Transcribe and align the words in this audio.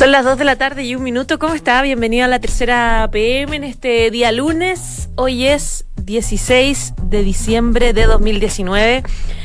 Son 0.00 0.12
las 0.12 0.24
2 0.24 0.38
de 0.38 0.44
la 0.44 0.56
tarde 0.56 0.82
y 0.82 0.94
un 0.94 1.02
minuto. 1.02 1.38
¿Cómo 1.38 1.52
está? 1.52 1.82
Bienvenido 1.82 2.24
a 2.24 2.28
la 2.28 2.38
tercera 2.38 3.06
PM 3.12 3.54
en 3.54 3.64
este 3.64 4.10
día 4.10 4.32
lunes. 4.32 5.10
Hoy 5.14 5.46
es 5.46 5.84
16 6.02 6.94
de 7.02 7.22
diciembre 7.22 7.92
de 7.92 8.06
2019. 8.06 9.02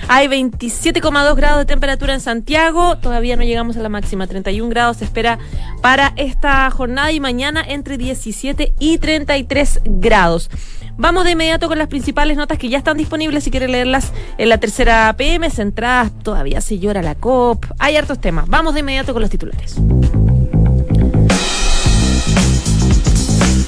Hay 0.07 0.27
27,2 0.29 1.35
grados 1.35 1.59
de 1.59 1.65
temperatura 1.65 2.13
en 2.13 2.21
Santiago. 2.21 2.97
Todavía 2.99 3.35
no 3.35 3.43
llegamos 3.43 3.75
a 3.75 3.81
la 3.81 3.89
máxima. 3.89 4.27
31 4.27 4.69
grados 4.69 4.95
se 4.95 5.03
espera 5.03 5.39
para 5.81 6.13
esta 6.15 6.71
jornada 6.71 7.11
y 7.11 7.19
mañana 7.19 7.61
entre 7.61 7.97
17 7.97 8.75
y 8.79 8.97
33 8.97 9.81
grados. 9.83 10.49
Vamos 10.95 11.25
de 11.25 11.31
inmediato 11.31 11.67
con 11.67 11.79
las 11.79 11.89
principales 11.89 12.37
notas 12.37 12.57
que 12.57 12.69
ya 12.69 12.77
están 12.77 12.95
disponibles 12.95 13.43
si 13.43 13.51
quiere 13.51 13.67
leerlas 13.67 14.13
en 14.37 14.47
la 14.47 14.57
tercera 14.57 15.13
PM. 15.17 15.49
Centradas, 15.49 16.17
todavía 16.23 16.61
se 16.61 16.79
llora 16.79 17.01
la 17.01 17.15
COP. 17.15 17.65
Hay 17.77 17.97
hartos 17.97 18.21
temas. 18.21 18.47
Vamos 18.47 18.73
de 18.73 18.79
inmediato 18.79 19.11
con 19.11 19.21
los 19.21 19.29
titulares. 19.29 19.75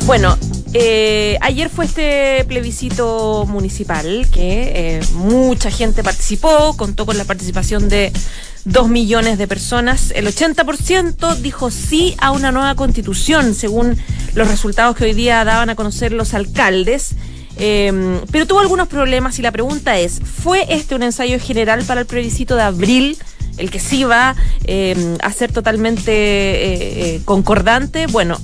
Bueno, 0.08 0.38
eh, 0.74 1.38
ayer 1.42 1.70
fue 1.70 1.84
este 1.84 2.46
plebiscito 2.48 3.46
municipal 3.46 4.26
que 4.32 4.72
eh, 4.74 5.02
mucha 5.16 5.70
gente 5.70 6.02
participó, 6.02 6.78
contó 6.78 7.06
con 7.06 7.18
la 7.18 7.26
participación 7.26 7.90
de 7.90 8.14
dos 8.64 8.88
millones 8.88 9.38
de 9.38 9.50
personas. 9.50 10.12
El 10.16 10.26
80% 10.26 11.36
dijo 11.40 11.72
sí 11.72 12.16
a 12.20 12.32
una 12.32 12.54
nueva 12.54 12.74
constitución, 12.76 13.54
según 13.54 13.98
los 14.34 14.48
resultados 14.48 14.96
que 14.96 15.04
hoy 15.04 15.14
día 15.14 15.44
daban 15.44 15.70
a 15.70 15.76
conocer 15.76 16.14
los 16.14 16.34
alcaldes. 16.34 17.12
Eh, 17.58 18.22
pero 18.32 18.48
tuvo 18.48 18.62
algunos 18.62 18.88
problemas 18.88 19.38
y 19.40 19.42
la 19.42 19.52
pregunta 19.52 19.98
es, 20.00 20.22
¿fue 20.24 20.68
este 20.70 20.96
un 20.96 21.04
ensayo 21.04 21.38
general 21.38 21.84
para 21.84 22.00
el 22.00 22.08
plebiscito 22.08 22.56
de 22.56 22.62
abril? 22.62 23.18
El 23.58 23.70
que 23.70 23.82
sí 23.82 24.06
va 24.06 24.38
a 25.22 25.32
ser 25.34 25.52
totalmente 25.52 27.20
concordante. 27.26 28.08
Bueno, 28.08 28.40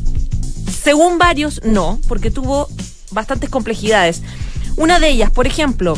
según 0.84 1.18
varios, 1.18 1.62
no, 1.64 2.00
porque 2.08 2.32
tuvo 2.32 2.68
bastantes 3.12 3.50
complejidades. 3.50 4.22
Una 4.76 5.00
de 5.00 5.10
ellas, 5.10 5.32
por 5.32 5.48
ejemplo, 5.48 5.98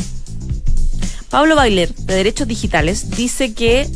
Pablo 1.30 1.56
Bailer, 1.56 1.94
de 1.94 2.14
Derechos 2.14 2.46
Digitales, 2.46 3.10
dice 3.10 3.52
que 3.52 3.88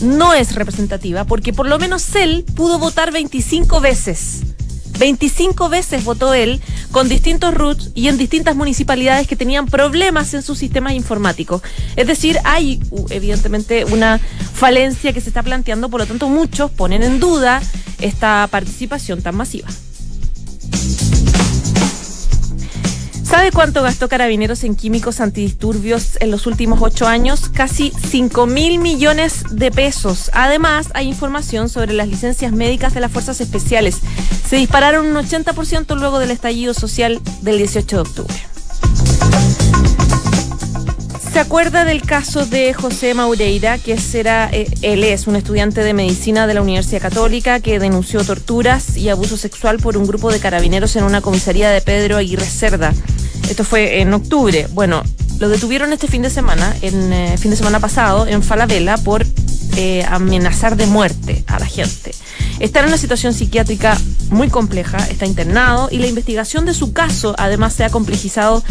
no 0.00 0.32
es 0.32 0.54
representativa 0.54 1.24
porque 1.24 1.52
por 1.52 1.66
lo 1.66 1.78
menos 1.78 2.14
él 2.14 2.44
pudo 2.54 2.78
votar 2.78 3.10
25 3.10 3.80
veces. 3.80 4.42
25 4.98 5.68
veces 5.68 6.04
votó 6.04 6.34
él 6.34 6.60
con 6.90 7.08
distintos 7.08 7.54
roots 7.54 7.90
y 7.94 8.08
en 8.08 8.18
distintas 8.18 8.56
municipalidades 8.56 9.28
que 9.28 9.36
tenían 9.36 9.66
problemas 9.66 10.34
en 10.34 10.42
sus 10.42 10.58
sistemas 10.58 10.94
informáticos. 10.94 11.62
Es 11.94 12.06
decir, 12.06 12.38
hay 12.44 12.80
evidentemente 13.10 13.84
una 13.84 14.18
falencia 14.18 15.12
que 15.12 15.20
se 15.20 15.28
está 15.28 15.42
planteando, 15.42 15.88
por 15.88 16.00
lo 16.00 16.06
tanto 16.06 16.28
muchos 16.28 16.70
ponen 16.70 17.02
en 17.02 17.20
duda 17.20 17.62
esta 18.00 18.48
participación 18.50 19.22
tan 19.22 19.36
masiva. 19.36 19.68
¿Sabe 23.28 23.52
cuánto 23.52 23.82
gastó 23.82 24.08
Carabineros 24.08 24.64
en 24.64 24.74
químicos 24.74 25.20
antidisturbios 25.20 26.16
en 26.20 26.30
los 26.30 26.46
últimos 26.46 26.80
ocho 26.80 27.06
años? 27.06 27.50
Casi 27.50 27.92
5 28.08 28.46
mil 28.46 28.78
millones 28.78 29.44
de 29.50 29.70
pesos. 29.70 30.30
Además, 30.32 30.88
hay 30.94 31.08
información 31.08 31.68
sobre 31.68 31.92
las 31.92 32.08
licencias 32.08 32.52
médicas 32.52 32.94
de 32.94 33.00
las 33.00 33.12
fuerzas 33.12 33.42
especiales. 33.42 33.98
Se 34.48 34.56
dispararon 34.56 35.06
un 35.06 35.14
80% 35.14 35.94
luego 35.98 36.20
del 36.20 36.30
estallido 36.30 36.72
social 36.72 37.20
del 37.42 37.58
18 37.58 37.96
de 37.96 38.00
octubre. 38.02 38.34
¿Se 41.30 41.38
acuerda 41.38 41.84
del 41.84 42.02
caso 42.02 42.46
de 42.46 42.72
José 42.72 43.12
Maureira, 43.12 43.76
que 43.76 43.98
era, 44.14 44.48
eh, 44.50 44.66
él 44.80 45.04
es 45.04 45.26
un 45.26 45.36
estudiante 45.36 45.84
de 45.84 45.92
medicina 45.92 46.46
de 46.46 46.54
la 46.54 46.62
Universidad 46.62 47.02
Católica 47.02 47.60
que 47.60 47.78
denunció 47.78 48.24
torturas 48.24 48.96
y 48.96 49.10
abuso 49.10 49.36
sexual 49.36 49.78
por 49.78 49.98
un 49.98 50.06
grupo 50.06 50.32
de 50.32 50.40
carabineros 50.40 50.96
en 50.96 51.04
una 51.04 51.20
comisaría 51.20 51.70
de 51.70 51.82
Pedro 51.82 52.16
Aguirre 52.16 52.46
Cerda? 52.46 52.94
Esto 53.48 53.64
fue 53.64 54.00
en 54.00 54.12
octubre. 54.12 54.68
Bueno, 54.72 55.02
lo 55.38 55.48
detuvieron 55.48 55.92
este 55.92 56.06
fin 56.06 56.22
de 56.22 56.30
semana, 56.30 56.74
en 56.82 57.12
eh, 57.12 57.38
fin 57.38 57.50
de 57.50 57.56
semana 57.56 57.80
pasado, 57.80 58.26
en 58.26 58.42
Falabella 58.42 58.98
por 58.98 59.24
eh, 59.76 60.04
amenazar 60.08 60.76
de 60.76 60.86
muerte 60.86 61.44
a 61.46 61.58
la 61.58 61.66
gente. 61.66 62.12
Está 62.60 62.80
en 62.80 62.86
una 62.86 62.98
situación 62.98 63.32
psiquiátrica 63.32 63.96
muy 64.30 64.48
compleja, 64.48 64.98
está 65.08 65.24
internado 65.26 65.88
y 65.90 65.98
la 65.98 66.08
investigación 66.08 66.66
de 66.66 66.74
su 66.74 66.92
caso 66.92 67.34
además 67.38 67.72
se 67.72 67.84
ha 67.84 67.90
complejizado 67.90 68.62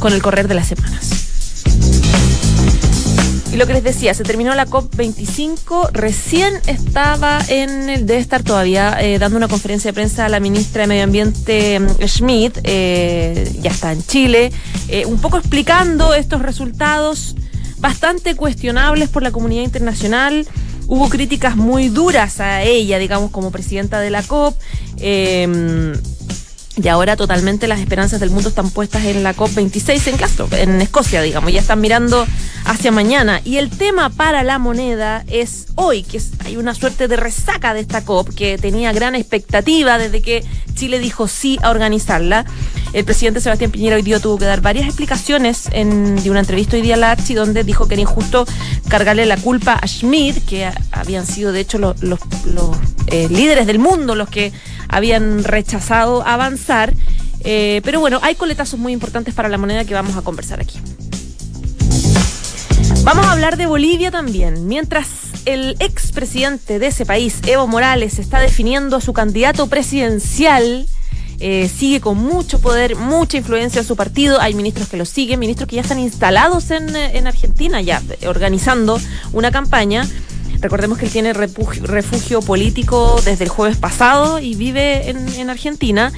con 0.00 0.12
el 0.12 0.20
correr 0.20 0.48
de 0.48 0.54
las 0.54 0.66
semanas. 0.66 1.25
Y 3.52 3.56
lo 3.56 3.66
que 3.66 3.72
les 3.74 3.84
decía, 3.84 4.12
se 4.12 4.24
terminó 4.24 4.54
la 4.54 4.66
COP25, 4.66 5.90
recién 5.92 6.54
estaba 6.66 7.38
en 7.48 7.88
el, 7.88 8.06
debe 8.06 8.20
estar 8.20 8.42
todavía 8.42 8.96
eh, 9.00 9.18
dando 9.18 9.36
una 9.36 9.48
conferencia 9.48 9.90
de 9.90 9.94
prensa 9.94 10.26
a 10.26 10.28
la 10.28 10.40
ministra 10.40 10.82
de 10.82 10.88
Medio 10.88 11.04
Ambiente 11.04 11.78
mm, 11.78 12.06
Schmidt, 12.06 12.58
eh, 12.64 13.56
ya 13.60 13.70
está 13.70 13.92
en 13.92 14.02
Chile, 14.04 14.52
eh, 14.88 15.06
un 15.06 15.18
poco 15.20 15.38
explicando 15.38 16.12
estos 16.12 16.42
resultados 16.42 17.36
bastante 17.78 18.34
cuestionables 18.34 19.08
por 19.08 19.22
la 19.22 19.30
comunidad 19.30 19.62
internacional. 19.62 20.46
Hubo 20.88 21.08
críticas 21.08 21.56
muy 21.56 21.88
duras 21.88 22.40
a 22.40 22.62
ella, 22.62 22.98
digamos, 22.98 23.30
como 23.30 23.50
presidenta 23.50 24.00
de 24.00 24.10
la 24.10 24.22
COP. 24.22 24.56
Y 26.76 26.88
ahora 26.88 27.16
totalmente 27.16 27.68
las 27.68 27.80
esperanzas 27.80 28.20
del 28.20 28.30
mundo 28.30 28.50
están 28.50 28.70
puestas 28.70 29.04
en 29.04 29.22
la 29.22 29.34
COP26 29.34 30.08
en 30.08 30.16
Glasgow, 30.18 30.48
en 30.52 30.80
Escocia, 30.82 31.22
digamos. 31.22 31.50
Ya 31.50 31.60
están 31.60 31.80
mirando 31.80 32.26
hacia 32.66 32.92
mañana. 32.92 33.40
Y 33.44 33.56
el 33.56 33.70
tema 33.70 34.10
para 34.10 34.42
la 34.42 34.58
moneda 34.58 35.24
es 35.26 35.68
hoy, 35.74 36.02
que 36.02 36.20
hay 36.44 36.58
una 36.58 36.74
suerte 36.74 37.08
de 37.08 37.16
resaca 37.16 37.72
de 37.72 37.80
esta 37.80 38.04
COP, 38.04 38.34
que 38.34 38.58
tenía 38.58 38.92
gran 38.92 39.14
expectativa 39.14 39.96
desde 39.96 40.20
que 40.20 40.44
Chile 40.74 40.98
dijo 40.98 41.28
sí 41.28 41.58
a 41.62 41.70
organizarla. 41.70 42.44
El 42.92 43.04
presidente 43.04 43.40
Sebastián 43.40 43.70
Piñera 43.70 43.96
hoy 43.96 44.02
día 44.02 44.20
tuvo 44.20 44.38
que 44.38 44.44
dar 44.44 44.60
varias 44.60 44.86
explicaciones 44.86 45.68
en 45.72 46.16
de 46.22 46.30
una 46.30 46.40
entrevista 46.40 46.76
hoy 46.76 46.82
día 46.82 46.94
a 46.94 46.98
la 46.98 47.10
Archi, 47.10 47.34
donde 47.34 47.64
dijo 47.64 47.88
que 47.88 47.94
era 47.94 48.02
injusto 48.02 48.46
cargarle 48.88 49.26
la 49.26 49.36
culpa 49.36 49.74
a 49.74 49.86
Schmidt, 49.86 50.44
que 50.46 50.70
habían 50.92 51.26
sido 51.26 51.52
de 51.52 51.60
hecho 51.60 51.78
los, 51.78 52.02
los, 52.02 52.20
eh, 53.08 53.28
líderes 53.28 53.66
del 53.66 53.78
mundo 53.78 54.14
los 54.14 54.28
que 54.28 54.52
habían 54.88 55.44
rechazado 55.44 56.26
avanzar. 56.26 56.92
Eh, 57.40 57.80
pero 57.84 58.00
bueno, 58.00 58.18
hay 58.22 58.34
coletazos 58.34 58.80
muy 58.80 58.92
importantes 58.92 59.34
para 59.34 59.48
la 59.48 59.58
moneda 59.58 59.84
que 59.84 59.94
vamos 59.94 60.16
a 60.16 60.22
conversar 60.22 60.60
aquí. 60.60 60.80
Vamos 63.04 63.26
a 63.26 63.32
hablar 63.32 63.56
de 63.56 63.66
Bolivia 63.66 64.10
también. 64.10 64.66
Mientras 64.66 65.06
el 65.44 65.76
expresidente 65.78 66.78
de 66.80 66.88
ese 66.88 67.06
país, 67.06 67.38
Evo 67.46 67.66
Morales, 67.68 68.18
está 68.18 68.40
definiendo 68.40 68.96
a 68.96 69.00
su 69.00 69.12
candidato 69.12 69.68
presidencial, 69.68 70.88
eh, 71.40 71.68
sigue 71.68 72.00
con 72.00 72.18
mucho 72.18 72.60
poder, 72.60 72.96
mucha 72.96 73.36
influencia 73.36 73.80
en 73.80 73.86
su 73.86 73.96
partido. 73.96 74.40
Hay 74.40 74.54
ministros 74.54 74.88
que 74.88 74.96
lo 74.96 75.04
siguen, 75.04 75.40
ministros 75.40 75.68
que 75.68 75.76
ya 75.76 75.82
están 75.82 75.98
instalados 75.98 76.70
en, 76.70 76.94
en 76.94 77.26
Argentina, 77.26 77.80
ya 77.80 78.02
organizando 78.26 78.98
una 79.32 79.50
campaña. 79.50 80.06
Recordemos 80.60 80.98
que 80.98 81.06
él 81.06 81.12
tiene 81.12 81.32
refugio, 81.32 82.40
político 82.40 83.20
desde 83.24 83.44
el 83.44 83.50
jueves 83.50 83.76
pasado 83.76 84.38
y 84.38 84.54
vive 84.54 85.10
en, 85.10 85.50
Argentina. 85.50 86.12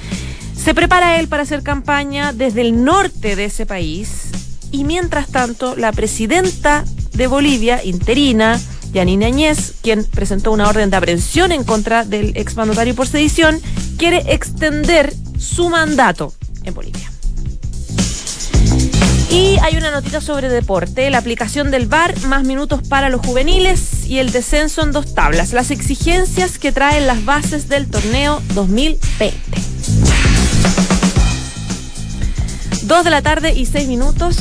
Se 0.56 0.74
prepara 0.74 1.18
él 1.18 1.28
para 1.28 1.42
hacer 1.42 1.62
campaña 1.62 2.32
desde 2.32 2.62
el 2.62 2.84
norte 2.84 3.36
de 3.36 3.46
ese 3.46 3.66
país 3.66 4.28
y 4.70 4.84
mientras 4.84 5.28
tanto 5.28 5.76
la 5.76 5.92
presidenta 5.92 6.84
de 7.12 7.26
Bolivia, 7.26 7.84
interina, 7.84 8.60
Yanina 8.92 9.26
Añez, 9.26 9.74
quien 9.82 10.04
presentó 10.04 10.52
una 10.52 10.68
orden 10.68 10.90
de 10.90 10.96
aprehensión 10.96 11.52
en 11.52 11.64
contra 11.64 12.04
del 12.04 12.36
exmandatario 12.36 12.94
por 12.94 13.06
sedición, 13.06 13.60
quiere 13.98 14.32
extender 14.32 15.12
su 15.38 15.68
mandato 15.68 16.32
en 16.62 16.72
Bolivia. 16.72 17.10
Y 19.30 19.58
hay 19.60 19.76
una 19.76 19.90
notita 19.90 20.20
sobre 20.20 20.48
deporte, 20.48 21.10
la 21.10 21.18
aplicación 21.18 21.70
del 21.70 21.86
VAR, 21.86 22.16
más 22.26 22.44
minutos 22.44 22.80
para 22.88 23.10
los 23.10 23.20
juveniles 23.26 24.06
y 24.06 24.20
el 24.20 24.30
descenso 24.30 24.82
en 24.82 24.92
dos 24.92 25.14
tablas, 25.14 25.52
las 25.52 25.70
exigencias 25.70 26.58
que 26.58 26.72
traen 26.72 27.06
las 27.06 27.24
bases 27.24 27.68
del 27.68 27.88
torneo 27.88 28.40
2020. 28.54 29.36
Dos 32.84 33.04
de 33.04 33.10
la 33.10 33.20
tarde 33.20 33.52
y 33.52 33.66
seis 33.66 33.86
minutos. 33.88 34.36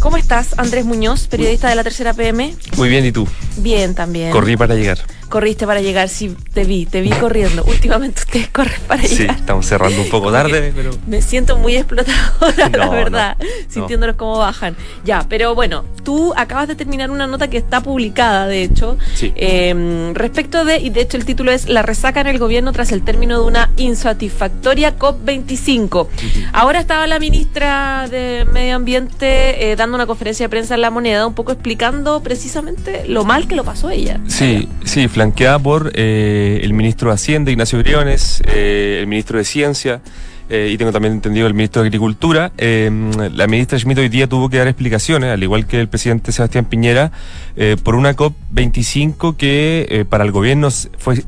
¿Cómo 0.00 0.18
estás, 0.18 0.58
Andrés 0.58 0.84
Muñoz, 0.84 1.28
periodista 1.28 1.68
de 1.70 1.76
la 1.76 1.84
Tercera 1.84 2.12
PM? 2.12 2.54
Muy 2.76 2.88
bien, 2.90 3.06
¿y 3.06 3.12
tú? 3.12 3.26
Bien, 3.56 3.94
también. 3.94 4.32
Corrí 4.32 4.56
para 4.56 4.74
llegar. 4.74 4.98
Corriste 5.28 5.66
para 5.66 5.80
llegar. 5.80 6.08
Sí, 6.08 6.36
te 6.52 6.64
vi, 6.64 6.86
te 6.86 7.00
vi 7.00 7.10
corriendo. 7.10 7.64
Últimamente 7.66 8.22
ustedes 8.22 8.48
corren 8.48 8.80
para 8.86 9.02
llegar. 9.02 9.36
Sí, 9.36 9.40
estamos 9.40 9.66
cerrando 9.66 10.02
un 10.02 10.08
poco 10.08 10.32
tarde, 10.32 10.72
pero. 10.74 10.90
Me 11.06 11.22
siento 11.22 11.56
muy 11.56 11.76
explotadora, 11.76 12.68
la 12.72 12.88
verdad, 12.88 13.36
sintiéndolos 13.68 14.16
cómo 14.16 14.38
bajan. 14.38 14.76
Ya, 15.04 15.26
pero 15.28 15.54
bueno, 15.54 15.84
tú 16.02 16.32
acabas 16.36 16.68
de 16.68 16.74
terminar 16.74 17.10
una 17.10 17.26
nota 17.26 17.48
que 17.48 17.56
está 17.56 17.82
publicada, 17.82 18.46
de 18.46 18.62
hecho, 18.62 18.96
em, 19.20 20.14
respecto 20.14 20.64
de, 20.64 20.78
y 20.78 20.90
de 20.90 21.02
hecho 21.02 21.16
el 21.16 21.24
título 21.24 21.50
es 21.50 21.68
La 21.68 21.82
resaca 21.82 22.20
en 22.20 22.26
el 22.28 22.38
gobierno 22.38 22.72
tras 22.72 22.92
el 22.92 23.02
término 23.02 23.40
de 23.40 23.46
una 23.46 23.70
insatisfactoria 23.76 24.98
COP25. 24.98 26.08
Ahora 26.52 26.80
estaba 26.80 27.06
la 27.06 27.18
ministra 27.18 28.08
de 28.08 28.46
Medio 28.50 28.76
Ambiente 28.76 29.70
eh, 29.70 29.76
dando 29.76 29.96
una 29.96 30.06
conferencia 30.06 30.44
de 30.44 30.50
prensa 30.50 30.74
en 30.74 30.80
La 30.80 30.90
Moneda, 30.90 31.26
un 31.26 31.34
poco 31.34 31.52
explicando 31.52 32.22
precisamente 32.22 33.06
lo 33.06 33.24
mal 33.24 33.48
que 33.48 33.56
lo 33.56 33.64
pasó 33.64 33.90
ella. 33.90 34.20
Sí, 34.28 34.68
sí, 34.84 35.08
flanqueada 35.24 35.58
por 35.58 35.90
eh, 35.94 36.60
el 36.62 36.74
ministro 36.74 37.08
de 37.08 37.14
Hacienda, 37.14 37.50
Ignacio 37.50 37.78
Briones, 37.78 38.42
eh, 38.46 38.98
el 39.00 39.06
ministro 39.06 39.38
de 39.38 39.44
Ciencia. 39.44 40.02
Eh, 40.50 40.68
y 40.70 40.76
tengo 40.76 40.92
también 40.92 41.14
entendido 41.14 41.46
el 41.46 41.54
ministro 41.54 41.80
de 41.80 41.88
Agricultura. 41.88 42.52
la 42.58 43.46
ministra 43.46 43.78
Schmidt 43.78 43.96
hoy 43.96 44.10
día 44.10 44.28
tuvo 44.28 44.50
que 44.50 44.58
dar 44.58 44.68
explicaciones, 44.68 45.30
al 45.30 45.42
igual 45.42 45.66
que 45.66 45.80
el 45.80 45.88
presidente 45.88 46.30
Sebastián 46.32 46.66
Piñera, 46.66 47.10
por 47.82 47.94
una 47.94 48.14
COP25 48.14 49.38
que 49.38 50.04
para 50.10 50.24
el 50.24 50.32
gobierno 50.32 50.68
fue 50.98 51.24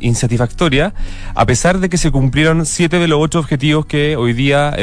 insatisfactoria, 0.00 0.92
a 1.34 1.46
pesar 1.46 1.78
de 1.78 1.88
que 1.88 1.96
se 1.96 2.10
cumplieron 2.10 2.66
siete 2.66 2.98
de 2.98 3.08
los 3.08 3.18
ocho 3.22 3.38
objetivos 3.38 3.86
que 3.86 4.16
hoy 4.16 4.34
día 4.34 4.76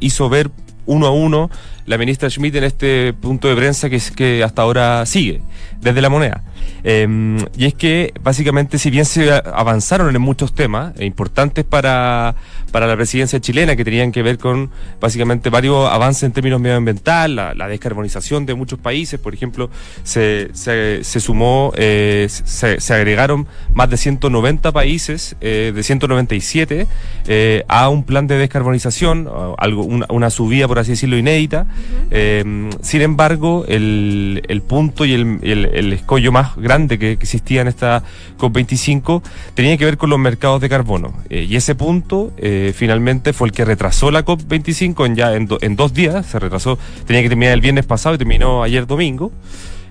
hizo 0.00 0.28
ver 0.28 0.50
uno 0.86 1.06
a 1.06 1.10
uno 1.12 1.48
la 1.86 1.98
ministra 1.98 2.28
Schmidt 2.28 2.56
en 2.56 2.64
este 2.64 3.12
punto 3.12 3.46
de 3.46 3.54
prensa 3.54 3.88
que 3.88 4.42
hasta 4.42 4.62
ahora 4.62 5.06
sigue, 5.06 5.40
desde 5.80 6.00
la 6.00 6.08
moneda. 6.08 6.42
Em, 6.84 7.38
y 7.56 7.66
es 7.66 7.74
que 7.74 8.12
básicamente 8.22 8.78
si 8.78 8.90
bien 8.90 9.04
se 9.04 9.32
avanzaron 9.32 10.14
en 10.14 10.22
muchos 10.22 10.54
temas 10.54 10.94
eh, 10.98 11.04
importantes 11.04 11.64
para, 11.64 12.34
para 12.70 12.86
la 12.86 12.96
presidencia 12.96 13.40
chilena 13.40 13.76
que 13.76 13.84
tenían 13.84 14.12
que 14.12 14.22
ver 14.22 14.38
con 14.38 14.70
básicamente 15.00 15.50
varios 15.50 15.90
avances 15.90 16.24
en 16.24 16.32
términos 16.32 16.60
medioambientales, 16.60 17.36
la, 17.36 17.54
la 17.54 17.68
descarbonización 17.68 18.46
de 18.46 18.54
muchos 18.54 18.78
países, 18.78 19.18
por 19.18 19.34
ejemplo, 19.34 19.70
se, 20.02 20.50
se, 20.52 21.04
se 21.04 21.20
sumó, 21.20 21.72
eh, 21.76 22.26
se, 22.28 22.80
se, 22.80 22.94
agregaron 22.94 23.46
más 23.74 23.90
de 23.90 23.96
190 23.96 24.72
países, 24.72 25.36
eh, 25.40 25.72
de 25.74 25.82
197, 25.82 26.86
eh, 27.26 27.64
a 27.68 27.88
un 27.88 28.04
plan 28.04 28.26
de 28.26 28.36
descarbonización, 28.36 29.28
algo, 29.58 29.84
una, 29.84 30.06
una 30.08 30.30
subida, 30.30 30.68
por 30.68 30.78
así 30.78 30.92
decirlo, 30.92 31.16
inédita. 31.16 31.66
Em, 32.10 32.70
sin 32.80 33.02
embargo, 33.02 33.64
el, 33.68 34.42
el 34.48 34.62
punto 34.62 35.04
y 35.04 35.14
el, 35.14 35.38
el, 35.42 35.65
el 35.74 35.92
escollo 35.92 36.32
más 36.32 36.56
grande 36.56 36.98
que, 36.98 37.12
existía 37.12 37.62
en 37.62 37.68
esta 37.68 38.02
COP25 38.38 39.22
tenía 39.54 39.76
que 39.76 39.84
ver 39.84 39.96
con 39.96 40.10
los 40.10 40.18
mercados 40.18 40.60
de 40.60 40.68
carbono. 40.68 41.14
Eh, 41.30 41.46
y 41.48 41.56
ese 41.56 41.74
punto 41.74 42.32
eh, 42.36 42.72
finalmente 42.74 43.32
fue 43.32 43.48
el 43.48 43.52
que 43.52 43.64
retrasó 43.64 44.10
la 44.10 44.24
COP25 44.24 45.06
en 45.06 45.16
ya 45.16 45.34
en, 45.34 45.48
en, 45.60 45.76
dos 45.76 45.94
días, 45.94 46.26
se 46.26 46.38
retrasó, 46.38 46.78
tenía 47.06 47.22
que 47.22 47.28
terminar 47.28 47.54
el 47.54 47.60
viernes 47.60 47.86
pasado 47.86 48.14
y 48.14 48.18
terminó 48.18 48.62
ayer 48.62 48.86
domingo. 48.86 49.32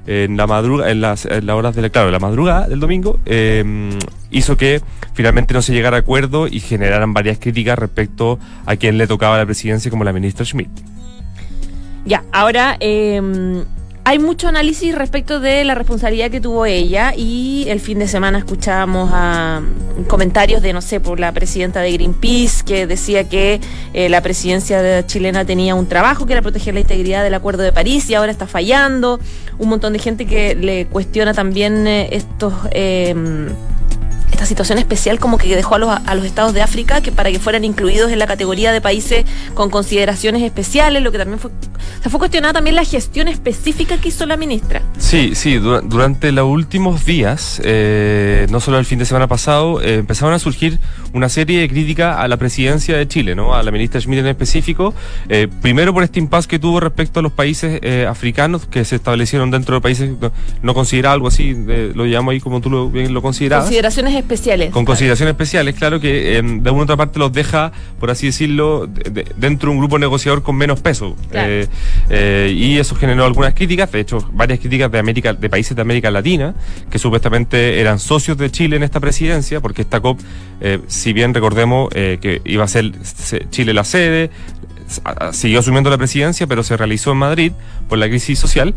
En 0.08 0.38
la 0.38 0.46
madruga, 0.46 0.92
en 0.92 1.02
las, 1.02 1.26
horas 1.26 1.76
de 1.76 1.82
la, 1.82 1.90
claro, 1.90 2.12
la 2.12 2.20
madrugada 2.20 2.68
del 2.68 2.80
domingo, 2.80 3.20
em, 3.26 3.90
hizo 4.30 4.56
que 4.56 4.80
finalmente 5.16 5.56
no 5.56 5.64
se 5.64 5.74
llegara 5.74 5.98
a 5.98 6.02
acuerdo 6.02 6.48
y 6.48 6.60
generaran 6.60 7.12
varias 7.12 7.40
críticas 7.40 7.80
respecto 7.80 8.38
a 8.68 8.76
quien 8.76 9.00
le 9.00 9.08
tocaba 9.08 9.36
la 9.36 9.46
presidencia 9.46 9.90
como 9.90 10.04
la 10.04 10.14
ministra 10.14 10.46
Schmidt. 10.46 10.70
Ya, 12.06 12.24
ahora 12.32 12.78
eh, 12.80 13.20
hay 14.08 14.20
mucho 14.20 14.48
análisis 14.48 14.94
respecto 14.94 15.40
de 15.40 15.64
la 15.64 15.74
responsabilidad 15.74 16.30
que 16.30 16.40
tuvo 16.40 16.68
ella 16.68 17.14
y 17.18 17.66
el 17.70 17.80
fin 17.80 17.98
de 17.98 18.08
semana 18.08 18.38
escuchábamos 18.38 19.10
a 19.12 19.64
comentarios 20.08 20.62
de, 20.62 20.74
no 20.74 20.82
sé, 20.84 21.00
por 21.00 21.20
la 21.20 21.32
presidenta 21.32 21.82
de 21.82 21.92
Greenpeace 21.92 22.64
que 22.64 22.86
decía 22.86 23.28
que 23.28 23.60
eh, 23.94 24.08
la 24.10 24.22
presidencia 24.22 25.08
chilena 25.08 25.44
tenía 25.44 25.74
un 25.74 25.88
trabajo 25.88 26.28
que 26.28 26.34
era 26.34 26.44
proteger 26.44 26.76
la 26.76 26.82
integridad 26.82 27.24
del 27.24 27.34
Acuerdo 27.34 27.64
de 27.64 27.72
París 27.72 28.08
y 28.08 28.14
ahora 28.14 28.32
está 28.32 28.46
fallando. 28.46 29.20
Un 29.58 29.70
montón 29.70 29.94
de 29.94 30.00
gente 30.00 30.28
que 30.28 30.54
le 30.54 30.86
cuestiona 30.86 31.34
también 31.34 31.88
eh, 31.88 32.10
estos... 32.12 32.54
Eh, 32.72 33.16
esta 34.36 34.46
situación 34.46 34.78
especial 34.78 35.20
como 35.20 35.38
que 35.38 35.56
dejó 35.56 35.76
a 35.76 35.80
los, 35.80 35.90
a 35.90 36.16
los 36.16 36.26
estados 36.26 36.54
de 36.54 36.62
África 36.62 37.02
que 37.02 37.12
para 37.12 37.32
que 37.32 37.40
fueran 37.40 37.64
incluidos 37.64 38.12
en 38.12 38.20
la 38.20 38.28
categoría 38.28 38.72
de 38.72 38.82
países 38.82 39.26
con 39.54 39.70
consideraciones 39.70 40.44
especiales, 40.44 41.02
lo 41.02 41.12
que 41.12 41.18
también 41.18 41.40
fue, 41.40 41.52
se 42.04 42.10
fue 42.10 42.20
cuestionada 42.20 42.54
también 42.54 42.76
la 42.76 42.84
gestión 42.84 43.28
específica 43.28 43.98
que 43.98 44.10
hizo 44.10 44.26
la 44.26 44.38
ministra. 44.38 44.82
Sí, 44.98 45.36
sí, 45.36 45.56
durante 45.58 46.32
los 46.32 46.46
últimos 46.46 47.06
días, 47.06 47.62
eh, 47.64 48.48
no 48.50 48.60
solo 48.60 48.78
el 48.78 48.86
fin 48.86 49.00
de 49.00 49.06
semana 49.06 49.28
pasado, 49.28 49.82
eh, 49.82 49.96
empezaron 49.96 50.34
a 50.34 50.40
surgir 50.40 50.80
una 51.16 51.30
serie 51.30 51.62
de 51.62 51.70
críticas 51.70 52.18
a 52.18 52.28
la 52.28 52.38
presidencia 52.38 52.98
de 52.98 53.08
Chile, 53.08 53.36
¿no? 53.36 53.56
A 53.56 53.64
la 53.64 53.72
ministra 53.72 54.00
Schmidt 54.00 54.20
en 54.20 54.28
específico, 54.28 54.94
eh, 55.30 55.48
primero 55.62 55.94
por 55.94 56.04
este 56.04 56.20
impasse 56.20 56.48
que 56.48 56.60
tuvo 56.60 56.80
respecto 56.80 57.20
a 57.20 57.24
los 57.24 57.32
países 57.32 57.82
africanos 58.08 58.68
que 58.68 58.86
se 58.86 58.96
establecieron 58.98 59.52
dentro 59.52 59.76
de 59.76 59.82
países 59.82 60.12
no, 60.62 60.74
considera 60.74 61.12
algo 61.12 61.28
así, 61.28 61.56
lo 61.94 62.06
llamo 62.06 62.32
ahí 62.32 62.40
como 62.40 62.62
tú 62.62 62.70
lo, 62.70 62.90
bien 62.90 63.14
lo 63.14 63.22
considerabas. 63.22 63.66
Consideraciones 63.66 64.16
especiales. 64.16 64.72
Con 64.72 64.86
consideraciones 64.86 65.32
especiales, 65.32 65.76
claro 65.76 66.00
que 66.00 66.42
de 66.42 66.70
una 66.70 66.82
u 66.82 66.82
otra 66.82 66.98
parte 66.98 67.20
los 67.20 67.32
deja, 67.32 67.72
por 68.00 68.12
así 68.12 68.28
decirlo, 68.28 68.88
dentro 69.38 69.70
de 69.70 69.76
un 69.76 69.80
grupo 69.80 69.98
negociador 70.00 70.44
con 70.44 70.56
menos 70.56 70.80
peso. 70.80 71.16
Eh, 71.32 71.68
eh, 72.10 72.54
y 72.56 72.78
eso 72.78 72.96
generó 72.96 73.26
algunas 73.26 73.54
críticas, 73.54 73.92
de 73.92 74.00
hecho, 74.00 74.20
varias 74.34 74.60
críticas 74.60 74.92
de 74.92 75.00
América, 75.00 75.34
de 75.34 75.50
países 75.50 75.76
de 75.76 75.82
América 75.82 76.12
Latina, 76.12 76.56
que 76.90 77.00
supuestamente 77.00 77.80
eran 77.80 78.00
socios 78.00 78.38
de 78.38 78.52
Chile 78.52 78.76
en 78.76 78.84
esta 78.84 79.00
presidencia, 79.00 79.60
porque 79.62 79.82
esta 79.82 80.00
COP, 80.00 80.20
eh, 80.62 80.80
si 81.06 81.14
bien 81.14 81.36
recordemos 81.36 81.90
que 81.94 82.42
iba 82.46 82.64
a 82.64 82.68
ser 82.68 82.94
Chile 83.52 83.76
la 83.76 83.84
sede, 83.84 84.32
siguió 85.32 85.60
asumiendo 85.60 85.90
la 85.90 85.98
presidencia, 85.98 86.48
pero 86.48 86.64
se 86.64 86.78
realizó 86.78 87.12
en 87.12 87.18
Madrid 87.18 87.52
por 87.88 87.98
la 87.98 88.08
crisis 88.08 88.40
social, 88.40 88.74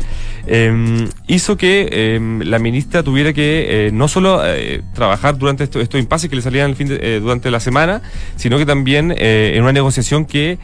em, 0.47 1.07
hizo 1.27 1.57
que 1.57 2.15
em, 2.15 2.41
la 2.41 2.59
ministra 2.59 3.01
tuviera 3.03 3.33
que 3.33 3.87
eh, 3.87 3.91
no 3.91 4.07
solo 4.07 4.41
eh, 4.45 4.81
trabajar 4.93 5.37
durante 5.37 5.63
estos, 5.63 5.99
impases 5.99 6.29
que 6.29 6.35
le 6.35 6.41
salían 6.41 6.69
el 6.69 6.75
fin 6.75 6.87
eh, 6.91 7.19
durante 7.19 7.49
la 7.51 7.59
semana, 7.59 8.01
sino 8.35 8.57
que 8.57 8.65
también 8.65 9.13
en 9.17 9.61
una 9.61 9.73
negociación 9.73 10.25
que 10.25 10.59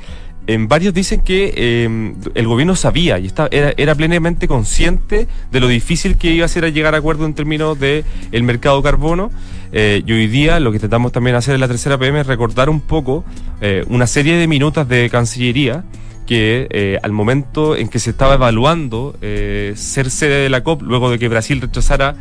en 0.48 0.68
varios 0.68 0.94
dicen 0.94 1.22
que 1.22 1.84
em, 1.84 2.16
el 2.36 2.48
gobierno 2.48 2.76
sabía 2.76 3.20
y 3.20 3.26
estaba, 3.26 3.50
era, 3.52 3.96
plenamente 3.96 4.48
consciente 4.48 5.28
de 5.52 5.60
lo 5.60 5.68
difícil 5.68 6.18
que 6.18 6.32
iba 6.32 6.46
a 6.46 6.50
ser 6.50 6.66
a 6.66 6.70
llegar 6.70 6.96
a 6.96 6.98
acuerdo 6.98 7.26
en 7.26 7.34
términos 7.34 7.80
de 7.80 8.04
el 8.32 8.44
mercado 8.44 8.82
carbono. 8.84 9.32
Eh, 9.72 10.04
y 10.06 10.12
hoy 10.12 10.28
día 10.28 10.60
lo 10.60 10.72
que 10.72 10.78
intentamos 10.78 11.12
también 11.12 11.36
hacer 11.36 11.56
en 11.56 11.62
la 11.62 11.68
tercera 11.68 11.98
PM 11.98 12.22
es 12.22 12.28
recordar 12.28 12.70
un 12.70 12.80
poco 12.80 13.26
eh, 13.60 13.84
una 13.90 14.08
serie 14.08 14.36
de 14.36 14.48
minutas 14.48 14.88
de 14.88 15.10
Cancillería 15.10 15.84
que 16.26 16.68
eh, 16.70 16.98
al 17.04 17.12
momento 17.12 17.76
en 17.76 17.90
que 17.90 18.00
se 18.00 18.12
estaba 18.12 18.36
evaluando 18.36 19.16
ser 19.22 20.10
sede 20.10 20.44
de 20.44 20.50
la 20.50 20.64
COP, 20.64 20.82
luego 20.82 21.12
de 21.12 21.20
que 21.20 21.28
Brasil 21.28 21.62
rechazara 21.62 22.16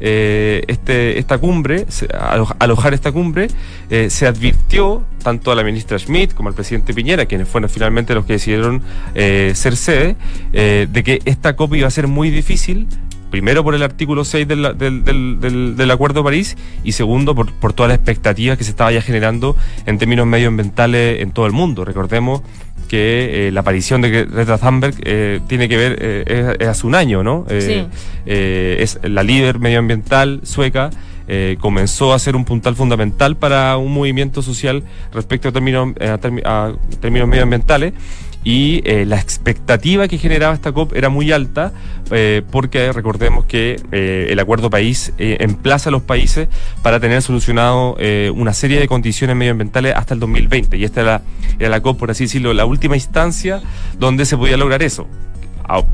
eh, 0.00 0.62
este, 0.66 1.18
esta 1.18 1.38
cumbre, 1.38 1.86
alojar 2.58 2.94
esta 2.94 3.12
cumbre, 3.12 3.48
eh, 3.90 4.10
se 4.10 4.26
advirtió 4.26 5.04
tanto 5.22 5.52
a 5.52 5.54
la 5.54 5.62
ministra 5.62 5.98
Schmidt 5.98 6.34
como 6.34 6.48
al 6.48 6.54
presidente 6.54 6.94
Piñera, 6.94 7.26
quienes 7.26 7.48
fueron 7.48 7.70
finalmente 7.70 8.14
los 8.14 8.24
que 8.24 8.34
decidieron 8.34 8.82
eh, 9.14 9.52
ser 9.54 9.76
sede, 9.76 10.16
de 10.52 11.02
que 11.04 11.20
esta 11.24 11.54
COP 11.56 11.74
iba 11.74 11.88
a 11.88 11.90
ser 11.90 12.08
muy 12.08 12.30
difícil, 12.30 12.88
primero 13.30 13.64
por 13.64 13.74
el 13.74 13.82
artículo 13.82 14.24
6 14.24 14.46
del, 14.46 14.76
del, 14.76 15.90
Acuerdo 15.90 16.20
de 16.20 16.24
París 16.24 16.56
y 16.84 16.92
segundo 16.92 17.34
por, 17.34 17.52
por 17.52 17.72
toda 17.72 17.88
la 17.88 17.94
expectativa 17.94 18.56
que 18.56 18.64
se 18.64 18.70
estaba 18.70 18.92
ya 18.92 19.00
generando 19.00 19.56
en 19.86 19.98
términos 19.98 20.26
medioambientales 20.26 21.20
en 21.20 21.30
todo 21.30 21.46
el 21.46 21.52
mundo. 21.52 21.84
Recordemos 21.84 22.42
que 22.92 23.48
eh, 23.48 23.52
la 23.52 23.60
aparición 23.60 24.02
de 24.02 24.26
Greta 24.26 24.58
Thunberg 24.58 24.94
eh, 25.02 25.40
tiene 25.46 25.66
que 25.66 25.78
ver, 25.78 25.96
eh, 25.98 26.56
es, 26.60 26.68
hace 26.68 26.86
un 26.86 26.94
año, 26.94 27.22
¿no? 27.22 27.46
Sí. 27.48 27.86
es 28.26 28.98
la 29.02 29.22
líder 29.22 29.58
medioambiental 29.58 30.40
sueca. 30.42 30.90
comenzó 31.58 32.12
a 32.12 32.18
ser 32.18 32.36
un 32.36 32.44
puntal 32.44 32.76
fundamental 32.76 33.36
para 33.36 33.78
un 33.78 33.94
movimiento 33.94 34.42
social 34.42 34.82
respecto 35.14 35.48
a 35.48 35.52
términos, 35.52 35.94
a 36.02 36.18
términos 37.00 37.28
medioambientales 37.28 37.94
y 38.44 38.82
eh, 38.84 39.04
la 39.06 39.20
expectativa 39.20 40.08
que 40.08 40.18
generaba 40.18 40.54
esta 40.54 40.72
COP 40.72 40.94
era 40.94 41.08
muy 41.08 41.30
alta 41.30 41.72
eh, 42.10 42.42
porque 42.50 42.92
recordemos 42.92 43.44
que 43.44 43.80
eh, 43.92 44.28
el 44.30 44.38
acuerdo 44.40 44.68
país 44.68 45.12
emplaza 45.18 45.90
a 45.90 45.92
los 45.92 46.02
países 46.02 46.48
para 46.82 46.98
tener 46.98 47.22
solucionado 47.22 47.96
una 48.34 48.52
serie 48.52 48.80
de 48.80 48.88
condiciones 48.88 49.36
medioambientales 49.36 49.94
hasta 49.94 50.14
el 50.14 50.20
2020 50.20 50.76
y 50.76 50.84
esta 50.84 51.00
era, 51.00 51.22
la 51.58 51.80
COP, 51.80 51.98
por 51.98 52.10
así 52.10 52.24
decirlo, 52.24 52.52
la 52.52 52.64
última 52.64 52.96
instancia 52.96 53.62
donde 53.98 54.24
se 54.24 54.36
podía 54.36 54.56
lograr 54.56 54.82
eso 54.82 55.06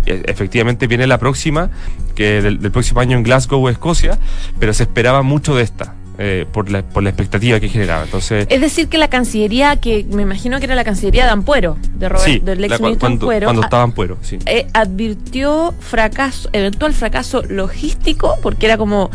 efectivamente 0.07 0.89
viene 0.89 1.07
la 1.07 1.19
próxima, 1.19 1.71
que 2.17 2.43
del, 2.43 2.59
del, 2.61 2.73
próximo 2.73 2.99
año 3.01 3.17
en 3.17 3.23
Glasgow, 3.23 3.69
Escocia, 3.69 4.19
pero 4.59 4.73
se 4.73 4.83
esperaba 4.85 5.23
mucho 5.23 5.55
de 5.55 5.63
esta. 5.63 5.95
Eh, 6.21 6.47
por, 6.53 6.69
la, 6.69 6.83
por 6.83 7.05
la 7.05 7.11
expectativa 7.11 7.61
que 7.61 7.69
generaba. 7.69 8.03
Entonces, 8.03 8.49
es 8.51 8.61
decir, 8.61 8.89
que 8.89 8.99
la 8.99 9.07
Cancillería, 9.09 9.77
que 9.77 10.05
me 10.11 10.23
imagino 10.23 10.59
que 10.59 10.65
era 10.65 10.75
la 10.75 10.83
Cancillería 10.83 11.25
de 11.27 11.31
Ampuero, 11.31 11.77
de 11.95 12.09
Robert, 12.09 12.43
del 12.43 12.65
ex 12.65 12.81
ministro 12.81 12.99
cuando, 12.99 13.07
Ampuero, 13.07 13.47
cuando 13.47 13.63
estaba 13.63 13.83
Ampuero, 13.85 14.19
sí. 14.23 14.39
Eh, 14.47 14.67
advirtió 14.73 15.73
fracaso, 15.79 16.49
eventual 16.53 16.93
fracaso 16.93 17.45
logístico, 17.45 18.35
porque 18.43 18.67
era 18.67 18.77
como 18.77 19.11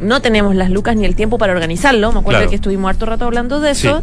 no 0.00 0.20
tenemos 0.22 0.54
las 0.54 0.70
lucas 0.70 0.96
ni 0.96 1.04
el 1.04 1.16
tiempo 1.16 1.38
para 1.38 1.52
organizarlo. 1.52 2.12
Me 2.12 2.18
acuerdo 2.20 2.38
Claro. 2.38 2.50
que 2.50 2.56
estuvimos 2.56 2.88
harto 2.88 3.06
rato 3.06 3.24
hablando 3.24 3.60
de 3.60 3.70
eso. 3.70 4.02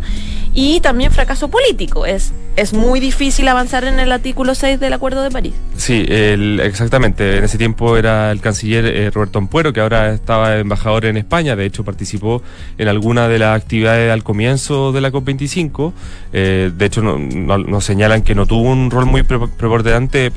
Y 0.53 0.79
también 0.81 1.11
fracaso 1.11 1.49
político. 1.49 2.05
Es, 2.05 2.33
es 2.61 2.73
muy 2.73 2.99
difícil 2.99 3.47
avanzar 3.47 3.83
en 3.83 3.99
el 3.99 4.11
artículo 4.11 4.55
6 4.55 4.79
del 4.79 4.93
Acuerdo 4.93 5.23
de 5.23 5.31
París. 5.31 5.53
Sí, 5.77 6.05
el- 6.07 6.59
exactamente. 6.63 7.37
En 7.37 7.43
ese 7.43 7.57
tiempo 7.57 7.97
era 7.97 8.31
el 8.31 8.39
canciller 8.39 8.85
eh, 8.85 9.09
Roberto 9.11 9.39
Ampuero, 9.39 9.73
que 9.73 9.79
ahora 9.81 10.13
estaba 10.13 10.57
embajador 10.57 11.05
en 11.05 11.17
España. 11.17 11.55
De 11.55 11.65
hecho, 11.65 11.83
participó 11.83 12.41
en 12.77 12.87
alguna 12.87 13.27
de 13.27 13.39
las 13.39 13.59
actividades 13.61 14.11
al 14.11 14.23
comienzo 14.23 14.91
de 14.91 15.01
la 15.01 15.11
COP25. 15.11 15.93
Eh, 16.33 16.71
de 16.75 16.85
hecho, 16.85 17.01
no- 17.01 17.17
no- 17.17 17.57
nos 17.57 17.83
señalan 17.83 18.21
que 18.21 18.35
no 18.35 18.45
tuvo 18.45 18.69
un 18.69 18.91
rol 18.91 19.05
muy 19.05 19.23
pre- 19.23 19.39
preponderante, 19.47 20.31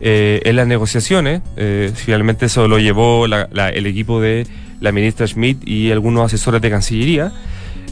eh, 0.00 0.40
en 0.44 0.56
las 0.56 0.66
negociaciones. 0.66 1.42
Eh, 1.56 1.90
finalmente 1.94 2.46
eso 2.46 2.68
lo 2.68 2.78
llevó 2.78 3.26
el 3.26 3.86
equipo 3.86 4.20
de 4.20 4.46
la 4.80 4.92
ministra 4.92 5.26
Schmidt 5.26 5.66
y 5.66 5.90
algunos 5.90 6.24
asesores 6.26 6.62
de 6.62 6.70
Cancillería. 6.70 7.32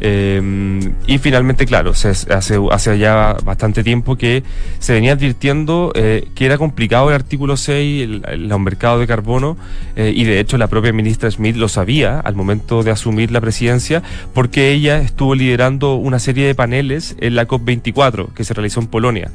Eh, 0.00 0.90
y 1.06 1.18
finalmente, 1.18 1.64
claro, 1.66 1.94
se, 1.94 2.10
hace, 2.10 2.58
hace 2.70 2.98
ya 2.98 3.36
bastante 3.44 3.82
tiempo 3.82 4.16
que 4.16 4.42
se 4.78 4.92
venía 4.92 5.12
advirtiendo 5.12 5.92
eh, 5.94 6.28
que 6.34 6.46
era 6.46 6.58
complicado 6.58 7.08
el 7.08 7.14
artículo 7.14 7.56
6, 7.56 8.02
el, 8.02 8.22
el- 8.28 8.48
los 8.48 8.60
mercados 8.60 9.00
de 9.00 9.06
carbono, 9.06 9.56
eh, 9.96 10.12
y 10.14 10.24
de 10.24 10.40
hecho 10.40 10.58
la 10.58 10.66
propia 10.68 10.92
ministra 10.92 11.30
Smith 11.30 11.56
lo 11.56 11.68
sabía 11.68 12.20
al 12.20 12.34
momento 12.34 12.82
de 12.82 12.90
asumir 12.90 13.30
la 13.30 13.40
presidencia, 13.40 14.02
porque 14.34 14.72
ella 14.72 14.98
estuvo 15.00 15.34
liderando 15.34 15.94
una 15.96 16.18
serie 16.18 16.46
de 16.46 16.54
paneles 16.54 17.16
en 17.20 17.34
la 17.34 17.46
COP24 17.48 18.32
que 18.34 18.44
se 18.44 18.54
realizó 18.54 18.80
en 18.80 18.86
Polonia 18.88 19.30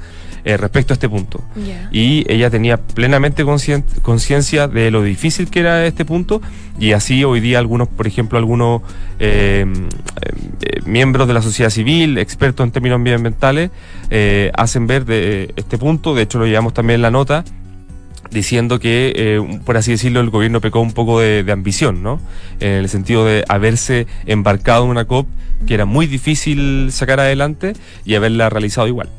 eh, 0.46 0.58
respecto 0.58 0.94
a 0.94 0.96
este 0.96 1.10
punto. 1.10 1.44
Y 1.92 2.26
ella 2.32 2.50
tenía 2.50 2.78
plenamente 2.78 3.44
conciencia 4.02 4.68
de 4.68 4.92
lo 4.92 5.04
difícil 5.04 5.50
que 5.50 5.60
era 5.60 5.86
este 5.86 6.06
punto 6.06 6.42
y 6.80 6.94
así 6.94 7.24
hoy 7.24 7.40
día 7.42 7.60
algunos, 7.60 7.88
por 7.88 8.08
ejemplo, 8.08 8.38
algunos 8.40 8.82
eh, 10.62 10.82
miembros 10.86 11.28
de 11.28 11.34
la 11.34 11.42
sociedad 11.42 11.70
civil, 11.70 12.18
expertos 12.18 12.64
en 12.64 12.72
términos 12.72 13.00
medioambientales, 13.00 13.72
eh, 14.10 14.52
hacen 14.56 14.88
ver 14.88 15.06
de 15.06 15.54
este 15.56 15.78
punto, 15.78 16.16
de 16.16 16.24
hecho 16.24 16.40
lo 16.40 16.46
llevamos 16.46 16.74
también 16.74 16.96
en 16.96 17.02
la 17.02 17.12
nota, 17.12 17.44
diciendo 18.30 18.80
que, 18.80 19.14
eh, 19.16 19.60
por 19.66 19.78
así 19.78 19.92
decirlo, 19.92 20.22
el 20.22 20.30
gobierno 20.30 20.62
pecó 20.62 20.80
un 20.80 20.94
poco 20.94 21.20
de 21.20 21.52
ambición, 21.52 22.02
¿no? 22.02 22.20
En 22.60 22.72
el 22.72 22.90
sentido 22.90 23.26
de 23.26 23.44
haberse 23.50 24.08
embarcado 24.26 24.86
en 24.86 24.92
una 24.92 25.06
COP 25.06 25.28
que 25.66 25.74
era 25.74 25.86
muy 25.86 26.08
difícil 26.08 26.90
sacar 26.92 27.20
adelante 27.20 27.74
y 28.06 28.16
haberla 28.16 28.50
realizado 28.50 28.88
igual. 28.88 29.10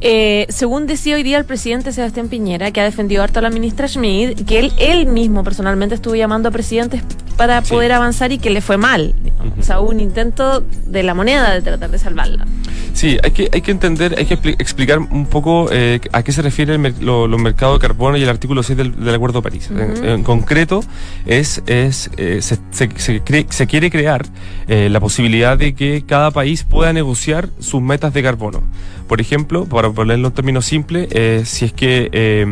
Eh, 0.00 0.46
según 0.48 0.86
decía 0.86 1.16
hoy 1.16 1.22
día 1.24 1.38
el 1.38 1.44
presidente 1.44 1.92
Sebastián 1.92 2.28
Piñera, 2.28 2.70
que 2.70 2.80
ha 2.80 2.84
defendido 2.84 3.22
harto 3.22 3.40
a 3.40 3.42
la 3.42 3.50
ministra 3.50 3.88
Schmidt, 3.88 4.44
que 4.46 4.58
él, 4.60 4.72
él 4.78 5.06
mismo 5.06 5.42
personalmente 5.42 5.94
estuvo 5.96 6.14
llamando 6.14 6.48
a 6.50 6.52
presidentes 6.52 7.02
para 7.36 7.62
Sí. 7.64 7.70
poder 7.72 7.92
avanzar 7.92 8.30
y 8.32 8.38
que 8.38 8.50
le 8.50 8.60
fue 8.60 8.76
mal. 8.76 9.14
O 9.58 9.62
sea, 9.62 9.80
hubo 9.80 9.90
un 9.90 10.00
intento 10.00 10.64
de 10.86 11.02
la 11.02 11.14
moneda 11.14 11.52
de 11.54 11.62
tratar 11.62 11.90
de 11.90 11.98
salvarla. 11.98 12.46
Sí, 12.92 13.16
hay 13.22 13.30
que, 13.30 13.48
hay 13.52 13.60
que 13.60 13.70
entender, 13.70 14.14
hay 14.18 14.26
que 14.26 14.36
expli- 14.36 14.56
explicar 14.58 14.98
un 14.98 15.26
poco 15.26 15.68
eh, 15.70 16.00
a 16.12 16.22
qué 16.24 16.32
se 16.32 16.42
refiere 16.42 16.72
el 16.72 16.78
mer- 16.80 17.00
lo- 17.00 17.28
los 17.28 17.40
mercados 17.40 17.78
de 17.80 17.86
carbono 17.86 18.16
y 18.16 18.22
el 18.22 18.28
artículo 18.28 18.62
6 18.64 18.76
del, 18.76 19.04
del 19.04 19.14
Acuerdo 19.14 19.40
de 19.40 19.42
París. 19.50 19.70
En- 19.70 20.24
concreto, 20.24 20.80
es, 21.26 21.62
es 21.66 22.10
eh, 22.16 22.38
se, 22.42 22.56
se- 22.70 22.90
se 22.98 23.24
cre- 23.24 23.46
se 23.50 23.66
quiere 23.68 23.90
crear 23.90 24.26
la 24.66 25.00
posibilidad 25.00 25.56
de 25.56 25.74
que 25.74 26.04
cada 26.06 26.30
país 26.30 26.64
pueda 26.64 26.92
negociar 26.92 27.48
sus 27.60 27.80
metas 27.80 28.12
de 28.12 28.22
carbono. 28.22 28.62
Por 29.08 29.20
ejemplo, 29.22 29.64
para 29.64 29.87
ponerlo 29.94 30.28
en 30.28 30.34
términos 30.34 30.64
simples, 30.66 31.08
eh, 31.10 31.42
si 31.44 31.64
es 31.66 31.72
que... 31.72 32.08
eh, 32.12 32.46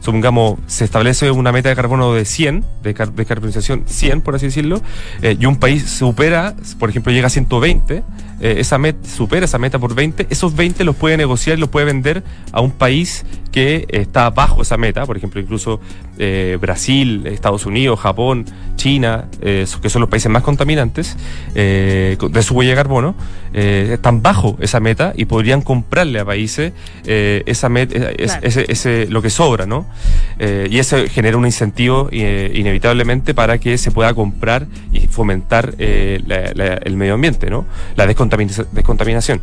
supongamos, 0.00 0.60
se 0.68 0.84
establece 0.84 1.30
una 1.32 1.50
meta 1.52 1.68
de 1.68 1.74
carbono 1.76 2.14
de 2.14 2.24
100, 2.24 2.64
de, 2.84 2.94
car- 2.94 3.12
de 3.12 3.26
carbonización 3.26 3.82
100, 3.84 4.20
por 4.22 4.36
así 4.36 4.46
decirlo, 4.46 4.80
eh, 5.22 5.36
y 5.38 5.44
un 5.44 5.56
país 5.56 5.90
supera, 5.90 6.54
por 6.78 6.88
ejemplo, 6.88 7.12
llega 7.12 7.26
a 7.26 7.30
120, 7.30 8.04
eh, 8.40 8.54
esa 8.58 8.78
meta, 8.78 9.06
supera 9.08 9.44
esa 9.44 9.58
meta 9.58 9.78
por 9.80 9.94
20, 9.96 10.28
esos 10.30 10.54
20 10.54 10.84
los 10.84 10.94
puede 10.94 11.16
negociar 11.16 11.58
y 11.58 11.60
los 11.60 11.68
puede 11.68 11.84
vender 11.84 12.22
a 12.52 12.60
un 12.60 12.70
país 12.70 13.26
que 13.58 13.86
está 13.90 14.30
bajo 14.30 14.62
esa 14.62 14.76
meta, 14.76 15.04
por 15.04 15.16
ejemplo, 15.16 15.40
incluso 15.40 15.80
eh, 16.16 16.56
Brasil, 16.60 17.26
Estados 17.26 17.66
Unidos, 17.66 17.98
Japón, 17.98 18.44
China, 18.76 19.24
eh, 19.40 19.66
que 19.82 19.90
son 19.90 20.00
los 20.00 20.08
países 20.08 20.30
más 20.30 20.44
contaminantes 20.44 21.16
eh, 21.56 22.16
de 22.30 22.42
su 22.42 22.54
huella 22.54 22.70
de 22.70 22.76
carbono, 22.76 23.14
están 23.52 24.22
bajo 24.22 24.56
esa 24.60 24.78
meta 24.78 25.12
y 25.16 25.24
podrían 25.24 25.62
comprarle 25.62 26.20
a 26.20 26.24
países 26.24 26.72
esa 27.04 27.68
meta, 27.68 28.10
es- 28.10 28.32
Claro. 28.32 28.46
ese, 28.46 28.64
ese- 28.68 29.06
lo 29.08 29.20
que 29.22 29.30
sobra, 29.30 29.66
¿no? 29.66 29.86
Y 30.38 30.78
eso 30.78 30.96
genera 31.10 31.36
un 31.36 31.46
incentivo 31.46 32.08
inevitablemente 32.12 33.34
para 33.34 33.58
que 33.58 33.76
se 33.78 33.90
pueda 33.90 34.14
comprar 34.14 34.66
y 34.92 35.08
fomentar 35.08 35.74
la- 35.78 36.52
la- 36.54 36.74
el 36.84 36.96
medio 36.96 37.14
ambiente, 37.14 37.50
¿no? 37.50 37.64
La 37.96 38.06
descontaminiza- 38.06 38.66
descontaminación. 38.70 39.40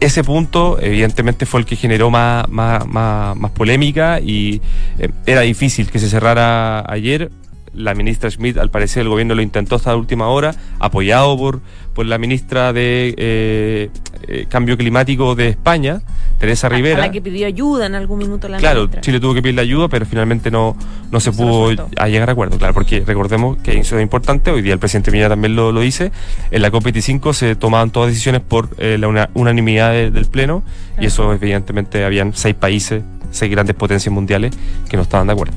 Ese 0.00 0.24
punto, 0.24 0.78
evidentemente, 0.80 1.44
fue 1.46 1.60
el 1.60 1.66
que 1.66 1.76
generó 1.76 2.10
más, 2.10 2.48
más, 2.48 2.86
más, 2.96 3.50
polémica 3.52 4.20
y 4.20 4.60
eh, 4.98 5.10
era 5.26 5.42
difícil 5.42 5.90
que 5.90 5.98
se 5.98 6.08
cerrara 6.08 6.84
ayer. 6.90 7.30
La 7.74 7.94
ministra 7.94 8.30
Schmidt, 8.30 8.56
al 8.56 8.70
parecer, 8.70 9.02
el 9.02 9.10
gobierno 9.10 9.34
lo 9.34 9.42
intentó 9.42 9.76
hasta 9.76 9.90
la 9.90 9.96
última 9.96 10.28
hora, 10.28 10.54
apoyado 10.78 11.36
por, 11.36 11.60
por 11.94 12.06
la 12.06 12.16
ministra 12.16 12.72
de 12.72 13.14
eh, 13.18 13.90
eh, 14.28 14.46
Cambio 14.48 14.76
Climático 14.76 15.34
de 15.34 15.48
España, 15.48 16.00
Teresa 16.38 16.66
A- 16.66 16.70
A, 16.70 16.72
Rivera. 16.74 16.98
la 17.00 17.10
que 17.10 17.20
pidió 17.20 17.46
ayuda 17.46 17.86
en 17.86 17.94
algún 17.94 18.18
minuto 18.18 18.48
la 18.48 18.58
Claro, 18.58 18.80
ministra. 18.80 19.00
Chile 19.00 19.20
tuvo 19.20 19.34
que 19.34 19.42
pedir 19.42 19.54
la 19.56 19.62
ayuda, 19.62 19.88
pero 19.88 20.04
finalmente 20.06 20.50
no, 20.50 20.76
no 21.10 21.20
se 21.20 21.30
No 21.30 21.36
se 21.36 21.42
pudo 21.42 21.88
a 21.96 22.08
llegar 22.08 22.28
a 22.28 22.32
acuerdo, 22.32 22.58
claro, 22.58 22.74
porque 22.74 23.02
recordemos 23.06 23.56
que 23.58 23.78
eso 23.78 23.96
es 23.96 24.02
importante, 24.02 24.50
hoy 24.50 24.62
día 24.62 24.72
el 24.72 24.78
presidente 24.78 25.10
Piñera 25.10 25.28
también 25.30 25.56
lo, 25.56 25.72
lo 25.72 25.80
dice, 25.80 26.12
en 26.50 26.62
la 26.62 26.70
COP25 26.70 27.32
se 27.32 27.56
tomaban 27.56 27.90
todas 27.90 28.10
decisiones 28.10 28.40
por 28.42 28.68
eh, 28.78 28.98
la 28.98 29.08
una- 29.08 29.30
unanimidad 29.34 29.92
de- 29.92 30.10
del 30.10 30.26
Pleno, 30.26 30.62
y 31.00 31.06
eso 31.06 31.32
evidentemente 31.32 32.04
habían 32.04 32.32
seis 32.34 32.54
países, 32.54 33.02
seis 33.30 33.50
grandes 33.50 33.76
potencias 33.76 34.12
mundiales 34.12 34.52
que 34.88 34.96
no 34.96 35.02
estaban 35.02 35.26
de 35.26 35.32
acuerdo. 35.32 35.54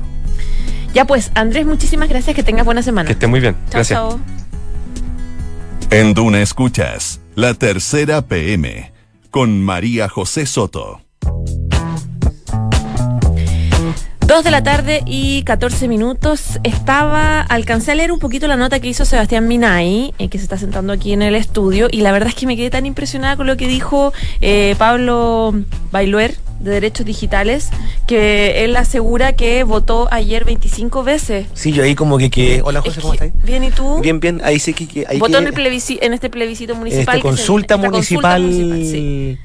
Ya 0.92 1.04
pues, 1.06 1.30
Andrés, 1.34 1.66
muchísimas 1.66 2.08
gracias. 2.08 2.34
Que 2.34 2.42
tengas 2.42 2.64
buena 2.64 2.82
semana. 2.82 3.06
Que 3.06 3.12
esté 3.12 3.28
muy 3.28 3.38
bien, 3.38 3.54
Chao, 3.54 3.70
gracias. 3.74 3.96
chao. 3.98 4.18
En 5.90 6.14
Duna 6.14 6.40
Escuchas, 6.42 7.19
la 7.34 7.54
tercera 7.54 8.22
PM, 8.22 8.92
con 9.30 9.62
María 9.62 10.08
José 10.08 10.46
Soto. 10.46 11.00
Dos 14.26 14.44
de 14.44 14.50
la 14.50 14.62
tarde 14.62 15.02
y 15.06 15.42
14 15.42 15.88
minutos. 15.88 16.60
Estaba, 16.62 17.40
alcancé 17.40 17.92
a 17.92 17.94
leer 17.96 18.12
un 18.12 18.18
poquito 18.18 18.46
la 18.46 18.56
nota 18.56 18.78
que 18.78 18.88
hizo 18.88 19.04
Sebastián 19.04 19.48
Minay, 19.48 20.14
eh, 20.18 20.28
que 20.28 20.38
se 20.38 20.44
está 20.44 20.56
sentando 20.56 20.92
aquí 20.92 21.12
en 21.12 21.22
el 21.22 21.34
estudio, 21.34 21.88
y 21.90 22.02
la 22.02 22.12
verdad 22.12 22.28
es 22.28 22.34
que 22.34 22.46
me 22.46 22.56
quedé 22.56 22.70
tan 22.70 22.86
impresionada 22.86 23.36
con 23.36 23.46
lo 23.46 23.56
que 23.56 23.66
dijo 23.66 24.12
eh, 24.40 24.74
Pablo 24.78 25.54
Bailuer 25.90 26.36
de 26.60 26.70
Derechos 26.72 27.04
Digitales, 27.06 27.70
que 28.06 28.64
él 28.64 28.76
asegura 28.76 29.32
que 29.34 29.64
votó 29.64 30.08
ayer 30.12 30.44
25 30.44 31.02
veces. 31.02 31.46
Sí, 31.54 31.72
yo 31.72 31.82
ahí 31.82 31.94
como 31.94 32.18
que 32.18 32.30
que 32.30 32.60
Hola 32.64 32.80
José, 32.80 32.98
Es 32.98 33.02
¿cómo 33.02 33.14
estás? 33.14 33.30
Bien, 33.44 33.64
¿y 33.64 33.70
tú? 33.70 34.00
Bien, 34.00 34.20
bien, 34.20 34.40
ahí 34.44 34.58
sí 34.58 34.74
que, 34.74 34.86
que 34.86 35.06
ahí 35.08 35.18
votó 35.18 35.32
que- 35.32 35.38
en, 35.38 35.46
el 35.46 35.54
plebisci- 35.54 35.98
en 36.02 36.12
este 36.12 36.30
plebiscito 36.30 36.74
en 36.74 36.78
municipal. 36.78 37.16
se- 37.16 37.22
consulta, 37.22 37.74
esta 37.76 37.88
municipal, 37.90 38.42
municipal, 38.42 38.84
sí. 38.84 39.38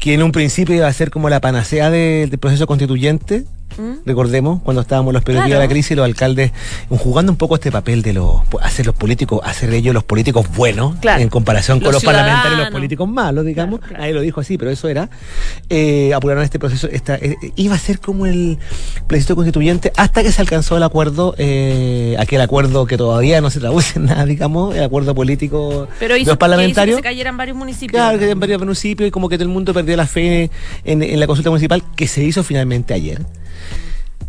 que 0.00 0.14
en 0.14 0.22
un 0.22 0.32
principio 0.32 0.74
iba 0.76 0.86
a 0.86 0.92
ser 0.92 1.10
como 1.10 1.28
la 1.28 1.40
panacea 1.40 1.90
de- 1.90 2.26
del 2.30 2.38
proceso 2.38 2.66
constituyente, 2.66 3.44
¿Mm? 3.78 4.06
recordemos, 4.06 4.62
cuando 4.62 4.82
estábamos 4.82 5.10
en 5.10 5.14
los 5.14 5.24
periodos 5.24 5.46
Claro. 5.46 5.60
de 5.60 5.66
la 5.66 5.70
crisis, 5.70 5.96
los 5.96 6.04
alcaldes 6.04 6.52
jugando 6.90 7.32
un 7.32 7.36
poco 7.38 7.54
este 7.56 7.70
papel 7.72 8.02
de 8.02 8.12
los 8.12 8.40
hacer 8.62 8.86
los 8.86 8.94
políticos, 8.94 9.40
hacer 9.44 9.72
ellos 9.74 9.94
los 9.94 10.04
políticos 10.04 10.46
buenos 10.56 10.96
Claro. 11.00 11.22
en 11.22 11.28
comparación 11.28 11.78
con 11.80 11.86
Los 11.92 11.94
los, 11.94 12.04
parlamentarios 12.04 12.44
y 12.44 12.48
los 12.48 12.54
ciudadanos. 12.56 12.72
políticos 12.78 13.08
malos, 13.08 13.44
digamos. 13.44 13.80
Claro. 13.80 13.98
Nadie 13.98 14.12
lo 14.14 14.20
dijo 14.20 14.40
así, 14.40 14.56
pero 14.58 14.70
eso 14.70 14.88
era. 14.88 15.08
Eh, 15.68 16.12
apuraron 16.14 16.44
este 16.44 16.58
proceso. 16.58 16.86
Esta, 16.90 17.16
eh, 17.16 17.36
iba 17.56 17.74
a 17.74 17.78
ser 17.78 17.98
como 18.00 18.26
el 18.26 18.58
plebiscito 19.06 19.34
constituyente 19.36 19.92
hasta 19.96 20.22
que 20.22 20.30
se 20.32 20.40
alcanzó 20.40 20.76
el 20.76 20.82
acuerdo, 20.82 21.34
eh, 21.38 22.16
aquel 22.18 22.40
acuerdo 22.40 22.86
que 22.86 22.96
todavía 22.96 23.40
no 23.40 23.50
se 23.50 23.60
traduce 23.60 23.98
en 23.98 24.06
nada, 24.06 24.24
digamos, 24.26 24.74
el 24.76 24.82
acuerdo 24.84 25.14
político 25.14 25.88
Pero 25.98 26.14
de 26.14 26.20
hizo, 26.20 26.20
los 26.20 26.20
que 26.20 26.20
hizo 26.22 26.32
que 26.32 26.36
parlamentarios. 26.38 26.96
se 26.96 27.02
cayeran 27.02 27.36
varios 27.36 27.56
municipios. 27.56 27.92
Claro, 28.00 28.18
que 28.18 28.30
en 28.30 28.40
varios 28.40 28.60
municipios 28.60 29.08
y 29.08 29.10
como 29.10 29.28
que 29.28 29.36
todo 29.36 29.44
el 29.48 29.52
mundo 29.52 29.72
perdió 29.74 29.96
la 29.96 30.06
fe 30.06 30.50
en, 30.84 31.02
en 31.02 31.20
la 31.20 31.26
consulta 31.26 31.50
municipal 31.50 31.82
que 31.96 32.06
se 32.08 32.22
hizo 32.24 32.42
finalmente 32.42 32.94
ayer. 32.94 33.20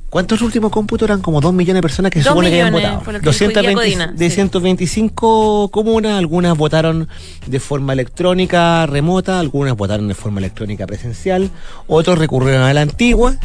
¿Cuántos 0.10 0.42
últimos 0.42 0.72
cómputos 0.72 1.08
eran? 1.10 1.22
Como 1.22 1.42
dos 1.42 1.54
millones 1.54 1.80
de 1.80 1.82
personas 1.82 2.10
que 2.12 2.24
se 2.24 2.30
supone 2.30 2.50
que 2.50 2.62
habían 2.62 2.74
votado. 2.74 3.00
que 3.04 3.12
dijo 3.12 3.12
hoy 3.12 3.20
día 3.20 3.32
220 3.32 3.74
Codina, 3.74 4.08
de 4.14 4.30
sí. 4.30 4.36
125 4.36 5.70
comunas, 5.72 6.18
algunas 6.18 6.58
votaron 6.58 7.10
de 7.48 7.60
forma 7.60 7.92
electrónica 7.92 8.86
remota, 8.86 9.40
algunas 9.42 9.76
votaron 9.76 10.08
de 10.08 10.14
forma 10.16 10.40
electrónica 10.40 10.88
presencial, 10.88 11.50
otros 11.88 12.18
recurrieron 12.18 12.64
a 12.64 12.74
la 12.74 12.82
antigua. 12.82 13.36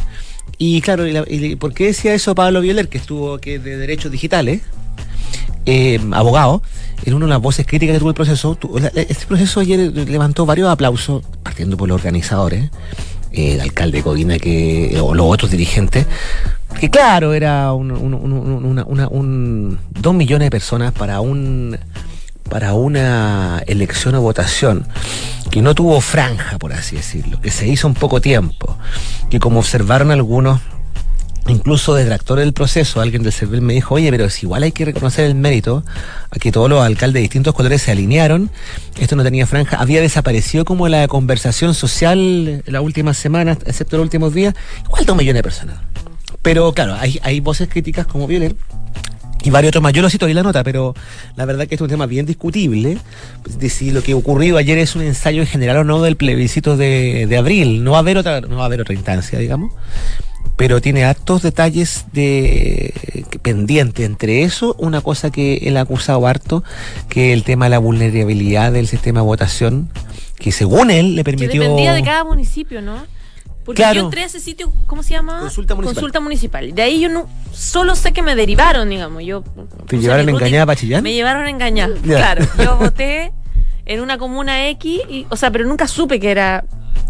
Y 0.57 0.79
claro, 0.81 1.05
y 1.07 1.11
la- 1.11 1.25
y 1.27 1.55
¿por 1.57 1.73
qué 1.73 1.87
decía 1.87 2.13
eso 2.13 2.35
Pablo 2.35 2.61
Violer, 2.61 2.87
que 2.87 2.99
estuvo 2.99 3.37
que 3.39 3.59
de 3.59 3.77
derechos 3.77 4.11
digitales? 4.11 4.61
eh, 5.67 5.99
abogado, 6.13 6.63
era 7.05 7.15
una 7.15 7.25
de 7.27 7.29
las 7.31 7.41
voces 7.41 7.67
críticas 7.67 7.93
que 7.93 7.99
tuvo 7.99 8.09
el 8.09 8.15
proceso. 8.15 8.55
Tu- 8.55 8.79
la- 8.79 8.87
Este 8.95 9.27
proceso 9.27 9.59
ayer 9.59 9.79
levantó 10.09 10.45
varios 10.45 10.69
aplausos, 10.69 11.21
partiendo 11.43 11.77
por 11.77 11.87
los 11.87 11.95
organizadores, 11.95 12.65
eh, 12.65 12.69
el 13.33 13.61
alcalde 13.61 13.97
de 13.99 14.03
Codina 14.03 14.39
que, 14.39 14.97
o 15.01 15.13
los 15.13 15.25
otros 15.27 15.51
dirigentes. 15.51 16.05
que 16.79 16.89
claro, 16.89 17.33
era 17.33 17.73
un, 17.73 17.89
dos 19.89 20.13
millones 20.13 20.45
de 20.47 20.51
personas 20.51 20.91
para 20.91 21.21
un 21.21 21.77
para 22.49 22.73
una 22.73 23.61
elección 23.65 24.15
o 24.15 24.21
votación 24.21 24.85
que 25.49 25.61
no 25.61 25.73
tuvo 25.73 26.01
franja, 26.01 26.57
por 26.59 26.73
así 26.73 26.97
decirlo, 26.97 27.39
que 27.39 27.49
se 27.49 27.67
hizo 27.67 27.87
en 27.87 27.93
poco 27.93 28.19
tiempo, 28.19 28.77
que 29.29 29.39
como 29.39 29.59
observaron 29.59 30.11
algunos 30.11 30.59
incluso 31.51 31.93
detractores 31.93 32.45
del 32.45 32.53
proceso, 32.53 33.01
alguien 33.01 33.23
del 33.23 33.33
CERVEL 33.33 33.61
me 33.61 33.73
dijo, 33.73 33.95
oye, 33.95 34.09
pero 34.09 34.29
si 34.29 34.45
igual 34.45 34.63
hay 34.63 34.71
que 34.71 34.85
reconocer 34.85 35.25
el 35.25 35.35
mérito 35.35 35.83
a 36.29 36.39
que 36.39 36.51
todos 36.51 36.69
los 36.69 36.81
alcaldes 36.81 37.15
de 37.15 37.21
distintos 37.21 37.53
colores 37.53 37.81
se 37.81 37.91
alinearon, 37.91 38.49
esto 38.99 39.15
no 39.15 39.23
tenía 39.23 39.45
franja, 39.45 39.77
había 39.77 40.01
desaparecido 40.01 40.65
como 40.65 40.87
la 40.87 41.07
conversación 41.07 41.73
social 41.73 42.63
en 42.65 42.73
las 42.73 42.81
últimas 42.81 43.17
semanas, 43.17 43.59
excepto 43.65 43.97
los 43.97 44.05
últimos 44.05 44.33
días, 44.33 44.55
igual 44.85 45.05
dos 45.05 45.17
millones 45.17 45.39
de 45.39 45.43
personas. 45.43 45.77
Pero 46.41 46.71
claro, 46.73 46.95
hay, 46.99 47.39
voces 47.39 47.69
críticas 47.69 48.07
como 48.07 48.25
Violet 48.25 48.55
y 49.43 49.51
varios 49.51 49.69
otros 49.69 49.83
más. 49.83 49.93
Yo 49.93 50.01
lo 50.01 50.09
cito 50.09 50.25
ahí 50.25 50.33
la 50.33 50.41
nota, 50.41 50.63
pero 50.63 50.95
la 51.35 51.45
verdad 51.45 51.67
que 51.67 51.75
es 51.75 51.81
un 51.81 51.87
tema 51.87 52.07
bien 52.07 52.25
discutible. 52.25 52.97
De 53.59 53.69
si 53.69 53.91
lo 53.91 54.01
que 54.01 54.15
ocurrió 54.15 54.57
ayer 54.57 54.79
es 54.79 54.95
un 54.95 55.03
ensayo 55.03 55.41
en 55.41 55.47
general 55.47 55.77
o 55.77 55.83
no 55.83 56.01
del 56.01 56.15
plebiscito 56.15 56.77
de, 56.77 57.27
de 57.27 57.37
abril. 57.37 57.83
No 57.83 57.91
va 57.91 57.97
a 57.97 57.99
haber 57.99 58.17
otra, 58.17 58.41
no 58.41 58.57
va 58.57 58.63
a 58.63 58.65
haber 58.65 58.81
otra 58.81 58.95
instancia, 58.95 59.37
digamos 59.37 59.71
pero 60.61 60.79
tiene 60.79 61.05
hartos 61.05 61.41
detalles 61.41 62.05
de 62.13 62.93
pendiente. 63.41 64.05
Entre 64.05 64.43
eso, 64.43 64.75
una 64.77 65.01
cosa 65.01 65.31
que 65.31 65.55
él 65.63 65.75
ha 65.75 65.81
acusado 65.81 66.27
harto, 66.27 66.63
que 67.09 67.33
el 67.33 67.43
tema 67.43 67.65
de 67.65 67.71
la 67.71 67.79
vulnerabilidad 67.79 68.71
del 68.71 68.87
sistema 68.87 69.21
de 69.21 69.25
votación, 69.25 69.89
que 70.37 70.51
según 70.51 70.91
él 70.91 71.15
le 71.15 71.23
permitió. 71.23 71.49
Que 71.49 71.67
dependía 71.67 71.93
de 71.93 72.03
cada 72.03 72.23
municipio, 72.25 72.79
¿no? 72.79 73.07
Porque 73.65 73.81
yo 73.95 74.01
entré 74.01 74.21
a 74.21 74.25
ese 74.27 74.39
sitio, 74.39 74.71
¿cómo 74.85 75.01
se 75.01 75.13
llama? 75.13 75.39
Consulta 75.39 75.73
municipal. 75.73 75.95
Consulta 75.95 76.19
municipal. 76.19 76.75
De 76.75 76.81
ahí 76.83 76.99
yo 76.99 77.09
no, 77.09 77.27
solo 77.51 77.95
sé 77.95 78.13
que 78.13 78.21
me 78.21 78.35
derivaron, 78.35 78.87
digamos. 78.87 79.23
Yo, 79.23 79.43
¿Te 79.87 79.97
llevaron 79.97 80.29
engañada 80.29 80.71
a 80.71 81.01
Me 81.01 81.13
llevaron 81.13 81.47
engañada, 81.47 81.95
claro. 82.03 82.45
Yo 82.63 82.77
voté 82.77 83.31
en 83.87 83.99
una 83.99 84.19
comuna 84.19 84.67
X, 84.67 85.01
y, 85.09 85.25
o 85.29 85.35
sea, 85.35 85.49
pero 85.49 85.65
nunca 85.65 85.87
supe 85.87 86.19
que 86.19 86.29
era, 86.29 86.65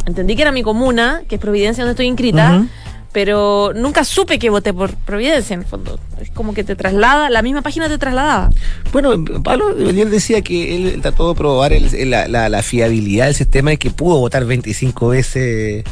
entendí 0.06 0.38
que 0.38 0.42
era 0.42 0.54
mi 0.54 0.64
comuna, 0.64 1.24
que 1.28 1.36
es 1.36 1.42
Providencia 1.42 1.84
donde 1.84 1.92
estoy 1.92 2.08
inscrita, 2.08 2.66
pero 3.12 3.74
nunca 3.76 4.04
supe 4.04 4.40
que 4.40 4.50
voté 4.50 4.74
por 4.74 4.96
Providencia, 4.96 5.54
en 5.54 5.62
el 5.62 5.66
fondo. 5.66 6.00
Es 6.22 6.30
como 6.32 6.54
que 6.54 6.64
te 6.64 6.76
traslada, 6.76 7.30
la 7.30 7.42
misma 7.42 7.62
página 7.62 7.88
te 7.90 7.98
trasladaba. 7.98 8.52
Bueno, 8.92 9.24
Pablo 9.44 9.76
ayer 9.88 10.10
decía 10.10 10.42
que 10.42 10.76
él 10.76 11.02
trató 11.02 11.30
de 11.30 11.36
probar 11.36 11.74
la, 11.74 12.62
fiabilidad 12.62 13.26
del 13.26 13.36
sistema 13.36 13.74
y 13.74 13.78
que 13.78 13.90
pudo 13.90 14.20
votar 14.20 14.46
25 14.46 15.10
veces 15.10 15.84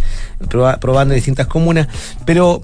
probando 0.80 1.14
distintas 1.14 1.48
comunas, 1.48 1.88
pero 2.26 2.62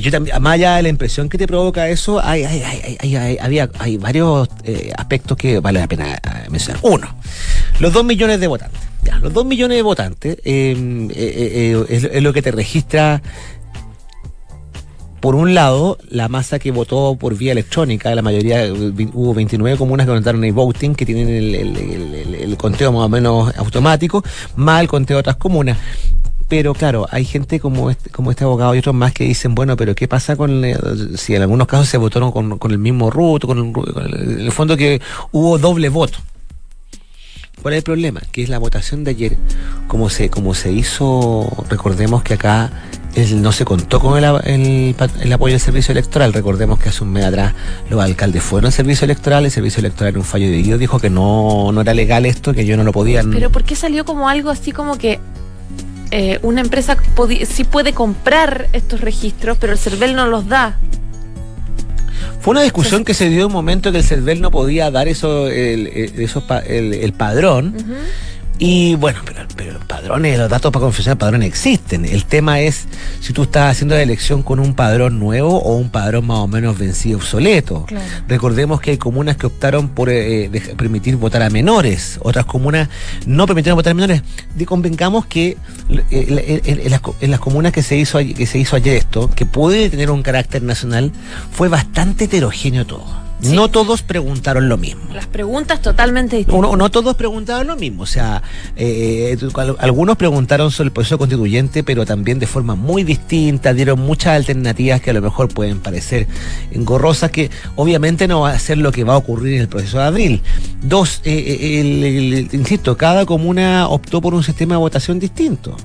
yo 0.00 0.10
también, 0.10 0.40
más 0.42 0.54
allá 0.54 0.76
de 0.76 0.82
la 0.82 0.88
impresión 0.88 1.28
que 1.28 1.38
te 1.38 1.46
provoca 1.46 1.88
eso, 1.88 2.20
hay, 2.22 2.44
hay, 2.44 2.62
hay, 2.62 3.16
hay, 3.16 3.38
había, 3.38 3.70
hay 3.78 3.96
varios 3.96 4.48
eh, 4.64 4.92
aspectos 4.96 5.36
que 5.36 5.60
vale 5.60 5.80
la 5.80 5.88
pena 5.88 6.14
eh, 6.14 6.18
mencionar. 6.50 6.80
Uno, 6.84 7.08
los 7.78 7.92
dos 7.92 8.04
millones 8.04 8.40
de 8.40 8.46
votantes. 8.46 8.80
Los 9.22 9.32
dos 9.32 9.44
millones 9.44 9.76
de 9.76 9.82
votantes 9.82 10.36
eh, 10.44 11.86
es, 11.88 12.22
lo 12.22 12.32
que 12.32 12.42
te 12.42 12.52
registra 12.52 13.22
por 15.20 15.34
un 15.34 15.54
lado, 15.54 15.98
la 16.08 16.28
masa 16.28 16.58
que 16.58 16.70
votó 16.70 17.14
por 17.18 17.36
vía 17.36 17.52
electrónica, 17.52 18.14
la 18.14 18.22
mayoría, 18.22 18.72
hubo 18.72 19.34
29 19.34 19.76
comunas 19.76 20.06
que 20.06 20.12
votaron 20.12 20.42
en 20.44 20.54
voting, 20.54 20.94
que 20.94 21.04
tienen 21.04 21.28
el, 21.28 22.56
conteo 22.56 22.90
más 22.92 23.02
o 23.02 23.08
menos 23.08 23.54
automático, 23.56 24.24
más 24.56 24.80
el 24.80 24.88
conteo 24.88 25.18
de 25.18 25.20
otras 25.20 25.36
comunas. 25.36 25.76
Pero 26.48 26.74
claro, 26.74 27.06
hay 27.10 27.24
gente 27.24 27.60
como 27.60 27.90
este, 27.90 28.10
como 28.10 28.30
este 28.30 28.44
abogado 28.44 28.74
y 28.74 28.78
otros 28.78 28.94
más 28.94 29.12
que 29.12 29.24
dicen, 29.24 29.54
bueno, 29.54 29.76
pero 29.76 29.94
¿qué 29.94 30.08
pasa 30.08 30.36
con 30.36 30.64
si 31.16 31.34
en 31.34 31.42
algunos 31.42 31.66
casos 31.68 31.88
se 31.88 31.98
votaron 31.98 32.32
con, 32.32 32.72
el 32.72 32.78
mismo 32.78 33.10
ruto, 33.10 33.46
con, 33.46 33.58
el, 33.58 34.40
el 34.40 34.52
fondo 34.52 34.76
que 34.76 35.00
hubo 35.32 35.58
doble 35.58 35.90
voto? 35.90 36.18
¿Cuál 37.62 37.74
es 37.74 37.78
el 37.78 37.84
problema? 37.84 38.22
Que 38.32 38.42
es 38.42 38.48
la 38.48 38.58
votación 38.58 39.04
de 39.04 39.10
ayer, 39.10 39.36
como 39.86 40.08
se, 40.08 40.30
como 40.30 40.54
se 40.54 40.72
hizo, 40.72 41.46
recordemos 41.68 42.22
que 42.22 42.34
acá 42.34 42.72
no 43.36 43.52
se 43.52 43.64
contó 43.64 44.00
con 44.00 44.16
el, 44.18 44.24
apoyo 44.24 45.52
del 45.52 45.60
servicio 45.60 45.92
electoral. 45.92 46.32
Recordemos 46.32 46.78
que 46.78 46.88
hace 46.88 47.02
un 47.02 47.12
mes 47.12 47.24
atrás 47.24 47.54
los 47.88 48.00
alcaldes 48.00 48.42
fueron 48.42 48.66
al 48.66 48.72
servicio 48.72 49.04
electoral, 49.04 49.44
el 49.44 49.50
servicio 49.50 49.80
electoral 49.80 50.14
en 50.14 50.18
un 50.18 50.24
fallo 50.24 50.46
de 50.46 50.62
Guido 50.62 50.78
dijo 50.78 50.98
que 50.98 51.10
no, 51.10 51.72
no 51.72 51.80
era 51.80 51.94
legal 51.94 52.26
esto, 52.26 52.52
que 52.52 52.64
yo 52.64 52.76
no 52.76 52.84
lo 52.84 52.92
podía. 52.92 53.22
Pero 53.22 53.50
¿por 53.50 53.64
qué 53.64 53.74
salió 53.74 54.04
como 54.04 54.28
algo 54.28 54.50
así 54.50 54.72
como 54.72 54.96
que 54.96 55.18
eh, 56.12 56.38
una 56.42 56.60
empresa 56.60 56.96
sí 57.48 57.64
puede 57.64 57.92
comprar 57.92 58.68
estos 58.72 59.00
registros, 59.00 59.58
pero 59.60 59.72
el 59.72 59.78
CERVEL 59.78 60.14
no 60.14 60.26
los 60.26 60.48
da? 60.48 60.78
Fue 62.40 62.52
una 62.52 62.62
discusión 62.62 63.04
que 63.04 63.12
se 63.12 63.28
dio 63.28 63.40
en 63.40 63.46
un 63.46 63.52
momento 63.52 63.92
que 63.92 63.98
el 63.98 64.04
CERVEL 64.04 64.40
no 64.40 64.50
podía 64.50 64.90
dar 64.90 65.08
eso, 65.08 65.48
el, 65.48 65.86
el, 65.86 67.12
padrón. 67.12 67.74
Y 68.62 68.94
bueno, 68.96 69.20
pero, 69.24 69.40
pero 69.56 69.80
padrones, 69.80 70.38
los 70.38 70.50
datos 70.50 70.70
para 70.70 70.82
confeccionar 70.82 71.16
padrones 71.16 71.48
existen. 71.48 72.04
El 72.04 72.26
tema 72.26 72.60
es 72.60 72.84
si 73.20 73.32
tú 73.32 73.44
estás 73.44 73.72
haciendo 73.72 73.94
la 73.94 74.02
elección 74.02 74.42
con 74.42 74.60
un 74.60 74.74
padrón 74.74 75.18
nuevo 75.18 75.56
o 75.62 75.76
un 75.76 75.88
padrón 75.88 76.26
más 76.26 76.40
o 76.40 76.46
menos 76.46 76.78
vencido, 76.78 77.16
obsoleto. 77.16 77.86
Recordemos 78.28 78.82
que 78.82 78.90
hay 78.90 78.98
comunas 78.98 79.38
que 79.38 79.46
optaron 79.46 79.88
por 79.88 80.10
eh, 80.10 80.50
permitir 80.76 81.16
votar 81.16 81.40
a 81.42 81.48
menores, 81.48 82.18
otras 82.22 82.44
comunas 82.44 82.90
no 83.24 83.46
permitieron 83.46 83.76
votar 83.76 83.92
a 83.92 83.94
menores. 83.94 84.22
De, 84.54 84.66
convengamos 84.66 85.24
que 85.24 85.56
eh, 86.10 86.60
en, 86.66 86.90
las, 86.90 87.00
en, 87.18 87.30
las, 87.30 87.40
comunas 87.40 87.72
que 87.72 87.82
se 87.82 87.96
hizo 87.96 88.18
que 88.18 88.44
se 88.44 88.58
hizo 88.58 88.76
ayer 88.76 88.94
esto, 88.94 89.30
que 89.30 89.46
puede 89.46 89.88
tener 89.88 90.10
un 90.10 90.22
carácter 90.22 90.62
nacional, 90.62 91.12
fue 91.50 91.70
bastante 91.70 92.24
heterogéneo 92.24 92.84
todo. 92.84 93.29
No 93.42 93.68
todos 93.68 94.02
preguntaron 94.02 94.68
lo 94.68 94.76
mismo. 94.76 95.02
Las 95.14 95.26
preguntas 95.26 95.80
totalmente 95.80 96.36
distintas. 96.36 96.76
No, 96.76 96.90
todos 96.90 97.16
preguntaron 97.16 97.66
lo 97.66 97.76
mismo. 97.76 98.02
O 98.02 98.06
sea, 98.06 98.42
eh, 98.76 99.36
algunos 99.78 100.16
preguntaron 100.16 100.70
sobre 100.70 100.88
el 100.88 100.92
proceso 100.92 101.18
constituyente, 101.18 101.82
pero 101.82 102.04
también 102.04 102.38
de 102.38 102.46
forma 102.46 102.74
muy 102.74 103.04
distinta. 103.04 103.72
Dieron 103.72 104.00
muchas 104.00 104.36
alternativas 104.36 105.00
que 105.00 105.10
a 105.10 105.14
lo 105.14 105.22
mejor 105.22 105.48
pueden 105.48 105.80
parecer 105.80 106.26
engorrosas, 106.70 107.30
que 107.30 107.50
obviamente 107.76 108.28
no 108.28 108.40
va 108.40 108.50
a 108.50 108.58
ser 108.58 108.78
lo 108.78 108.92
que 108.92 109.04
va 109.04 109.14
a 109.14 109.16
ocurrir 109.16 109.54
en 109.54 109.60
el 109.62 109.68
proceso 109.68 109.98
de 109.98 110.04
abril. 110.04 110.42
Dos, 110.82 111.22
eh, 111.24 111.58
eh, 111.60 112.48
insisto, 112.52 112.96
cada 112.96 113.24
comuna 113.26 113.88
optó 113.88 114.20
por 114.20 114.34
un 114.34 114.42
sistema 114.42 114.74
de 114.74 114.78
votación 114.78 115.18
distinto. 115.18 115.76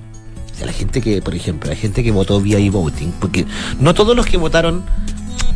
O 0.56 0.58
sea, 0.58 0.68
la 0.68 0.74
gente 0.74 1.02
que, 1.02 1.22
por 1.22 1.36
ejemplo, 1.36 1.70
la 1.70 1.76
gente 1.76 2.02
que 2.04 2.12
votó 2.12 2.40
vía 2.40 2.60
e-voting, 2.60 3.12
porque 3.20 3.46
no 3.80 3.94
todos 3.94 4.16
los 4.16 4.26
que 4.26 4.38
votaron 4.38 4.84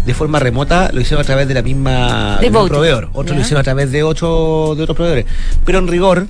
de 0.06 0.14
forma 0.14 0.40
remota 0.40 0.92
lo 0.94 1.02
hicieron 1.02 1.22
a 1.22 1.26
través 1.26 1.48
de 1.48 1.54
la 1.54 1.62
misma 1.62 2.40
proveedor. 2.68 3.10
Otros 3.14 3.36
lo 3.36 3.42
hicieron 3.42 3.62
a 3.62 3.64
través 3.64 3.92
de 3.92 4.04
ocho 4.04 4.74
de 4.76 4.84
otros 4.84 4.96
proveedores. 4.96 5.26
Pero 5.66 5.80
en 5.80 5.88
rigor, 5.88 6.28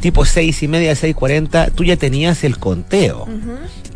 tipo 0.00 0.24
seis 0.24 0.62
y 0.62 0.68
media, 0.68 0.94
seis 0.94 1.14
cuarenta, 1.14 1.68
tú 1.70 1.84
ya 1.84 1.96
tenías 1.96 2.44
el 2.44 2.58
conteo. 2.58 3.26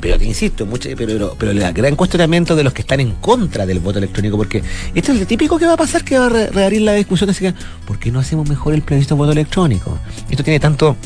Pero 0.01 0.19
te 0.19 0.25
insisto, 0.25 0.67
mucho, 0.67 0.89
pero, 0.97 1.37
pero, 1.39 1.53
el 1.53 1.73
gran 1.73 1.95
cuestionamiento 1.95 2.57
de 2.57 2.65
los 2.65 2.73
que 2.73 2.83
están 2.83 2.99
en 2.99 3.13
contra 3.13 3.67
del 3.67 3.79
voto 3.79 3.99
electrónico, 3.99 4.37
porque 4.37 4.61
esto 4.97 5.13
es 5.13 5.21
lo 5.21 5.27
típico 5.27 5.59
que 5.59 5.67
va 5.67 5.75
a 5.75 5.77
pasar, 5.77 6.03
que 6.03 6.19
va 6.19 6.27
a 6.27 6.29
reabrir 6.29 6.83
la 6.83 6.95
discusión, 6.95 7.31
así 7.31 7.45
que, 7.45 7.55
¿por 7.87 8.01
qué 8.01 8.11
no 8.11 8.19
hacemos 8.19 8.49
mejor 8.49 8.75
el 8.75 8.83
plebiscito 8.83 9.15
voto 9.15 9.31
electrónico? 9.31 9.97
Esto 10.29 10.43
tiene 10.43 10.59
tanto 10.59 10.97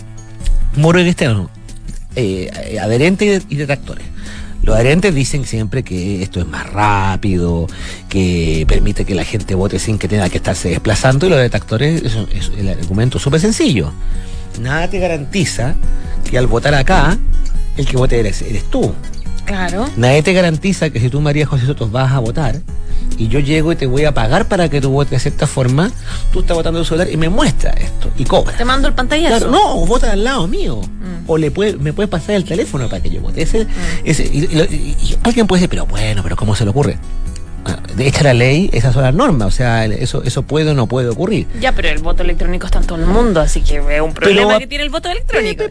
moro 0.76 0.98
y 0.98 1.07
externo, 1.07 1.50
eh, 2.14 2.79
adherentes 2.81 3.44
y 3.50 3.57
detractores. 3.57 4.07
Los 4.66 4.74
adherentes 4.74 5.14
dicen 5.14 5.44
siempre 5.44 5.85
que 5.85 6.24
esto 6.24 6.40
es 6.40 6.46
más 6.46 6.68
rápido, 6.72 7.68
que 8.09 8.64
permite 8.66 9.05
que 9.05 9.14
la 9.14 9.24
gente 9.24 9.55
vote 9.55 9.79
sin 9.79 9.96
que 9.96 10.09
tenga 10.09 10.29
que 10.29 10.38
estarse 10.38 10.70
desplazando 10.70 11.24
y 11.24 11.31
los 11.31 11.38
detractores 11.38 12.02
es, 12.02 12.16
es 12.35 12.50
el 12.59 12.68
argumento 12.70 13.20
súper 13.20 13.38
sencillo. 13.38 13.92
Nada 14.61 14.90
te 14.90 14.98
garantiza 14.98 15.76
que 16.29 16.37
al 16.37 16.48
votar 16.48 16.74
acá, 16.74 17.16
el 17.76 17.87
que 17.87 17.96
vote 17.96 18.18
eres, 18.18 18.42
eres 18.42 18.64
tú. 18.64 18.92
Claro. 19.44 19.88
Nadie 19.96 20.24
te 20.24 20.33
garantiza 20.33 20.90
que 20.90 20.98
si 20.98 21.11
tú, 21.11 21.20
María 21.20 21.46
José 21.46 21.64
Soto, 21.64 21.88
vas 21.88 22.11
a 22.11 22.18
votar 22.18 22.61
y 23.18 23.29
yo 23.29 23.40
llego 23.40 23.72
y 23.72 23.76
te 23.76 23.87
voy 23.87 24.05
a 24.05 24.14
pagar 24.14 24.46
para 24.46 24.68
que 24.68 24.81
tú 24.81 24.90
votes 24.90 25.11
de 25.11 25.18
cierta 25.18 25.46
forma, 25.46 25.90
tú 26.33 26.40
estás 26.40 26.57
votando 26.57 26.81
el 26.81 26.87
celular 26.87 27.09
y 27.11 27.16
me 27.16 27.29
muestra 27.29 27.70
esto 27.70 28.11
y 28.16 28.24
cobra. 28.24 28.57
Te 28.57 28.64
mando 28.64 28.88
el 28.88 28.94
pantallazo. 28.94 29.48
Claro, 29.48 29.50
no, 29.50 29.87
vota 29.87 30.12
al 30.12 30.24
lado 30.24 30.46
mío. 30.46 30.81
Mm. 30.81 31.31
O 31.31 31.38
le 31.38 31.50
puede, 31.50 31.76
me 31.76 31.92
puedes 31.92 32.11
pasar 32.11 32.35
el 32.37 32.44
teléfono 32.44 32.88
para 32.88 33.02
que 33.02 33.11
yo 33.11 33.20
vote. 33.20 33.42
Ese, 33.42 33.64
mm. 33.64 33.68
ese, 34.05 34.24
y 34.24 35.16
alguien 35.22 35.46
puede 35.46 35.61
decir, 35.61 35.70
pero 35.70 35.87
bueno, 35.87 36.22
pero 36.22 36.37
¿cómo 36.37 36.55
se 36.55 36.64
le 36.64 36.70
ocurre? 36.70 36.98
De 37.96 38.07
hecha 38.07 38.22
la 38.24 38.35
ley, 38.35 38.70
esas 38.72 38.94
son 38.94 39.02
las 39.02 39.14
normas, 39.14 39.48
o 39.48 39.50
sea, 39.50 39.85
eso, 39.87 40.22
eso 40.24 40.42
puede 40.42 40.70
o 40.70 40.74
no 40.74 40.87
puede 40.87 41.09
ocurrir. 41.09 41.46
Ya, 41.61 41.72
pero 41.72 41.88
el 41.88 41.98
voto 41.98 42.22
electrónico 42.22 42.66
está 42.66 42.79
en 42.79 42.87
todo 42.87 42.98
el 42.98 43.07
mundo, 43.07 43.40
así 43.40 43.62
que 43.62 43.76
es 43.76 44.00
un 44.00 44.12
problema 44.12 44.59
que 44.59 44.66
tiene 44.66 44.85
el 44.85 44.90
voto 44.90 45.11
electrónico. 45.11 45.64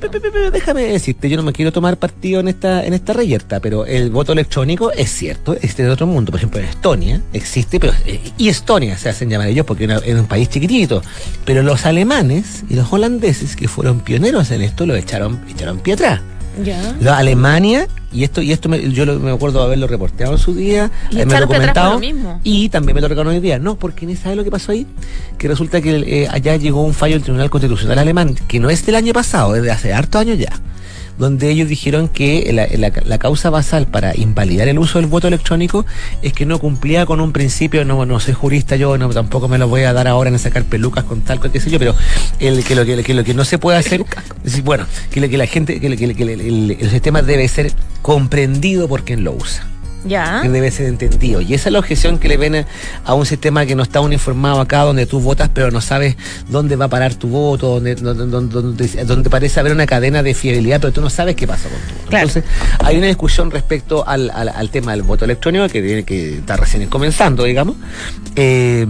déjame 0.51 0.83
decirte, 0.83 1.29
yo 1.29 1.37
no 1.37 1.43
me 1.43 1.53
quiero 1.53 1.71
tomar 1.71 1.97
partido 1.97 2.39
en 2.39 2.47
esta, 2.47 2.85
en 2.85 2.93
esta 2.93 3.13
reyerta, 3.13 3.59
pero 3.59 3.85
el 3.85 4.09
voto 4.09 4.33
electrónico 4.33 4.91
es 4.91 5.09
cierto, 5.11 5.53
existe 5.53 5.83
en 5.83 5.89
otro 5.89 6.07
mundo. 6.07 6.31
Por 6.31 6.39
ejemplo, 6.39 6.59
en 6.59 6.67
Estonia 6.67 7.21
existe, 7.33 7.79
pero 7.79 7.93
eh, 8.05 8.19
y 8.37 8.49
Estonia 8.49 8.97
se 8.97 9.09
hacen 9.09 9.29
llamar 9.29 9.47
ellos 9.47 9.65
porque 9.65 9.85
es 9.85 10.15
un 10.15 10.27
país 10.27 10.49
chiquitito. 10.49 11.01
Pero 11.45 11.63
los 11.63 11.85
alemanes 11.85 12.63
y 12.69 12.75
los 12.75 12.91
holandeses 12.91 13.55
que 13.55 13.67
fueron 13.67 13.99
pioneros 13.99 14.51
en 14.51 14.61
esto 14.61 14.85
lo 14.85 14.95
echaron, 14.95 15.39
echaron 15.49 15.79
pie 15.79 15.93
atrás. 15.93 16.21
Ya. 16.63 16.95
La 17.01 17.17
Alemania, 17.17 17.87
y 18.11 18.23
esto, 18.23 18.41
y 18.41 18.51
esto 18.51 18.69
me- 18.69 18.91
yo 18.91 19.05
lo- 19.05 19.19
me 19.19 19.31
acuerdo 19.31 19.59
de 19.59 19.65
haberlo 19.65 19.87
reporteado 19.87 20.33
en 20.33 20.37
su 20.39 20.53
día, 20.53 20.89
Y 21.11 21.17
por 21.25 21.39
documentado, 21.41 21.93
lo 21.93 21.99
mismo. 21.99 22.39
y 22.43 22.69
también 22.69 22.95
me 22.95 23.01
lo 23.01 23.07
recuerdo 23.07 23.31
hoy 23.31 23.39
día. 23.39 23.59
No, 23.59 23.75
porque 23.75 24.05
ni 24.05 24.15
sabe 24.15 24.35
lo 24.35 24.43
que 24.43 24.51
pasó 24.51 24.71
ahí, 24.71 24.87
que 25.37 25.47
resulta 25.47 25.81
que 25.81 25.95
eh, 25.97 26.27
allá 26.31 26.55
llegó 26.55 26.81
un 26.83 26.93
fallo 26.93 27.15
del 27.15 27.23
Tribunal 27.23 27.49
Constitucional 27.49 27.99
Alemán, 27.99 28.35
que 28.47 28.59
no 28.59 28.69
es 28.69 28.85
del 28.85 28.95
año 28.95 29.11
pasado, 29.13 29.55
es 29.55 29.63
de 29.63 29.71
hace 29.71 29.93
hartos 29.93 30.21
años 30.21 30.37
ya, 30.37 30.51
donde 31.17 31.49
ellos 31.49 31.69
dijeron 31.69 32.07
que 32.09 32.49
la, 32.53 32.67
la- 32.77 32.91
la 33.05 33.17
causa 33.17 33.49
basal 33.49 33.87
para 33.87 34.15
invalidar 34.17 34.67
el 34.67 34.79
uso 34.79 34.99
del 34.99 35.07
voto 35.07 35.27
electrónico 35.27 35.85
es 36.21 36.33
que 36.33 36.45
no 36.45 36.59
cumplía 36.59 37.05
con 37.05 37.19
un 37.21 37.31
principio, 37.31 37.85
no, 37.85 38.05
no 38.05 38.19
soy 38.19 38.33
jurista 38.33 38.75
yo, 38.75 38.97
no, 38.97 39.09
tampoco 39.09 39.47
me 39.47 39.57
lo 39.57 39.67
voy 39.67 39.81
a 39.83 39.93
dar 39.93 40.07
ahora 40.07 40.29
en 40.29 40.37
sacar 40.39 40.63
pelucas 40.65 41.03
con 41.05 41.21
tal, 41.21 41.39
qué 41.39 41.59
sé 41.59 41.69
yo, 41.69 41.79
pero 41.79 41.95
el, 42.39 42.63
que, 42.63 42.75
lo, 42.75 42.85
que, 42.85 43.01
que 43.03 43.13
lo 43.13 43.23
que 43.23 43.33
no 43.33 43.45
se 43.45 43.57
puede 43.57 43.77
hacer, 43.77 44.03
es, 44.43 44.63
bueno, 44.63 44.85
que, 45.11 45.29
que 45.29 45.37
la 45.37 45.47
gente, 45.47 45.79
que, 45.79 45.95
que, 45.97 46.07
lo- 46.07 46.15
que 46.15 46.23
el, 46.23 46.29
el- 46.41 46.77
el 46.79 46.89
sistema 46.89 47.21
debe 47.21 47.47
ser 47.47 47.71
comprendido 48.01 48.87
por 48.87 49.03
quien 49.03 49.23
lo 49.23 49.33
usa 49.33 49.67
Ya. 50.05 50.39
que 50.41 50.49
debe 50.49 50.71
ser 50.71 50.87
entendido. 50.87 51.41
Y 51.41 51.53
esa 51.53 51.69
es 51.69 51.73
la 51.73 51.79
objeción 51.79 52.19
que 52.19 52.27
le 52.27 52.37
ven 52.37 52.55
a- 52.55 52.65
a 53.03 53.13
un 53.13 53.25
sistema 53.25 53.65
que 53.65 53.75
no 53.75 53.83
está 53.83 53.99
uniformado 54.01 54.59
acá, 54.61 54.81
donde 54.81 55.05
tú 55.05 55.19
votas, 55.19 55.49
pero 55.53 55.71
no 55.71 55.81
sabes 55.81 56.15
dónde 56.49 56.75
va 56.75 56.85
a 56.85 56.89
parar 56.89 57.15
tu 57.15 57.27
voto, 57.27 57.75
donde, 57.75 57.95
donde, 57.95 58.25
donde, 58.27 59.03
donde- 59.05 59.29
parece 59.29 59.59
haber 59.59 59.71
una 59.73 59.85
cadena 59.85 60.21
de 60.23 60.33
fiabilidad, 60.33 60.79
pero 60.79 60.93
tú 60.93 61.01
no 61.01 61.09
sabes 61.09 61.35
qué 61.35 61.47
pasa 61.47 61.67
con 61.69 61.77
tu 61.79 61.95
voto. 61.95 62.09
Claro. 62.09 62.27
Entonces, 62.27 62.43
hay 62.83 62.97
una 62.97 63.07
discusión 63.07 63.49
respecto 63.51 64.07
al, 64.07 64.29
al, 64.29 64.49
al 64.49 64.69
tema 64.69 64.91
del 64.91 65.01
voto 65.03 65.25
electrónico, 65.25 65.67
que, 65.67 66.03
que 66.05 66.35
está 66.37 66.55
recién 66.57 66.85
comenzando, 66.87 67.43
digamos. 67.43 67.75
Eh, 68.35 68.85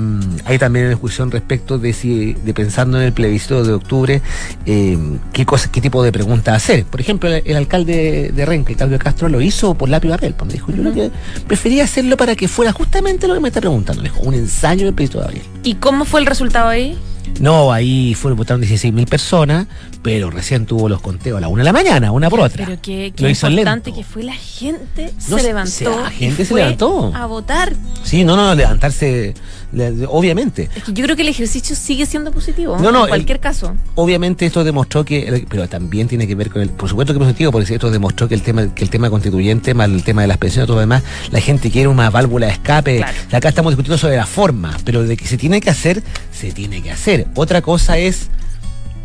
hay 0.46 0.58
también 0.58 0.86
una 0.86 0.92
discusión 0.96 1.32
respecto 1.32 1.78
de 1.78 1.94
si, 1.94 2.34
de 2.34 2.54
pensando 2.54 2.98
en 3.00 3.04
el 3.06 3.14
plebiscito 3.14 3.64
de 3.64 3.74
octubre, 3.74 4.22
eh, 4.66 4.98
qué 5.34 5.46
cosa, 5.46 5.72
qué 5.72 5.82
tipo 5.82 6.04
de 6.04 6.12
preguntas 6.12 6.56
hacer. 6.56 6.86
Por 6.86 7.00
ejemplo, 7.02 7.30
el, 7.30 7.42
el 7.46 7.56
alcalde 7.56 8.32
de 8.34 8.46
Renca, 8.46 8.72
el 8.72 8.78
Claudio 8.78 9.00
Castro, 9.00 9.30
lo 9.30 9.42
hizo 9.42 9.74
por 9.76 9.90
lápiz 9.90 10.08
y 10.08 10.12
papel. 10.12 10.34
pues, 10.34 10.48
me 10.48 10.54
dijo, 10.54 10.72
yo 10.72 10.84
lo 10.84 10.94
que 10.94 11.05
prefería 11.48 11.84
hacerlo 11.84 12.18
para 12.18 12.36
que 12.36 12.48
fuera 12.48 12.72
justamente 12.72 13.28
lo 13.28 13.34
que 13.34 13.40
me 13.40 13.48
está 13.50 13.60
preguntando. 13.62 14.02
Dijo, 14.02 14.20
un 14.22 14.34
ensayo 14.34 14.86
de 15.20 15.26
abril. 15.26 15.42
¿Y 15.64 15.76
cómo 15.76 16.06
fue 16.06 16.20
el 16.20 16.26
resultado 16.26 16.70
ahí? 16.70 16.98
No, 17.40 17.74
ahí 17.74 18.14
fueron 18.14 18.38
votaron 18.38 18.62
16 18.62 18.94
mil 18.94 19.08
personas, 19.08 19.66
pero 20.04 20.30
recién 20.30 20.66
tuvo 20.66 20.88
los 20.88 21.02
conteos 21.02 21.40
a 21.40 21.42
la 21.42 21.48
una 21.48 21.62
de 21.64 21.66
la 21.66 21.74
mañana, 21.74 22.12
una 22.12 22.30
por 22.30 22.40
otra. 22.40 22.66
Pero 22.66 22.80
que, 22.82 23.10
Lo 23.10 23.16
que 23.16 23.32
hizo 23.32 23.50
importante 23.50 23.90
lento. 23.90 24.00
que 24.00 24.06
fue 24.08 24.24
la 24.24 24.34
gente 24.36 25.12
No, 25.28 25.38
se 25.38 25.42
se- 25.42 25.48
levantó. 25.48 26.00
la 26.04 26.12
gente 26.12 26.46
se 26.46 26.54
levantó. 26.54 27.12
A 27.16 27.26
votar. 27.26 27.74
Sí, 28.04 28.24
no, 28.24 28.36
no, 28.38 28.54
levantarse, 28.56 29.34
le- 29.65 29.65
obviamente. 30.08 30.70
Es 30.76 30.84
que 30.84 30.94
yo 30.94 31.04
creo 31.04 31.16
que 31.16 31.22
el 31.24 31.30
ejercicio 31.30 31.76
sigue 31.76 32.06
siendo 32.06 32.32
positivo. 32.32 32.78
No, 32.78 32.92
no, 32.92 33.00
En 33.00 33.04
el- 33.04 33.10
cualquier 33.10 33.40
caso. 33.40 33.76
Obviamente 33.96 34.46
esto 34.46 34.64
demostró 34.64 35.04
que, 35.06 35.46
pero 35.50 35.68
también 35.68 36.08
tiene 36.08 36.28
que 36.28 36.36
ver 36.36 36.50
con 36.50 36.62
el, 36.62 36.70
por 36.70 36.90
supuesto 36.90 37.14
que 37.14 37.20
es 37.20 37.24
positivo, 37.26 37.52
porque 37.52 37.74
esto 37.74 37.92
demostró 37.92 38.28
que 38.28 38.36
el 38.36 38.42
tema, 38.42 38.74
que 38.74 38.84
el 38.84 38.90
tema 38.90 39.10
constituyente, 39.10 39.74
más 39.74 39.90
el 39.90 40.04
tema 40.04 40.22
de 40.22 40.28
las 40.28 40.38
pensiones 40.38 40.66
y 40.66 40.68
todo 40.68 40.78
lo 40.78 40.82
demás, 40.82 41.04
la 41.32 41.42
gente 41.42 41.70
quiere 41.72 41.88
una 41.88 42.10
válvula 42.10 42.48
de 42.48 42.54
escape. 42.54 42.98
Claro. 42.98 43.18
Acá 43.32 43.50
estamos 43.50 43.72
discutiendo 43.74 43.98
sobre 43.98 44.18
la 44.18 44.26
forma, 44.26 44.78
pero 44.84 45.04
de 45.04 45.18
que 45.18 45.26
se 45.28 45.38
tiene 45.38 45.62
que 45.62 45.70
hacer, 45.70 46.04
se 46.32 46.52
tiene 46.52 46.82
que 46.82 46.92
hacer. 46.92 47.28
Otra 47.36 47.62
cosa 47.62 47.98
es 47.98 48.28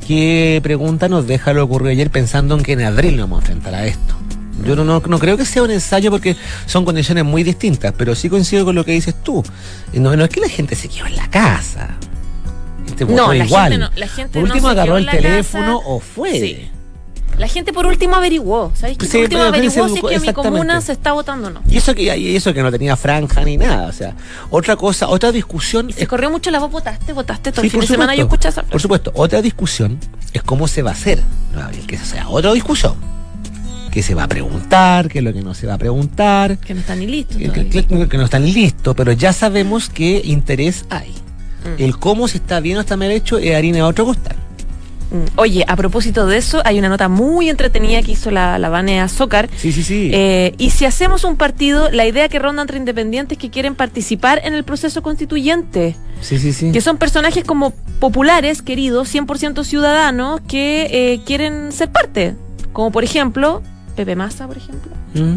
qué 0.06 0.60
pregunta 0.62 1.08
nos 1.08 1.26
deja 1.26 1.52
lo 1.52 1.64
ocurrido 1.64 1.90
ayer 1.92 2.10
pensando 2.10 2.56
en 2.56 2.62
que 2.62 2.72
en 2.72 2.82
abril 2.82 3.16
nos 3.16 3.28
vamos 3.28 3.44
a 3.44 3.52
enfrentar 3.52 3.74
a 3.74 3.86
esto. 3.86 4.14
Yo 4.64 4.76
no, 4.76 4.84
no, 4.84 5.00
no 5.06 5.18
creo 5.18 5.36
que 5.36 5.44
sea 5.44 5.62
un 5.62 5.70
ensayo 5.70 6.10
porque 6.10 6.36
son 6.66 6.84
condiciones 6.84 7.24
muy 7.24 7.42
distintas, 7.42 7.92
pero 7.96 8.14
sí 8.14 8.28
coincido 8.28 8.64
con 8.64 8.74
lo 8.74 8.84
que 8.84 8.92
dices 8.92 9.14
tú. 9.22 9.42
No, 9.92 10.14
no 10.16 10.24
es 10.24 10.30
que 10.30 10.40
la 10.40 10.48
gente 10.48 10.74
se 10.76 10.88
quedó 10.88 11.06
en 11.06 11.16
la 11.16 11.28
casa. 11.30 11.96
Este 12.86 13.04
No, 13.04 13.32
la 13.32 13.44
igual. 13.44 13.72
gente 13.72 13.78
no- 13.78 13.90
la 13.96 14.08
gente 14.08 14.32
Por 14.38 14.42
último 14.48 14.68
agarró 14.68 14.96
el 14.98 15.08
teléfono 15.08 15.78
casa. 15.78 15.88
o 15.90 16.00
fue. 16.00 16.32
Sí. 16.32 16.70
La 17.38 17.48
gente 17.48 17.72
por 17.72 17.86
último 17.86 18.16
averiguó. 18.16 18.70
¿Sabes? 18.74 18.98
Que 18.98 19.06
Sí, 19.06 19.12
por 19.12 19.20
último 19.22 19.42
averiguó 19.44 19.88
si 19.88 19.94
es 19.94 20.20
que 20.20 20.26
mi 20.26 20.32
comuna 20.34 20.80
se 20.82 20.92
está 20.92 21.12
votando 21.12 21.48
o 21.48 21.50
no. 21.50 21.62
Y 21.66 21.78
eso 21.78 21.94
que 21.94 22.02
y 22.18 22.36
eso 22.36 22.52
que 22.52 22.62
no 22.62 22.70
tenía 22.70 22.96
franja 22.96 23.42
ni 23.44 23.56
nada, 23.56 23.86
o 23.88 23.92
sea, 23.92 24.14
otra 24.50 24.76
cosa, 24.76 25.08
otra 25.08 25.32
discusión 25.32 25.88
Y 25.88 25.94
se 25.94 26.06
corrió 26.06 26.30
mucho 26.30 26.50
la 26.50 26.58
voz, 26.58 26.70
votaste, 26.70 27.14
votaste 27.14 27.52
todo 27.52 27.62
Sí, 27.62 27.68
el 27.68 27.70
fin 27.70 27.80
de 27.80 27.86
semana 27.86 28.14
yo 28.14 28.24
escuché 28.24 28.48
esa 28.48 28.62
Por 28.64 28.80
supuesto, 28.80 29.10
otra 29.14 29.40
discusión 29.40 29.98
es 30.34 30.42
cómo 30.42 30.68
se 30.68 30.82
va 30.82 30.90
a 30.90 30.94
hacer, 30.94 31.22
que 31.86 31.94
esa 31.94 32.04
sea 32.04 32.28
otra 32.28 32.52
discusión. 32.52 32.94
¿Qué 33.90 34.02
se 34.02 34.14
va 34.14 34.24
a 34.24 34.28
preguntar? 34.28 35.08
¿Qué 35.08 35.18
es 35.18 35.24
lo 35.24 35.32
que 35.32 35.42
no 35.42 35.54
se 35.54 35.66
va 35.66 35.74
a 35.74 35.78
preguntar? 35.78 36.58
Que 36.58 36.74
no 36.74 36.80
está 36.80 36.94
ni 36.94 37.06
listo. 37.06 37.36
Que, 37.38 38.16
no 38.16 38.24
están 38.24 38.44
listos, 38.44 38.94
pero 38.96 39.12
ya 39.12 39.32
sabemos 39.32 39.88
qué 39.88 40.22
interés 40.24 40.84
hay. 40.90 41.10
Mm. 41.10 41.82
El 41.82 41.98
cómo 41.98 42.28
se 42.28 42.38
está 42.38 42.60
bien 42.60 42.76
o 42.78 42.80
está 42.80 42.96
mal 42.96 43.10
hecho 43.10 43.38
es 43.38 43.54
harina 43.54 43.78
de 43.78 43.82
otro 43.82 44.04
costal. 44.04 44.36
Mm. 45.10 45.24
Oye, 45.36 45.64
a 45.66 45.74
propósito 45.74 46.26
de 46.26 46.36
eso, 46.36 46.62
hay 46.64 46.78
una 46.78 46.88
nota 46.88 47.08
muy 47.08 47.48
entretenida 47.48 48.00
que 48.02 48.12
hizo 48.12 48.30
la, 48.30 48.58
la 48.58 48.68
Vanea 48.68 49.08
Zócar. 49.08 49.50
Sí, 49.56 49.72
sí, 49.72 49.82
sí. 49.82 50.10
Eh, 50.12 50.54
y 50.56 50.70
si 50.70 50.84
hacemos 50.84 51.24
un 51.24 51.36
partido, 51.36 51.90
la 51.90 52.06
idea 52.06 52.28
que 52.28 52.38
ronda 52.38 52.62
entre 52.62 52.78
independientes 52.78 53.36
que 53.38 53.50
quieren 53.50 53.74
participar 53.74 54.40
en 54.44 54.54
el 54.54 54.62
proceso 54.62 55.02
constituyente, 55.02 55.96
sí, 56.20 56.38
sí, 56.38 56.52
sí. 56.52 56.70
que 56.70 56.80
son 56.80 56.96
personajes 56.96 57.42
como 57.44 57.72
populares, 57.98 58.62
queridos, 58.62 59.12
100% 59.12 59.64
ciudadanos, 59.64 60.40
que 60.46 60.86
eh, 60.92 61.20
quieren 61.26 61.72
ser 61.72 61.90
parte. 61.90 62.36
Como 62.72 62.92
por 62.92 63.02
ejemplo, 63.02 63.62
Pepe 64.04 64.16
Massa, 64.16 64.46
por 64.46 64.56
ejemplo, 64.56 64.92
Mm. 65.14 65.36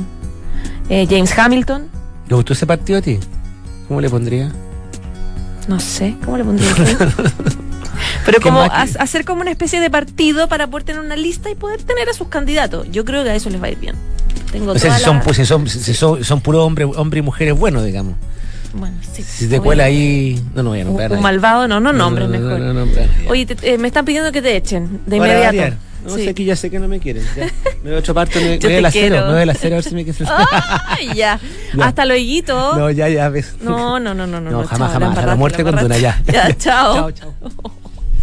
eh, 0.90 1.06
James 1.10 1.38
Hamilton, 1.38 1.90
¿Le 2.30 2.36
gustó 2.36 2.54
ese 2.54 2.66
partido 2.66 3.00
a 3.00 3.02
ti? 3.02 3.20
¿Cómo 3.90 4.00
le 4.00 4.10
pondría? 4.10 4.52
no 5.68 5.80
sé, 5.80 6.16
¿cómo 6.24 6.38
le 6.38 6.44
pondría? 6.46 6.74
Pero 8.26 8.38
¿Qué 8.38 8.44
como 8.44 8.62
hacer 8.62 9.26
como 9.26 9.42
una 9.42 9.52
especie 9.52 9.80
de 9.82 9.90
partido 9.90 10.48
para 10.48 10.68
poder 10.68 10.84
tener 10.86 11.02
una 11.02 11.16
lista 11.18 11.50
y 11.50 11.56
poder 11.56 11.82
tener 11.84 12.08
a 12.10 12.14
sus 12.14 12.28
candidatos. 12.30 12.88
Yo 12.92 13.04
creo 13.04 13.24
que 13.24 13.30
a 13.32 13.36
eso 13.36 13.50
les 13.50 13.62
va 13.62 13.68
a 13.68 13.72
ir 13.72 13.78
bien. 13.80 13.96
Tengo 14.52 14.72
O 14.72 14.80
sea, 14.80 14.98
si 14.98 15.04
son, 15.04 15.18
la- 15.18 15.24
pues, 15.24 15.36
si 15.38 15.46
son, 15.46 15.68
si 15.68 15.94
son, 15.94 16.24
son 16.24 16.40
puros 16.42 16.66
hombres 16.66 16.88
hombre 16.96 17.20
y 17.20 17.22
mujeres 17.22 17.58
buenos, 17.58 17.84
digamos. 17.84 18.16
Bueno, 18.74 18.96
sí. 19.14 19.24
Si 19.24 19.48
te 19.48 19.60
cuela 19.60 19.84
ahí. 19.86 20.42
No, 20.56 20.64
no 20.64 20.70
voy 20.70 20.80
a 20.80 20.84
Un, 20.84 20.88
nombrar. 20.96 21.20
malvado, 21.20 21.68
no, 21.68 21.80
no 21.80 21.92
nombres 21.94 22.30
no, 22.30 22.40
no, 22.40 22.86
mejor. 22.86 23.08
no. 23.26 23.30
Oye, 23.32 23.46
te- 23.46 23.74
eh, 23.74 23.78
me 23.78 23.88
están 23.88 24.06
pidiendo 24.06 24.32
que 24.32 24.42
te 24.42 24.56
echen 24.56 25.02
de 25.06 25.18
inmediato. 25.18 25.76
No 26.04 26.10
Sí. 26.10 26.24
sé, 26.26 26.30
aquí 26.32 26.44
ya 26.46 26.56
sé 26.56 26.70
que 26.70 26.80
no 26.80 26.88
me 26.88 27.00
quieren. 27.00 27.24
Ya. 27.36 27.46
Me 27.82 27.82
voy 27.90 27.94
a 27.96 28.00
otra 28.00 28.14
parte, 28.14 28.40
me, 28.40 28.50
me 28.52 28.58
voy 28.58 28.76
a 28.76 28.82
la 28.82 28.92
cero, 28.92 29.24
me 29.28 29.34
voy 29.34 29.42
a 29.42 29.46
la 29.46 29.54
cero 29.54 29.76
a 29.76 29.78
ver 29.78 29.84
si 29.84 29.96
me 29.96 30.04
quieren. 30.04 30.28
Ay, 30.88 31.08
ya. 31.16 31.40
Ya. 31.76 31.86
Hasta 31.86 32.06
luego. 32.06 32.76
No, 32.78 32.92
ya, 32.92 33.10
ya 33.10 33.30
ves. 33.30 33.56
No, 33.62 34.00
no, 34.00 34.14
no, 34.14 34.28
no, 34.28 34.40
no. 34.40 34.52
No, 34.52 34.64
jamás, 34.68 34.92
chao, 34.92 35.00
jamás. 35.02 35.18
A 35.18 35.26
la 35.26 35.36
muerte 35.36 35.64
con 35.64 35.76
Duna, 35.76 35.98
ya. 35.98 36.22
Ya, 36.32 36.54
chao. 36.56 36.94
chao, 36.94 37.12
chao. 37.12 37.34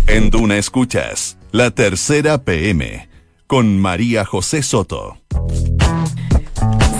En 0.07 0.31
Duna 0.31 0.57
Escuchas, 0.57 1.37
la 1.53 1.71
tercera 1.71 2.39
PM, 2.39 3.09
con 3.47 3.79
María 3.79 4.25
José 4.25 4.63
Soto. 4.63 5.19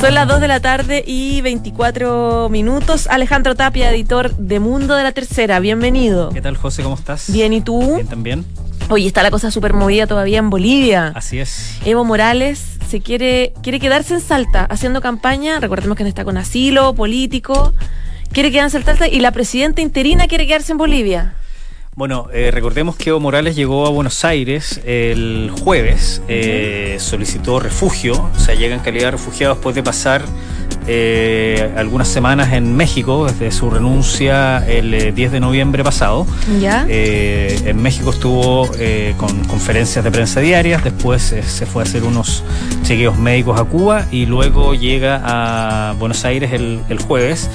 Son 0.01 0.15
las 0.15 0.27
2 0.27 0.41
de 0.41 0.49
la 0.49 0.61
tarde 0.61 1.05
y 1.07 1.41
24 1.43 2.49
minutos. 2.51 3.07
Alejandro 3.07 3.55
Tapia, 3.55 3.91
editor 3.93 4.35
de 4.37 4.59
Mundo 4.59 4.95
de 4.97 5.03
la 5.03 5.13
Tercera. 5.13 5.61
Bienvenido. 5.61 6.31
¿Qué 6.31 6.41
tal, 6.41 6.57
José? 6.57 6.83
¿Cómo 6.83 6.95
estás? 6.95 7.31
Bien, 7.31 7.53
¿y 7.53 7.61
tú? 7.61 7.97
Bien 7.97 8.07
también. 8.07 8.47
Oye, 8.91 9.07
está 9.07 9.23
la 9.23 9.31
cosa 9.31 9.53
súper 9.53 9.73
movida 9.73 10.09
todavía 10.09 10.39
en 10.39 10.51
Bolivia. 10.51 11.13
Así 11.15 11.39
es. 11.39 11.79
Evo 11.85 12.05
Morales 12.05 12.77
se 12.89 13.01
quiere, 13.01 13.53
quiere 13.63 13.79
quedarse 13.79 14.15
en 14.15 14.21
Salta 14.21 14.65
haciendo 14.65 15.01
campaña. 15.01 15.61
Recordemos 15.61 15.97
que 15.97 16.03
no 16.03 16.09
está 16.09 16.25
con 16.25 16.37
asilo 16.37 16.93
político. 16.93 17.73
Quiere 18.33 18.51
quedarse 18.51 18.79
en 18.79 18.85
Salta 18.85 19.07
y 19.07 19.21
la 19.21 19.31
presidenta 19.31 19.81
interina 19.81 20.27
quiere 20.27 20.45
quedarse 20.49 20.73
en 20.73 20.79
Bolivia. 20.79 21.35
Bueno, 21.95 22.29
eh, 22.33 22.51
recordemos 22.51 22.97
que 22.97 23.11
Evo 23.11 23.21
Morales 23.21 23.55
llegó 23.55 23.87
a 23.87 23.91
Buenos 23.91 24.25
Aires 24.25 24.81
el 24.85 25.53
jueves, 25.63 26.21
eh, 26.27 26.97
solicitó 26.99 27.61
refugio, 27.61 28.31
o 28.35 28.39
sea, 28.41 28.57
llega 28.57 28.75
en 28.75 28.81
calidad 28.81 29.07
de 29.07 29.11
refugiado 29.13 29.55
después 29.55 29.77
de 29.77 29.85
pasar 29.85 30.23
eh, 30.93 31.71
algunas 31.77 32.09
semanas 32.09 32.53
en 32.53 32.75
México, 32.75 33.27
desde 33.27 33.53
su 33.53 33.71
renuncia 33.71 34.59
el 34.67 34.93
eh, 34.93 35.13
10 35.13 35.31
de 35.31 35.39
noviembre 35.39 35.85
pasado. 35.85 36.27
¿Ya? 36.61 36.85
Eh, 36.89 37.63
en 37.67 37.81
México 37.81 38.11
estuvo 38.11 38.69
eh, 38.77 39.15
con 39.17 39.45
conferencias 39.45 40.05
de 40.05 40.11
prensa 40.11 40.41
diarias, 40.41 40.83
después 40.83 41.31
eh, 41.31 41.45
se 41.45 41.65
fue 41.65 41.85
a 41.85 41.87
hacer 41.87 42.03
unos 42.03 42.43
chequeos 42.83 43.17
médicos 43.17 43.61
a 43.61 43.65
Cuba 43.65 44.07
y 44.11 44.27
luego 44.27 44.75
llega 44.75 45.21
a 45.23 45.93
Buenos 45.93 46.25
Aires 46.25 46.53
el, 46.53 46.81
el 46.89 46.99
jueves. 46.99 47.49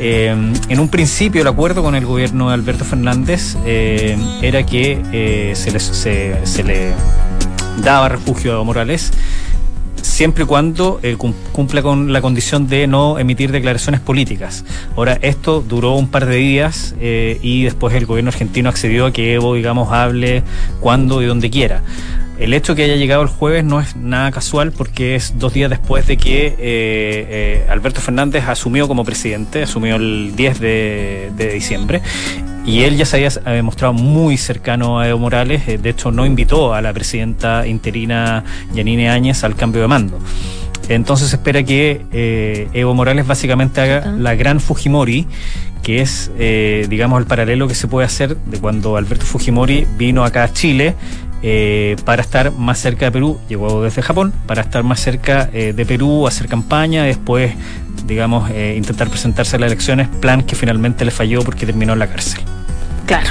Eh, 0.00 0.34
en 0.68 0.80
un 0.80 0.88
principio 0.88 1.42
el 1.42 1.46
acuerdo 1.46 1.84
con 1.84 1.94
el 1.94 2.04
gobierno 2.04 2.48
de 2.48 2.54
Alberto 2.54 2.84
Fernández 2.84 3.56
eh, 3.64 4.18
era 4.42 4.66
que 4.66 5.00
eh, 5.12 5.52
se, 5.54 5.70
le, 5.70 5.78
se, 5.78 6.44
se 6.44 6.64
le 6.64 6.92
daba 7.84 8.08
refugio 8.08 8.50
a 8.50 8.54
Evo 8.54 8.64
Morales 8.64 9.12
siempre 10.14 10.44
y 10.44 10.46
cuando 10.46 11.00
eh, 11.02 11.16
cum- 11.18 11.34
cumpla 11.52 11.82
con 11.82 12.12
la 12.12 12.20
condición 12.22 12.68
de 12.68 12.86
no 12.86 13.18
emitir 13.18 13.50
declaraciones 13.50 14.00
políticas. 14.00 14.64
Ahora, 14.96 15.18
esto 15.22 15.60
duró 15.60 15.94
un 15.94 16.06
par 16.08 16.26
de 16.26 16.36
días 16.36 16.94
eh, 17.00 17.38
y 17.42 17.64
después 17.64 17.94
el 17.94 18.06
gobierno 18.06 18.28
argentino 18.28 18.68
accedió 18.68 19.06
a 19.06 19.12
que 19.12 19.34
Evo, 19.34 19.54
digamos, 19.54 19.92
hable 19.92 20.42
cuando 20.80 21.20
y 21.20 21.26
donde 21.26 21.50
quiera. 21.50 21.82
El 22.38 22.52
hecho 22.54 22.74
que 22.74 22.82
haya 22.84 22.96
llegado 22.96 23.22
el 23.22 23.28
jueves 23.28 23.64
no 23.64 23.80
es 23.80 23.94
nada 23.96 24.30
casual 24.30 24.72
porque 24.72 25.14
es 25.16 25.38
dos 25.38 25.52
días 25.52 25.70
después 25.70 26.06
de 26.06 26.16
que 26.16 26.46
eh, 26.46 26.54
eh, 26.58 27.66
Alberto 27.68 28.00
Fernández 28.00 28.44
asumió 28.48 28.86
como 28.88 29.04
presidente, 29.04 29.62
asumió 29.64 29.96
el 29.96 30.34
10 30.36 30.60
de, 30.60 31.30
de 31.36 31.52
diciembre. 31.54 32.02
Y 32.64 32.82
él 32.82 32.96
ya 32.96 33.04
se 33.04 33.28
había 33.44 33.62
mostrado 33.62 33.92
muy 33.92 34.36
cercano 34.36 34.98
a 34.98 35.08
Evo 35.08 35.18
Morales, 35.18 35.68
eh, 35.68 35.78
de 35.78 35.90
hecho 35.90 36.10
no 36.10 36.24
invitó 36.24 36.74
a 36.74 36.80
la 36.80 36.92
presidenta 36.92 37.66
interina 37.66 38.44
Yanine 38.74 39.10
Áñez 39.10 39.44
al 39.44 39.54
cambio 39.54 39.82
de 39.82 39.88
mando. 39.88 40.18
Entonces 40.88 41.30
se 41.30 41.36
espera 41.36 41.62
que 41.62 42.04
eh, 42.12 42.68
Evo 42.72 42.94
Morales 42.94 43.26
básicamente 43.26 43.80
haga 43.80 44.12
la 44.12 44.34
gran 44.34 44.60
Fujimori, 44.60 45.26
que 45.82 46.00
es, 46.00 46.30
eh, 46.38 46.86
digamos, 46.88 47.20
el 47.20 47.26
paralelo 47.26 47.68
que 47.68 47.74
se 47.74 47.86
puede 47.86 48.06
hacer 48.06 48.36
de 48.36 48.58
cuando 48.58 48.96
Alberto 48.96 49.26
Fujimori 49.26 49.86
vino 49.96 50.24
acá 50.24 50.44
a 50.44 50.52
Chile 50.52 50.94
eh, 51.46 51.96
para 52.06 52.22
estar 52.22 52.52
más 52.52 52.78
cerca 52.78 53.04
de 53.04 53.12
Perú, 53.12 53.38
llegó 53.50 53.82
desde 53.82 54.00
Japón, 54.00 54.32
para 54.46 54.62
estar 54.62 54.82
más 54.82 54.98
cerca 54.98 55.50
eh, 55.52 55.74
de 55.76 55.84
Perú, 55.84 56.26
hacer 56.26 56.48
campaña, 56.48 57.04
después, 57.04 57.52
digamos, 58.06 58.50
eh, 58.50 58.74
intentar 58.76 59.08
presentarse 59.08 59.56
a 59.56 59.58
las 59.58 59.68
elecciones, 59.68 60.08
plan 60.20 60.42
que 60.42 60.56
finalmente 60.56 61.04
le 61.04 61.10
falló 61.10 61.42
porque 61.42 61.66
terminó 61.66 61.92
en 61.94 61.98
la 61.98 62.06
cárcel. 62.08 62.40
Claro. 63.06 63.30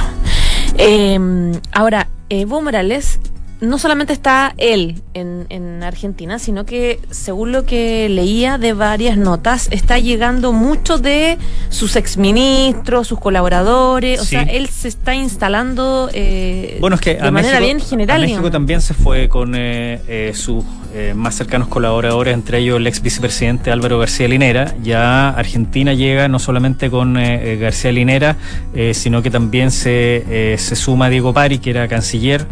Eh, 0.78 1.52
ahora, 1.72 2.08
Evo 2.28 2.60
Morales, 2.62 3.18
no 3.60 3.78
solamente 3.78 4.12
está 4.12 4.54
él 4.58 5.02
en, 5.14 5.46
en 5.48 5.82
Argentina, 5.82 6.38
sino 6.38 6.66
que, 6.66 7.00
según 7.10 7.52
lo 7.52 7.64
que 7.64 8.08
leía 8.08 8.58
de 8.58 8.72
varias 8.72 9.16
notas, 9.16 9.68
está 9.70 9.98
llegando 9.98 10.52
mucho 10.52 10.98
de 10.98 11.38
sus 11.70 11.96
exministros, 11.96 13.06
sus 13.08 13.18
colaboradores. 13.18 14.20
O 14.20 14.24
sea, 14.24 14.42
él 14.42 14.68
se 14.68 14.88
está 14.88 15.14
instalando 15.14 16.10
eh, 16.12 16.76
Bueno, 16.80 16.96
es 16.96 17.00
que 17.00 17.14
de 17.14 17.20
a 17.26 17.30
manera 17.30 17.60
México, 17.60 17.74
bien 17.78 17.80
general. 17.88 18.16
a 18.16 18.20
México 18.20 18.36
digamos. 18.38 18.52
también 18.52 18.80
se 18.80 18.94
fue 18.94 19.28
con 19.28 19.54
eh, 19.54 20.00
eh, 20.08 20.32
sus 20.34 20.64
eh, 20.94 21.12
más 21.14 21.34
cercanos 21.34 21.66
colaboradores, 21.66 22.32
entre 22.34 22.58
ellos 22.58 22.76
el 22.76 22.86
ex 22.86 23.02
vicepresidente 23.02 23.72
Álvaro 23.72 23.98
García 23.98 24.28
Linera. 24.28 24.74
Ya 24.82 25.30
Argentina 25.30 25.92
llega 25.92 26.28
no 26.28 26.38
solamente 26.38 26.88
con 26.88 27.16
eh, 27.16 27.54
eh, 27.54 27.56
García 27.56 27.90
Linera, 27.90 28.36
eh, 28.74 28.94
sino 28.94 29.20
que 29.20 29.30
también 29.30 29.72
se, 29.72 30.56
se 30.56 30.76
suma 30.76 31.08
Diego 31.08 31.32
Pari, 31.32 31.58
que 31.58 31.70
era 31.70 31.88
canciller 31.88 32.46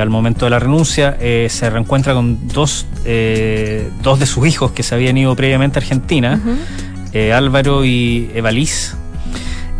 al 0.00 0.10
momento 0.10 0.46
de 0.46 0.50
la 0.50 0.58
renuncia. 0.58 1.16
se 1.20 1.70
reencuentra 1.70 2.14
con 2.14 2.48
dos, 2.48 2.86
dos 4.02 4.18
de 4.18 4.26
sus 4.26 4.46
hijos 4.46 4.72
que 4.72 4.82
se 4.82 4.94
habían 4.94 5.16
ido 5.16 5.34
previamente 5.36 5.78
a 5.78 5.82
Argentina 5.82 6.40
Álvaro 7.32 7.84
y 7.84 8.30
Evaliz. 8.34 8.96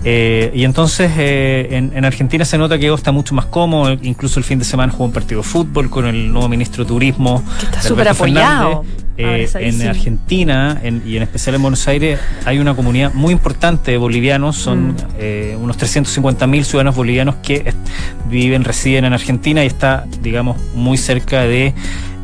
Eh, 0.05 0.51
y 0.55 0.65
entonces 0.65 1.13
eh, 1.17 1.69
en, 1.71 1.93
en 1.97 2.05
Argentina 2.05 2.45
se 2.45 2.59
nota 2.59 2.77
que 2.79 2.87
Evo 2.87 2.97
está 2.97 3.13
mucho 3.13 3.35
más 3.37 3.47
cómodo, 3.47 3.97
incluso 4.03 4.41
el 4.41 4.45
fin 4.45 4.59
de 4.59 4.65
semana 4.65 4.91
jugó 4.93 5.05
un 5.05 5.13
partido 5.13 5.43
de 5.43 5.47
fútbol 5.49 5.89
con 5.91 6.07
el 6.07 6.33
nuevo 6.33 6.49
ministro 6.49 6.83
de 6.85 6.89
Turismo. 6.89 7.43
Que 7.61 7.67
está 7.67 7.83
súper 7.83 8.09
apoyado. 8.09 8.83
Fernández. 8.83 9.03
Eh, 9.19 9.49
en. 9.61 9.83
Argentina 9.89 10.81
en- 10.83 11.03
y 11.07 11.17
en 11.19 11.23
especial 11.23 11.55
en 11.55 11.63
Buenos 11.63 11.87
Aires 11.87 12.19
hay 12.47 12.59
una 12.59 12.75
comunidad 12.75 13.13
muy 13.13 13.33
importante 13.33 13.91
de 13.93 13.99
bolivianos, 13.99 14.57
son 14.57 14.93
Mm. 14.93 14.97
eh, 15.19 15.57
unos 15.61 15.77
350 15.77 16.47
mil 16.47 16.65
ciudadanos 16.65 16.97
bolivianos 16.97 17.37
que 17.43 17.73
viven, 18.31 18.65
residen 18.65 19.05
en 19.05 19.13
Argentina 19.13 19.63
y 19.63 19.67
está, 19.67 20.07
digamos, 20.23 20.57
muy 20.75 20.97
cerca 20.97 21.43
de 21.43 21.75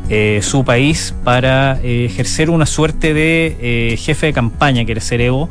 eh, 0.09 0.39
su 0.41 0.65
país 0.65 1.13
para 1.23 1.79
eh, 1.83 2.05
ejercer 2.05 2.49
una 2.49 2.65
suerte 2.65 3.13
de 3.13 3.55
eh, 3.61 3.97
jefe 3.97 4.25
de 4.25 4.33
campaña, 4.33 4.83
quiere 4.83 4.99
ser 5.01 5.21
Evo. 5.21 5.47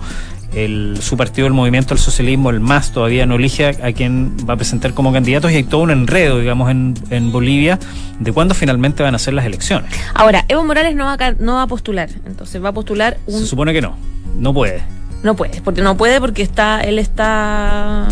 El, 0.65 0.99
su 1.01 1.17
partido, 1.17 1.47
el 1.47 1.53
Movimiento 1.53 1.95
del 1.95 2.03
Socialismo, 2.03 2.51
el 2.51 2.61
MAS, 2.61 2.93
todavía 2.93 3.27
no 3.27 3.37
elige 3.37 3.67
a, 3.67 3.87
a 3.87 3.93
quien 3.93 4.37
va 4.49 4.55
a 4.55 4.57
presentar 4.57 4.95
como 4.95 5.13
candidatos 5.13 5.53
y 5.53 5.57
hay 5.57 5.65
todo 5.65 5.83
un 5.83 5.91
enredo, 5.91 6.39
digamos, 6.39 6.71
en, 6.71 6.95
en 7.11 7.31
Bolivia 7.33 7.79
de 8.19 8.33
cuándo 8.33 8.55
finalmente 8.55 9.03
van 9.03 9.15
a 9.15 9.19
ser 9.19 9.35
las 9.35 9.45
elecciones. 9.45 9.91
Ahora, 10.15 10.45
Evo 10.49 10.65
Morales 10.65 10.97
no 10.97 11.05
va, 11.05 11.15
a, 11.15 11.33
no 11.33 11.55
va 11.55 11.63
a 11.63 11.67
postular. 11.67 12.09
Entonces 12.27 12.63
va 12.63 12.71
a 12.71 12.73
postular 12.73 13.19
un. 13.27 13.39
Se 13.39 13.47
supone 13.47 13.73
que 13.73 13.81
no, 13.81 13.97
no 14.39 14.53
puede. 14.53 14.83
No 15.23 15.35
puede, 15.35 15.61
porque 15.63 15.83
no 15.83 15.97
puede 15.97 16.21
porque 16.21 16.43
está, 16.43 16.81
él 16.81 16.99
está 16.99 18.07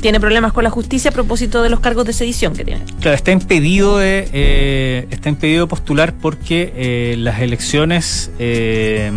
tiene 0.00 0.20
problemas 0.20 0.52
con 0.52 0.64
la 0.64 0.70
justicia 0.70 1.10
a 1.10 1.14
propósito 1.14 1.62
de 1.62 1.70
los 1.70 1.80
cargos 1.80 2.04
de 2.06 2.12
sedición 2.12 2.54
que 2.54 2.64
tiene. 2.64 2.82
Claro, 3.00 3.14
está 3.14 3.32
impedido 3.32 3.98
de, 3.98 4.28
eh, 4.32 5.06
está 5.10 5.28
impedido 5.28 5.66
de 5.66 5.70
postular 5.70 6.14
porque 6.14 6.72
eh, 6.76 7.14
las 7.18 7.40
elecciones 7.40 8.30
eh, 8.38 9.10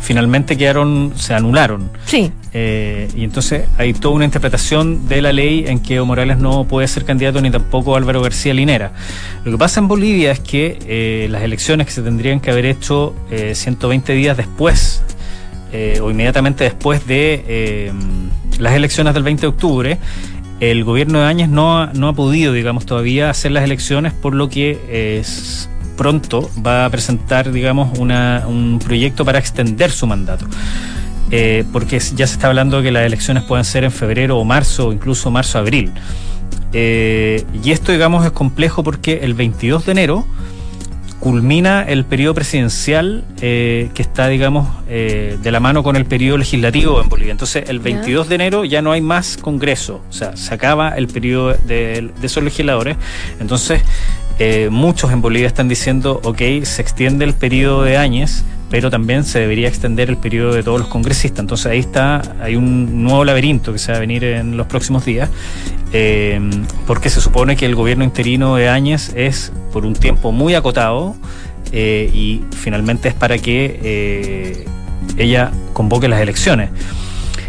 finalmente 0.00 0.56
quedaron, 0.56 1.12
se 1.16 1.34
anularon. 1.34 1.90
Sí. 2.06 2.32
Y 2.58 3.22
entonces 3.22 3.64
hay 3.76 3.92
toda 3.92 4.14
una 4.14 4.24
interpretación 4.24 5.08
de 5.08 5.20
la 5.20 5.30
ley 5.30 5.66
en 5.66 5.78
que 5.78 5.96
Evo 5.96 6.06
Morales 6.06 6.38
no 6.38 6.64
puede 6.64 6.88
ser 6.88 7.04
candidato 7.04 7.42
ni 7.42 7.50
tampoco 7.50 7.96
Álvaro 7.96 8.22
García 8.22 8.54
Linera. 8.54 8.92
Lo 9.44 9.52
que 9.52 9.58
pasa 9.58 9.78
en 9.80 9.88
Bolivia 9.88 10.32
es 10.32 10.40
que 10.40 11.28
las 11.30 11.42
elecciones 11.42 11.86
que 11.86 11.92
se 11.92 12.00
tendrían 12.00 12.40
que 12.40 12.50
haber 12.50 12.64
hecho 12.64 13.14
eh, 13.30 13.54
120 13.54 14.12
días 14.14 14.36
después 14.36 15.02
eh, 15.76 16.00
o 16.02 16.10
inmediatamente 16.10 16.64
después 16.64 17.06
de 17.06 17.44
eh, 17.46 17.92
las 18.58 18.72
elecciones 18.72 19.12
del 19.14 19.22
20 19.22 19.42
de 19.42 19.46
octubre, 19.48 19.98
el 20.60 20.84
gobierno 20.84 21.18
de 21.20 21.26
Áñez 21.26 21.48
no 21.50 21.78
ha, 21.78 21.92
no 21.92 22.08
ha 22.08 22.12
podido, 22.14 22.52
digamos, 22.54 22.86
todavía 22.86 23.28
hacer 23.28 23.52
las 23.52 23.62
elecciones, 23.64 24.14
por 24.14 24.34
lo 24.34 24.48
que 24.48 24.78
eh, 24.88 25.22
pronto 25.96 26.50
va 26.66 26.86
a 26.86 26.90
presentar, 26.90 27.52
digamos, 27.52 27.98
una- 27.98 28.44
un 28.46 28.78
proyecto 28.78 29.24
para 29.24 29.38
extender 29.38 29.90
su 29.90 30.06
mandato. 30.06 30.46
Porque 31.72 31.98
ya 31.98 32.26
se 32.26 32.34
está 32.34 32.46
hablando 32.46 32.78
de 32.78 32.84
que 32.84 32.92
las 32.92 33.04
elecciones 33.04 33.42
pueden 33.42 33.64
ser 33.64 33.84
en 33.84 33.90
febrero 33.90 34.38
o 34.38 34.44
marzo, 34.44 34.88
o 34.88 34.92
incluso 34.92 35.30
marzo-abril. 35.30 35.90
Y 36.72 37.70
esto, 37.70 37.92
digamos, 37.92 38.24
es 38.24 38.32
complejo 38.32 38.82
porque 38.84 39.20
el 39.22 39.34
22 39.34 39.86
de 39.86 39.92
enero 39.92 40.26
culmina 41.20 41.82
el 41.82 42.04
periodo 42.04 42.34
presidencial 42.34 43.24
eh, 43.40 43.90
que 43.94 44.02
está, 44.02 44.28
digamos, 44.28 44.68
eh, 44.88 45.38
de 45.42 45.50
la 45.50 45.60
mano 45.60 45.82
con 45.82 45.96
el 45.96 46.04
periodo 46.04 46.38
legislativo 46.38 47.00
en 47.00 47.08
Bolivia. 47.08 47.32
Entonces, 47.32 47.68
el 47.68 47.80
22 47.80 48.28
de 48.28 48.34
enero 48.34 48.64
ya 48.64 48.82
no 48.82 48.92
hay 48.92 49.00
más 49.00 49.36
Congreso, 49.36 50.02
o 50.08 50.12
sea, 50.12 50.36
se 50.36 50.54
acaba 50.54 50.90
el 50.90 51.08
periodo 51.08 51.54
de, 51.54 52.10
de 52.20 52.26
esos 52.26 52.42
legisladores. 52.42 52.96
Entonces, 53.40 53.82
eh, 54.38 54.68
muchos 54.70 55.12
en 55.12 55.22
Bolivia 55.22 55.46
están 55.46 55.68
diciendo, 55.68 56.20
ok, 56.22 56.38
se 56.62 56.82
extiende 56.82 57.24
el 57.24 57.32
periodo 57.32 57.84
de 57.84 57.96
Áñez, 57.96 58.44
pero 58.70 58.90
también 58.90 59.24
se 59.24 59.38
debería 59.38 59.68
extender 59.68 60.08
el 60.10 60.16
periodo 60.16 60.54
de 60.54 60.62
todos 60.62 60.80
los 60.80 60.88
congresistas. 60.88 61.40
Entonces 61.40 61.66
ahí 61.66 61.78
está, 61.78 62.36
hay 62.40 62.56
un 62.56 63.02
nuevo 63.04 63.24
laberinto 63.24 63.72
que 63.72 63.78
se 63.78 63.92
va 63.92 63.98
a 63.98 64.00
venir 64.00 64.24
en 64.24 64.56
los 64.56 64.66
próximos 64.66 65.04
días, 65.04 65.30
eh, 65.92 66.40
porque 66.86 67.10
se 67.10 67.20
supone 67.20 67.56
que 67.56 67.66
el 67.66 67.74
gobierno 67.74 68.04
interino 68.04 68.56
de 68.56 68.68
Áñez 68.68 69.12
es 69.14 69.52
por 69.72 69.86
un 69.86 69.94
tiempo 69.94 70.32
muy 70.32 70.54
acotado 70.54 71.14
eh, 71.72 72.10
y 72.12 72.42
finalmente 72.56 73.08
es 73.08 73.14
para 73.14 73.38
que 73.38 73.80
eh, 73.82 74.64
ella 75.16 75.50
convoque 75.72 76.08
las 76.08 76.20
elecciones. 76.20 76.70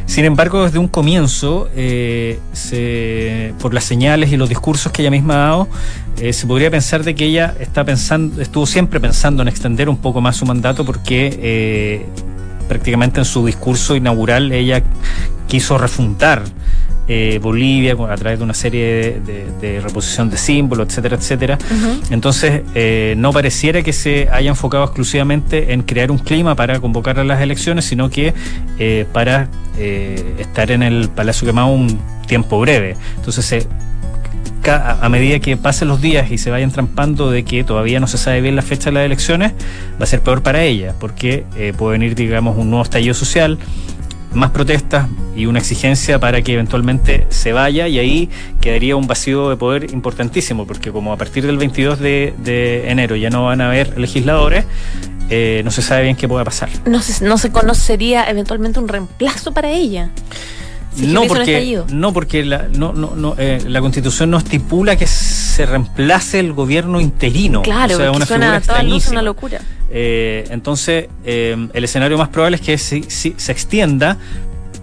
Sin 0.08 0.24
embargo, 0.26 0.64
desde 0.64 0.80
un 0.80 0.88
comienzo, 0.88 1.70
eh, 1.76 2.40
se- 2.54 3.54
por 3.60 3.74
las 3.74 3.84
señales 3.84 4.32
y 4.32 4.38
los 4.38 4.50
discursos 4.50 4.92
que 4.92 5.02
ella 5.04 5.12
misma 5.12 5.34
ha 5.36 5.48
dado, 5.50 5.68
eh, 6.20 6.34
se 6.34 6.48
podría 6.48 6.72
pensar 6.72 7.04
de 7.04 7.14
que 7.14 7.26
ella 7.26 7.54
está 7.60 7.84
pensando, 7.84 8.42
estuvo 8.42 8.66
siempre 8.66 9.00
pensando 9.00 9.42
en 9.44 9.50
extender 9.50 9.90
un 9.90 9.98
poco 9.98 10.20
más 10.22 10.38
su 10.38 10.46
mandato 10.46 10.86
porque 10.86 11.38
eh, 11.42 12.06
prácticamente 12.70 13.20
en 13.20 13.26
su 13.26 13.46
discurso 13.46 13.96
inaugural 13.96 14.52
ella 14.54 14.82
quiso 15.48 15.78
refuntar 15.78 16.42
eh, 17.08 17.40
Bolivia 17.42 17.96
a 18.10 18.16
través 18.16 18.40
de 18.40 18.44
una 18.44 18.54
serie 18.54 18.84
de, 18.86 19.20
de- 19.22 19.46
de 19.62 19.80
reposición 19.82 20.30
de 20.30 20.38
símbolos, 20.38 20.88
etcétera, 20.90 21.16
etcétera. 21.16 21.58
Entonces, 22.10 22.62
eh, 22.76 23.16
no 23.18 23.32
pareciera 23.32 23.82
que 23.82 23.94
se 23.94 24.28
haya 24.32 24.50
enfocado 24.50 24.84
exclusivamente 24.84 25.74
en 25.74 25.84
crear 25.84 26.12
un 26.12 26.18
clima 26.18 26.56
para 26.56 26.80
convocar 26.80 27.20
a 27.20 27.24
las 27.24 27.42
elecciones, 27.42 27.86
sino 27.86 28.10
que 28.10 28.34
eh, 28.80 29.06
para 29.14 29.48
estar 30.40 30.72
en 30.72 30.84
el 30.84 31.08
Palacio 31.10 31.46
Quemado 31.48 31.68
un 31.68 32.00
tiempo 32.28 32.60
breve. 32.60 32.96
Entonces, 33.18 33.46
se- 33.46 33.68
a 34.70 35.08
medida 35.08 35.40
que 35.40 35.56
pasen 35.56 35.88
los 35.88 36.02
días 36.02 36.30
y 36.30 36.38
se 36.38 36.52
vayan 36.52 36.72
trampando 36.72 37.32
de 37.32 37.44
que 37.46 37.64
todavía 37.64 38.02
no 38.02 38.08
se 38.08 38.18
sabe 38.18 38.42
bien 38.42 38.58
la 38.58 38.62
fecha 38.62 38.90
de 38.90 38.96
las 38.96 39.06
elecciones, 39.06 39.54
va 39.94 40.04
a 40.04 40.06
ser 40.06 40.20
peor 40.20 40.44
para 40.44 40.62
ella, 40.64 40.94
porque 41.00 41.46
eh, 41.56 41.72
puede 41.78 41.94
venir, 41.98 42.16
digamos, 42.16 42.58
un 42.58 42.70
nuevo 42.70 42.84
estallido 42.84 43.14
social, 43.14 43.58
más 44.34 44.52
protestas 44.52 45.08
y 45.36 45.46
una 45.46 45.60
exigencia 45.60 46.20
para 46.20 46.42
que 46.42 46.54
eventualmente 46.54 47.28
se 47.30 47.54
vaya 47.54 47.88
y 47.88 48.00
ahí 48.00 48.30
quedaría 48.62 48.96
un 48.96 49.08
vacío 49.08 49.50
de 49.50 49.56
poder 49.56 49.92
importantísimo, 49.92 50.66
porque 50.66 50.92
como 50.92 51.14
a 51.14 51.18
partir 51.18 51.46
del 51.46 51.58
22 51.58 52.00
de, 52.00 52.34
de 52.38 52.90
enero 52.90 53.16
ya 53.16 53.30
no 53.30 53.46
van 53.46 53.62
a 53.62 53.68
haber 53.68 53.98
legisladores, 53.98 54.66
eh, 55.30 55.62
no 55.66 55.72
se 55.72 55.82
sabe 55.82 56.04
bien 56.04 56.16
qué 56.16 56.28
pueda 56.28 56.44
pasar. 56.44 56.70
No 56.86 57.02
se, 57.02 57.24
no 57.26 57.38
se 57.38 57.52
conocería 57.52 58.30
eventualmente 58.30 58.80
un 58.80 58.88
reemplazo 58.88 59.52
para 59.52 59.70
ella. 59.70 60.10
Si 60.96 61.06
no, 61.08 61.26
porque, 61.26 61.84
no 61.92 62.14
porque 62.14 62.44
la, 62.44 62.68
no, 62.70 62.92
no, 62.92 63.16
no, 63.16 63.36
eh, 63.38 63.62
la 63.68 63.82
constitución 63.82 64.32
no 64.32 64.38
estipula 64.38 64.96
que 64.96 65.06
se 65.06 65.66
reemplace 65.66 66.40
el 66.40 66.54
gobierno 66.54 67.00
interino. 67.00 67.62
Claro, 67.62 67.96
o 67.96 67.98
sea, 67.98 68.12
una 68.12 68.26
suena 68.26 68.60
figura 68.62 68.80
a 68.80 68.84
luz 68.84 69.08
una 69.10 69.22
locura. 69.22 69.62
Eh, 69.90 70.48
entonces, 70.50 71.08
eh, 71.24 71.68
el 71.74 71.84
escenario 71.84 72.18
más 72.18 72.30
probable 72.30 72.56
es 72.56 72.62
que 72.62 72.78
sí 72.78 73.06
se 73.08 73.52
extienda, 73.52 74.18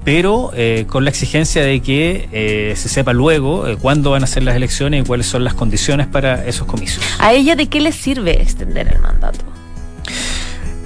pero 0.04 0.52
eh, 0.54 0.84
con 0.88 1.04
la 1.04 1.10
exigencia 1.10 1.62
de 1.62 1.80
que 1.80 2.28
eh, 2.32 2.74
se 2.76 2.88
sepa 2.88 3.12
luego 3.12 3.64
cuándo 3.80 4.10
van 4.10 4.22
a 4.22 4.26
ser 4.26 4.42
las 4.42 4.54
elecciones 4.54 5.02
y 5.02 5.06
cuáles 5.06 5.26
son 5.26 5.44
las 5.44 5.54
condiciones 5.54 6.06
para 6.06 6.46
esos 6.46 6.66
comicios. 6.66 7.04
¿A 7.18 7.32
ella 7.32 7.56
de 7.56 7.68
qué 7.68 7.80
le 7.80 7.90
sirve 7.90 8.40
extender 8.40 8.88
el 8.88 9.00
mandato? 9.00 9.44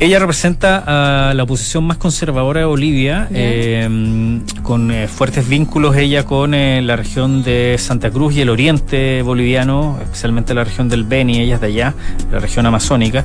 Ella 0.00 0.20
representa 0.20 1.30
a 1.30 1.34
la 1.34 1.42
oposición 1.42 1.82
más 1.82 1.96
conservadora 1.96 2.60
de 2.60 2.66
Bolivia, 2.66 3.26
eh, 3.32 4.40
con 4.62 4.92
eh, 4.92 5.08
fuertes 5.08 5.48
vínculos 5.48 5.96
ella 5.96 6.24
con 6.24 6.54
eh, 6.54 6.80
la 6.82 6.94
región 6.94 7.42
de 7.42 7.74
Santa 7.78 8.08
Cruz 8.08 8.36
y 8.36 8.42
el 8.42 8.48
oriente 8.48 9.22
boliviano, 9.22 9.98
especialmente 10.00 10.54
la 10.54 10.62
región 10.62 10.88
del 10.88 11.02
Beni, 11.02 11.40
ella 11.40 11.56
es 11.56 11.60
de 11.60 11.66
allá, 11.66 11.94
la 12.30 12.38
región 12.38 12.64
amazónica. 12.64 13.24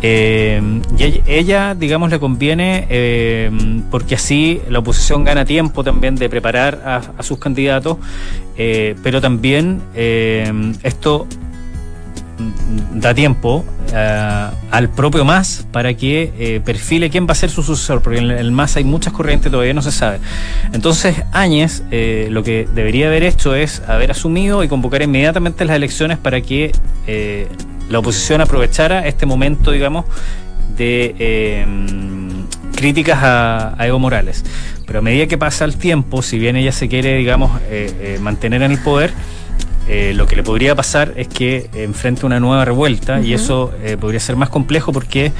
y 0.00 0.06
ella, 0.06 1.22
ella, 1.26 1.74
digamos, 1.74 2.08
le 2.08 2.18
conviene 2.18 3.50
porque 3.90 4.14
así 4.14 4.62
la 4.70 4.78
oposición 4.78 5.24
gana 5.24 5.44
tiempo 5.44 5.84
también 5.84 6.14
de 6.16 6.30
preparar 6.30 6.80
a, 6.86 7.02
a 7.18 7.22
sus 7.22 7.36
candidatos, 7.36 7.98
pero 8.56 9.20
también 9.20 9.82
esto 10.82 11.26
da 12.94 13.14
tiempo 13.14 13.64
eh, 13.92 14.48
al 14.70 14.90
propio 14.90 15.24
MAS 15.24 15.66
para 15.70 15.94
que 15.94 16.32
eh, 16.38 16.60
perfile 16.64 17.10
quién 17.10 17.26
va 17.26 17.32
a 17.32 17.34
ser 17.34 17.50
su 17.50 17.62
sucesor, 17.62 18.02
porque 18.02 18.18
en 18.18 18.30
el 18.30 18.50
MAS 18.52 18.76
hay 18.76 18.84
muchas 18.84 19.12
corrientes, 19.12 19.50
todavía 19.50 19.74
no 19.74 19.82
se 19.82 19.92
sabe. 19.92 20.18
Entonces, 20.72 21.22
Áñez 21.32 21.82
eh, 21.90 22.28
lo 22.30 22.42
que 22.42 22.68
debería 22.74 23.06
haber 23.06 23.22
hecho 23.22 23.54
es 23.54 23.82
haber 23.86 24.10
asumido 24.10 24.64
y 24.64 24.68
convocar 24.68 25.02
inmediatamente 25.02 25.64
las 25.64 25.76
elecciones 25.76 26.18
para 26.18 26.40
que 26.40 26.72
la 27.88 27.98
oposición 27.98 28.40
aprovechara 28.40 29.06
este 29.06 29.26
momento, 29.26 29.70
digamos, 29.70 30.06
de 30.76 31.64
críticas 32.74 33.18
a, 33.22 33.74
a, 33.78 33.86
Evo 33.86 33.98
Morales. 33.98 34.44
Pero 34.86 35.00
a 35.00 35.02
medida 35.02 35.26
que 35.26 35.38
pasa 35.38 35.64
el 35.64 35.76
tiempo, 35.76 36.22
si 36.22 36.38
bien 36.38 36.56
ella 36.56 36.72
se 36.72 36.88
quiere, 36.88 37.16
digamos, 37.16 37.60
mantener 38.20 38.62
en 38.62 38.72
el 38.72 38.78
poder, 38.78 39.12
eh, 39.88 40.12
lo 40.14 40.26
que 40.26 40.36
le 40.36 40.42
podría 40.42 40.74
pasar 40.74 41.12
es 41.16 41.28
que 41.28 41.68
enfrente 41.74 42.24
una 42.24 42.40
nueva 42.40 42.64
revuelta 42.64 43.20
y 43.20 43.34
eso 43.34 43.72
eh, 43.82 43.96
podría 43.98 44.20
ser 44.20 44.36
más 44.36 44.48
complejo 44.48 44.92
porque 44.92 45.32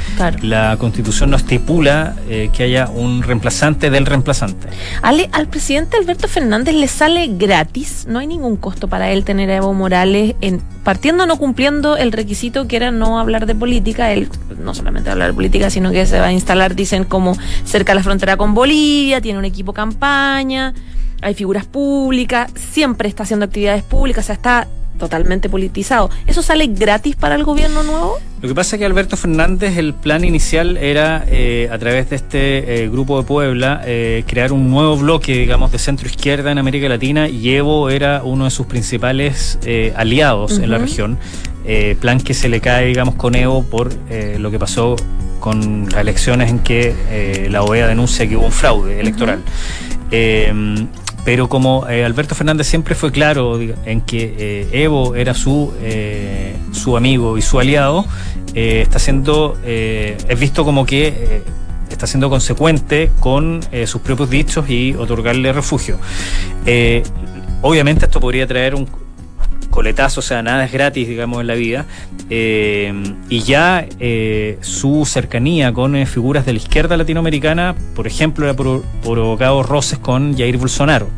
la 0.43 0.77
constitución 0.79 1.31
no 1.31 1.37
estipula 1.37 2.15
eh, 2.29 2.51
que 2.53 2.65
haya 2.65 2.89
un 2.89 3.23
reemplazante 3.23 3.91
del 3.91 4.07
reemplazante. 4.07 4.69
al 5.03 5.49
presidente 5.49 5.97
Alberto 5.97 6.29
Fernández 6.29 6.75
le 6.75 6.89
sale 6.89 7.29
gratis, 7.29 8.07
no 8.09 8.19
hay 8.19 8.27
ningún 8.27 8.57
costo 8.57 8.89
para 8.89 9.11
él 9.11 9.25
tener 9.25 9.51
a 9.51 9.57
Evo 9.57 9.73
Morales 9.73 10.35
en, 10.41 10.61
partiendo 10.83 11.27
no 11.27 11.37
cumpliendo 11.37 11.97
el 11.97 12.13
requisito 12.13 12.69
que 12.69 12.77
era 12.77 12.91
no 12.91 13.19
hablar 13.19 13.47
de 13.47 13.55
política, 13.55 14.13
él 14.13 14.29
no 14.59 14.75
solamente 14.75 15.11
hablar 15.11 15.29
de 15.29 15.35
política, 15.35 15.71
sino 15.71 15.91
que 15.91 16.07
se 16.07 16.19
va 16.21 16.27
a 16.27 16.33
instalar, 16.33 16.75
dicen, 16.75 17.05
como 17.05 17.37
cerca 17.65 17.93
de 17.93 17.97
la 17.97 18.03
frontera 18.03 18.37
con 18.37 18.55
Bolivia, 18.55 19.21
tiene 19.21 19.39
un 19.39 19.45
equipo 19.45 19.73
campaña 19.73 20.75
hay 21.25 21.35
figuras 21.35 21.65
públicas, 21.65 22.51
siempre 22.55 23.09
está 23.09 23.23
haciendo 23.23 23.47
actividades 23.47 23.83
públicas, 23.83 24.25
o 24.25 24.27
sea, 24.27 24.35
está 24.35 24.69
totalmente 24.99 25.49
politizado. 25.49 26.11
¿Eso 26.27 26.43
sale 26.43 26.67
gratis 26.67 27.17
para 27.17 27.35
el 27.35 27.45
gobierno 27.45 27.83
nuevo? 27.83 28.19
Lo 28.41 28.49
que 28.49 28.55
pasa 28.55 28.77
es 28.77 28.81
que 28.81 28.87
Alberto 28.87 29.17
Fernández, 29.17 29.77
el 29.79 29.95
plan 29.95 30.25
inicial 30.25 30.77
era, 30.77 31.25
eh, 31.27 31.69
a 31.73 31.79
través 31.79 32.11
de 32.11 32.17
este 32.17 32.85
eh, 32.85 32.89
grupo 32.89 33.19
de 33.19 33.27
Puebla, 33.27 33.81
eh, 33.87 34.23
crear 34.27 34.53
un 34.53 34.71
nuevo 34.71 34.97
bloque, 34.97 35.33
digamos, 35.33 35.73
de 35.73 35.79
centro 35.79 36.07
izquierda 36.07 36.53
en 36.53 36.59
América 36.59 36.89
Latina 36.89 37.29
y 37.29 37.51
Evo 37.55 37.89
era 37.89 38.23
uno 38.23 38.45
de 38.45 38.51
sus 38.51 38.67
principales 38.67 39.59
aliados 39.97 40.59
en 40.59 40.71
la 40.71 40.79
región. 40.79 41.19
plan 42.01 42.21
que 42.21 42.35
se 42.35 42.51
le 42.51 42.61
cae, 42.61 42.87
digamos, 42.87 43.15
con 43.15 43.35
Evo 43.35 43.65
por 43.65 43.91
lo 44.39 44.51
que 44.51 44.59
pasó 44.59 44.95
con 45.41 45.89
las 45.91 46.01
elecciones 46.01 46.51
en 46.51 46.59
que 46.59 47.49
la 47.51 47.63
OEA 47.63 47.89
denuncia 47.89 48.29
que 48.29 48.37
hubo 48.37 48.47
un 48.47 48.53
fraude 48.53 49.01
electoral. 49.01 49.41
Pero 51.25 51.49
como 51.49 51.89
eh, 51.89 52.05
Alberto 52.05 52.35
Fernández 52.35 52.67
siempre 52.67 52.95
fue 52.95 53.11
claro 53.11 53.59
en 53.61 54.01
que 54.03 54.35
eh, 54.39 54.69
Evo 54.73 55.15
era 55.15 55.33
su, 55.33 55.73
eh, 55.81 56.55
su 56.73 56.97
amigo 56.97 57.39
y 57.39 57.43
su 57.43 57.59
aliado, 57.59 58.05
está 58.55 59.01
siendo, 59.01 59.59
es 59.65 60.39
visto 60.39 60.65
como 60.65 60.87
que 60.87 61.43
está 61.91 62.07
siendo 62.07 62.31
consecuente 62.31 63.11
con 63.19 63.61
sus 63.87 64.01
propios 64.01 64.31
dichos 64.31 64.71
y 64.71 64.95
otorgarle 64.95 65.53
refugio. 65.53 65.99
obviamente 67.63 68.05
esto 68.05 68.21
podría 68.21 68.47
traer 68.47 68.77
un, 68.77 68.87
coletazo, 69.75 70.21
o 70.21 70.23
sea, 70.23 70.41
nada 70.41 70.65
es 70.65 70.73
gratis, 70.73 71.09
digamos, 71.09 71.41
en 71.41 71.49
la 71.49 71.55
vida. 71.55 71.85
Eh, 72.31 72.95
y 73.29 73.41
ya 73.41 73.85
eh, 73.99 74.57
su 74.61 75.05
cercanía 75.05 75.73
con 75.73 75.97
eh, 75.97 76.07
figuras 76.07 76.47
de 76.47 76.53
la 76.53 76.59
izquierda 76.59 76.97
latinoamericana, 76.97 77.75
por 77.97 78.07
ejemplo, 78.07 78.49
ha 78.49 78.55
provocado 78.55 79.65
roces 79.65 79.99
con 79.99 80.39
Jair 80.39 80.59
Bolsonaro. 80.59 81.09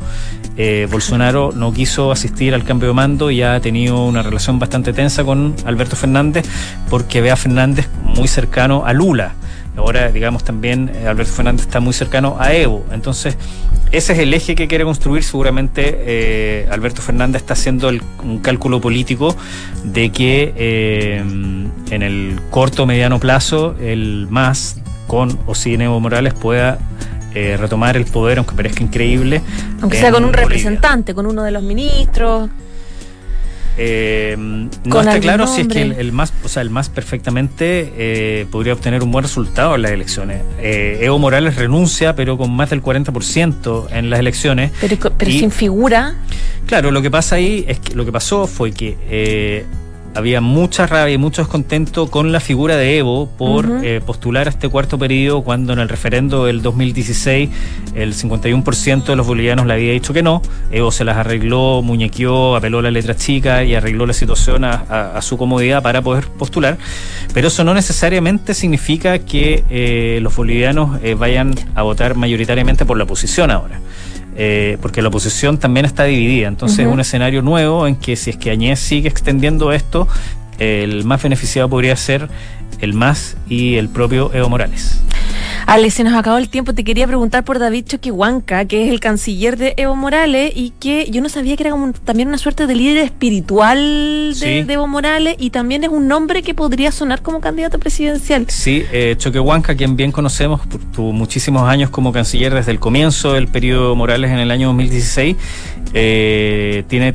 Bolsonaro 0.91 1.53
no 1.55 1.71
quiso 1.75 2.11
asistir 2.11 2.55
al 2.55 2.65
cambio 2.65 2.89
de 2.89 2.95
mando 2.95 3.31
y 3.31 3.43
ha 3.43 3.61
tenido 3.61 4.03
una 4.07 4.23
relación 4.23 4.59
bastante 4.59 4.95
tensa 4.95 5.23
con 5.23 5.55
Alberto 5.67 5.97
Fernández 5.97 6.47
porque 6.89 7.21
ve 7.21 7.31
a 7.31 7.37
Fernández 7.37 7.91
muy 8.03 8.27
cercano 8.27 8.87
a 8.87 8.95
Lula. 8.95 9.35
Ahora, 9.77 10.11
digamos, 10.11 10.45
también 10.45 10.91
Alberto 11.07 11.33
Fernández 11.33 11.67
está 11.67 11.81
muy 11.81 11.93
cercano 11.93 12.37
a 12.39 12.55
Evo. 12.55 12.85
Entonces, 12.93 13.37
ese 13.93 14.13
es 14.15 14.19
el 14.19 14.35
eje 14.35 14.55
que 14.55 14.67
quiere 14.69 14.85
construir. 14.85 15.23
Seguramente 15.23 15.97
eh, 15.99 16.69
Alberto 16.71 17.03
Fernández 17.03 17.43
está 17.43 17.53
haciendo 17.55 17.91
un 18.23 18.39
cálculo 18.41 18.81
político 18.81 19.37
de 19.85 20.11
que 20.11 20.53
eh, 20.57 21.19
en 21.19 22.03
el 22.03 22.41
corto 22.51 22.83
o 22.83 22.87
mediano 22.87 23.21
plazo 23.21 23.77
el 23.81 24.27
MAS, 24.31 24.81
con 25.07 25.39
o 25.47 25.55
sin 25.55 25.81
Evo 25.83 26.01
Morales, 26.01 26.35
pueda 26.35 26.79
eh, 27.35 27.57
retomar 27.57 27.97
el 27.97 28.07
poder, 28.07 28.39
aunque 28.39 28.55
parezca 28.55 28.83
increíble. 28.83 29.41
Aunque 29.81 29.99
sea 29.99 30.11
con 30.11 30.25
un 30.25 30.33
representante, 30.33 31.15
con 31.15 31.27
uno 31.27 31.43
de 31.43 31.53
los 31.53 31.63
ministros. 31.63 32.51
Eh, 33.79 34.37
no 34.39 35.01
está 35.01 35.21
claro 35.21 35.47
si 35.47 35.63
es 35.63 35.69
que 35.69 35.83
el, 35.83 36.13
más, 36.13 36.33
o 36.45 36.49
sea, 36.49 36.63
el 36.63 36.71
más 36.71 36.89
perfectamente 36.89 37.93
eh, 37.97 38.47
podría 38.51 38.73
obtener 38.73 39.03
un 39.03 39.11
buen 39.11 39.23
resultado 39.23 39.75
en 39.75 39.83
las 39.83 39.93
elecciones. 39.93 40.43
Eh, 40.61 40.99
Evo 41.03 41.19
Morales 41.19 41.57
renuncia, 41.57 42.15
pero 42.15 42.39
con 42.39 42.51
más 42.53 42.71
del 42.71 42.83
40% 42.83 43.89
en 43.91 44.11
las 44.11 44.21
elecciones. 44.21 44.73
Pero, 44.81 44.97
pero 45.17 45.31
sin 45.31 45.51
figura. 45.51 46.15
Claro, 46.67 46.91
lo 46.91 47.01
que 47.03 47.11
pasa 47.11 47.37
ahí 47.37 47.65
es 47.69 47.79
que 47.79 47.95
lo 47.95 48.05
que 48.05 48.13
pasó 48.13 48.47
fue 48.47 48.73
que 48.73 48.97
eh, 49.09 49.65
había 50.17 50.41
mucha 50.41 50.87
rabia 50.87 51.15
y 51.15 51.19
mucho 51.19 51.43
descontento 51.43 52.11
con 52.11 52.33
la 52.33 52.41
figura 52.41 52.77
de 52.77 52.97
Evo 52.99 53.29
por 53.37 53.85
eh, 53.85 54.01
postular 54.05 54.47
a 54.47 54.51
este 54.51 54.69
cuarto 54.69 54.99
periodo 54.99 55.43
cuando 55.43 55.75
en 55.75 55.79
el 55.79 55.89
referendo 55.89 56.47
del 56.47 56.63
2016 56.63 57.51
el 57.95 58.15
51% 58.15 59.05
de 59.05 59.17
los 59.17 59.27
bolivianos 59.27 59.67
le 59.67 59.75
había 59.75 59.93
dicho 59.93 60.15
que 60.15 60.23
no. 60.23 60.41
Evo 60.71 60.91
se 60.91 61.05
las 61.05 61.19
arregló, 61.19 61.83
muñequeó, 61.83 62.57
apeló 62.57 62.79
a 62.79 62.83
la 62.83 62.91
letra 62.91 63.15
chica 63.15 63.63
y 63.63 63.75
arregló 63.75 64.07
la 64.07 64.15
situación 64.15 64.65
a, 64.65 65.21
su 65.21 65.37
comodidad 65.37 65.83
para 65.83 66.01
poder 66.01 66.29
postular. 66.29 66.79
Pero 67.35 67.49
eso 67.49 67.63
no 67.65 67.75
necesariamente 67.75 68.55
significa 68.55 69.19
que 69.19 69.65
eh, 69.69 70.19
los 70.23 70.35
bolivianos 70.35 70.99
eh, 71.03 71.15
vayan 71.15 71.55
a 71.75 71.83
votar 71.83 72.15
mayoritariamente 72.15 72.87
por 72.87 72.97
la 72.97 73.05
oposición 73.05 73.51
ahora. 73.51 73.81
Eh, 74.39 74.77
porque 74.83 75.01
la 75.01 75.09
oposición 75.09 75.59
también 75.59 75.87
está 75.87 76.05
dividida. 76.05 76.49
Entonces 76.49 76.81
es 76.81 76.87
un 76.87 77.01
escenario 77.01 77.43
nuevo 77.43 77.87
en 77.87 77.97
que 77.97 78.17
si 78.17 78.31
es 78.31 78.37
que 78.37 78.51
Añez 78.51 78.79
sigue 78.79 79.09
extendiendo 79.09 79.73
esto, 79.73 80.07
el 80.59 81.05
más 81.05 81.23
beneficiado 81.23 81.69
podría 81.69 81.97
ser 81.97 82.29
el 82.81 82.95
MAS 82.95 83.37
y 83.49 83.77
el 83.77 83.89
propio 83.89 84.33
Evo 84.35 84.49
Morales. 84.49 85.01
Ale, 85.67 85.91
se 85.91 86.05
nos 86.05 86.15
acabó 86.15 86.39
el 86.39 86.49
tiempo. 86.49 86.75
Te 86.75 86.85
quería 86.85 87.07
preguntar 87.07 87.45
por 87.45 87.59
David 87.59 87.87
Choquehuanca, 87.87 88.67
que 88.67 88.85
es 88.85 88.91
el 88.91 89.01
canciller 89.01 89.57
de 89.57 89.75
Evo 89.77 89.97
Morales 89.97 90.53
y 90.55 90.71
que 90.79 91.11
yo 91.11 91.21
no 91.21 91.29
sabía 91.29 91.57
que 91.57 91.65
era 91.65 91.73
como 91.73 91.93
también 91.93 92.29
una 92.29 92.39
suerte 92.39 92.69
de 92.69 92.75
líder 92.75 92.99
espiritual 92.99 94.35
de, 94.39 94.61
Evo 94.69 94.87
Morales 94.87 95.35
y 95.39 95.51
también 95.51 95.83
es 95.83 95.91
un 95.91 96.07
nombre 96.07 96.43
que 96.43 96.55
podría 96.55 96.93
sonar 96.93 97.21
como 97.21 97.41
candidato 97.41 97.81
presidencial. 97.81 98.47
Sí, 98.49 98.85
eh, 98.93 99.17
Choquehuanca, 99.19 99.75
quien 99.75 99.97
bien 99.97 100.13
conocemos, 100.13 100.61
tuvo 100.95 101.13
muchísimos 101.13 101.69
años 101.69 101.91
como 101.91 102.13
canciller 102.13 102.55
desde 102.55 102.71
el 102.71 102.79
comienzo 102.79 103.33
del 103.33 103.49
periodo 103.49 103.97
Morales 103.97 104.31
en 104.31 104.39
el 104.39 104.53
año 104.53 104.69
2016, 104.69 105.37
eh, 105.95 106.85
tiene 106.87 107.15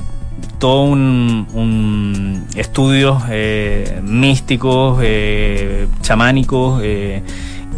todo 0.60 0.84
un, 0.84 2.46
estudios 2.56 3.24
eh, 3.30 4.00
místicos, 4.04 5.00
eh, 5.02 5.88
chamánicos. 6.02 6.84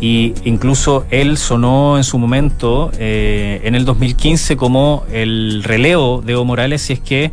Y 0.02 0.34
incluso 0.44 1.06
él 1.12 1.38
sonó 1.38 1.96
en 1.96 2.04
su 2.04 2.18
momento, 2.18 2.92
en 3.00 3.74
el 3.74 3.86
2015, 3.86 4.58
como 4.58 5.06
el 5.14 5.64
relevo 5.64 6.22
de 6.22 6.34
Evo 6.34 6.44
Morales 6.44 6.82
si 6.82 6.94
es 6.94 7.00
que 7.00 7.32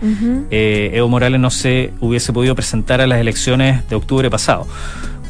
Evo 0.50 1.08
Morales 1.08 1.40
no 1.40 1.50
se 1.50 1.92
hubiese 2.00 2.32
podido 2.32 2.54
presentar 2.54 3.00
a 3.00 3.08
las 3.08 3.18
elecciones 3.18 3.88
de 3.88 3.96
octubre 3.96 4.30
pasado. 4.30 4.68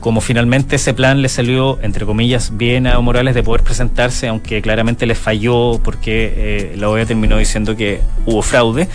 Como 0.00 0.20
finalmente 0.20 0.76
ese 0.76 0.94
plan 0.94 1.22
le 1.22 1.28
salió, 1.28 1.78
entre 1.82 2.06
comillas, 2.06 2.56
bien 2.56 2.86
a 2.86 2.94
Evo 2.94 3.02
Morales 3.02 3.34
de 3.34 3.42
poder 3.42 3.62
presentarse, 3.62 4.28
aunque 4.28 4.62
claramente 4.62 5.06
le 5.06 5.14
falló 5.14 5.78
porque 5.84 6.32
eh, 6.36 6.74
la 6.76 6.88
OEA 6.88 7.06
terminó 7.06 7.36
diciendo 7.36 7.76
que 7.76 8.00
hubo 8.26 8.42
fraude, 8.42 8.88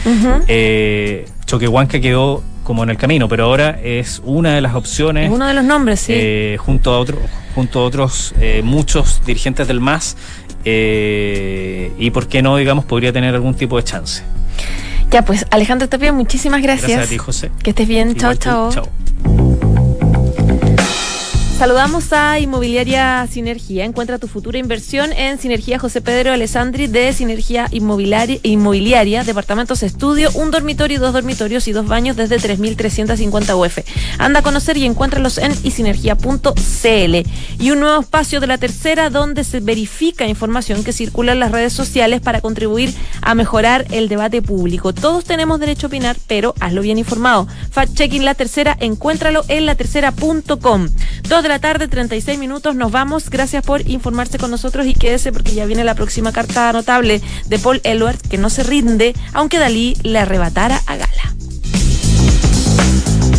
Choquehuanca 1.45 1.99
quedó 1.99 2.43
como 2.65 2.84
en 2.84 2.89
el 2.89 2.97
camino, 2.97 3.29
pero 3.29 3.45
ahora 3.45 3.79
es 3.82 4.21
una 4.25 4.55
de 4.55 4.61
las 4.61 4.75
opciones. 4.75 5.32
uno 5.32 5.47
de 5.47 5.53
los 5.53 5.63
nombres, 5.63 6.01
sí. 6.01 6.13
Eh, 6.13 6.57
junto 6.59 6.91
a 6.91 6.99
otro, 6.99 7.17
junto 7.53 7.79
a 7.79 7.84
otros 7.84 8.34
eh, 8.41 8.61
muchos 8.63 9.21
dirigentes 9.25 9.67
del 9.69 9.79
MAS. 9.79 10.17
Eh, 10.65 11.91
y 11.97 12.09
por 12.09 12.27
qué 12.27 12.41
no, 12.41 12.57
digamos, 12.57 12.84
podría 12.86 13.13
tener 13.13 13.36
algún 13.36 13.53
tipo 13.53 13.77
de 13.77 13.84
chance. 13.84 14.23
Ya, 15.11 15.23
pues 15.23 15.45
Alejandro 15.51 15.88
Tapia, 15.88 16.11
muchísimas 16.11 16.61
gracias. 16.61 16.89
Gracias 16.89 17.07
a 17.07 17.09
ti, 17.09 17.17
José. 17.19 17.51
Que 17.63 17.69
estés 17.69 17.88
bien. 17.88 18.15
chao, 18.15 18.34
chao. 18.34 18.71
Chao. 18.73 19.54
Saludamos 21.57 22.11
a 22.11 22.37
Inmobiliaria 22.37 23.25
Sinergia. 23.31 23.85
Encuentra 23.85 24.19
tu 24.19 24.27
futura 24.27 24.59
inversión 24.59 25.13
en 25.13 25.39
Sinergia 25.39 25.79
José 25.79 26.01
Pedro 26.01 26.33
Alessandri 26.33 26.87
de 26.87 27.13
Sinergia 27.13 27.69
Inmobiliaria, 27.71 29.23
Departamentos 29.23 29.81
Estudio, 29.81 30.31
un 30.33 30.51
dormitorio, 30.51 30.99
dos 30.99 31.13
dormitorios 31.13 31.69
y 31.69 31.71
dos 31.71 31.87
baños 31.87 32.17
desde 32.17 32.39
3.350 32.39 33.57
UF. 33.57 33.79
Anda 34.17 34.41
a 34.41 34.43
conocer 34.43 34.75
y 34.75 34.85
encuéntralos 34.85 35.37
en 35.37 35.53
isinergia.cl. 35.63 37.15
Y 37.63 37.71
un 37.71 37.79
nuevo 37.79 38.01
espacio 38.01 38.41
de 38.41 38.47
la 38.47 38.57
tercera 38.57 39.09
donde 39.09 39.45
se 39.45 39.61
verifica 39.61 40.27
información 40.27 40.83
que 40.83 40.91
circula 40.91 41.31
en 41.31 41.39
las 41.39 41.53
redes 41.53 41.71
sociales 41.71 42.19
para 42.19 42.41
contribuir 42.41 42.93
a 43.21 43.33
mejorar 43.33 43.85
el 43.91 44.09
debate 44.09 44.41
público. 44.41 44.93
Todos 44.93 45.23
tenemos 45.23 45.61
derecho 45.61 45.87
a 45.87 45.89
opinar, 45.89 46.17
pero 46.27 46.53
hazlo 46.59 46.81
bien 46.81 46.97
informado. 46.97 47.47
Fact-checking 47.73 48.23
la 48.23 48.35
tercera, 48.35 48.75
encuéntralo 48.77 49.45
en 49.47 49.65
latercera.com. 49.65 50.89
Dos 51.29 51.44
de 51.45 51.49
la 51.49 51.59
tarde, 51.59 51.87
36 51.87 52.39
minutos, 52.39 52.75
nos 52.75 52.91
vamos. 52.91 53.29
Gracias 53.29 53.63
por 53.63 53.87
informarse 53.87 54.39
con 54.39 54.49
nosotros 54.49 54.87
y 54.87 54.95
quédese 54.95 55.31
porque 55.31 55.53
ya 55.53 55.67
viene 55.67 55.83
la 55.83 55.93
próxima 55.93 56.31
carta 56.31 56.73
notable 56.73 57.21
de 57.45 57.59
Paul 57.59 57.81
Elward, 57.83 58.17
que 58.17 58.39
no 58.39 58.49
se 58.49 58.63
rinde, 58.63 59.13
aunque 59.31 59.59
Dalí 59.59 59.95
le 60.01 60.17
arrebatara 60.17 60.81
a 60.87 60.95
Gala. 60.95 61.44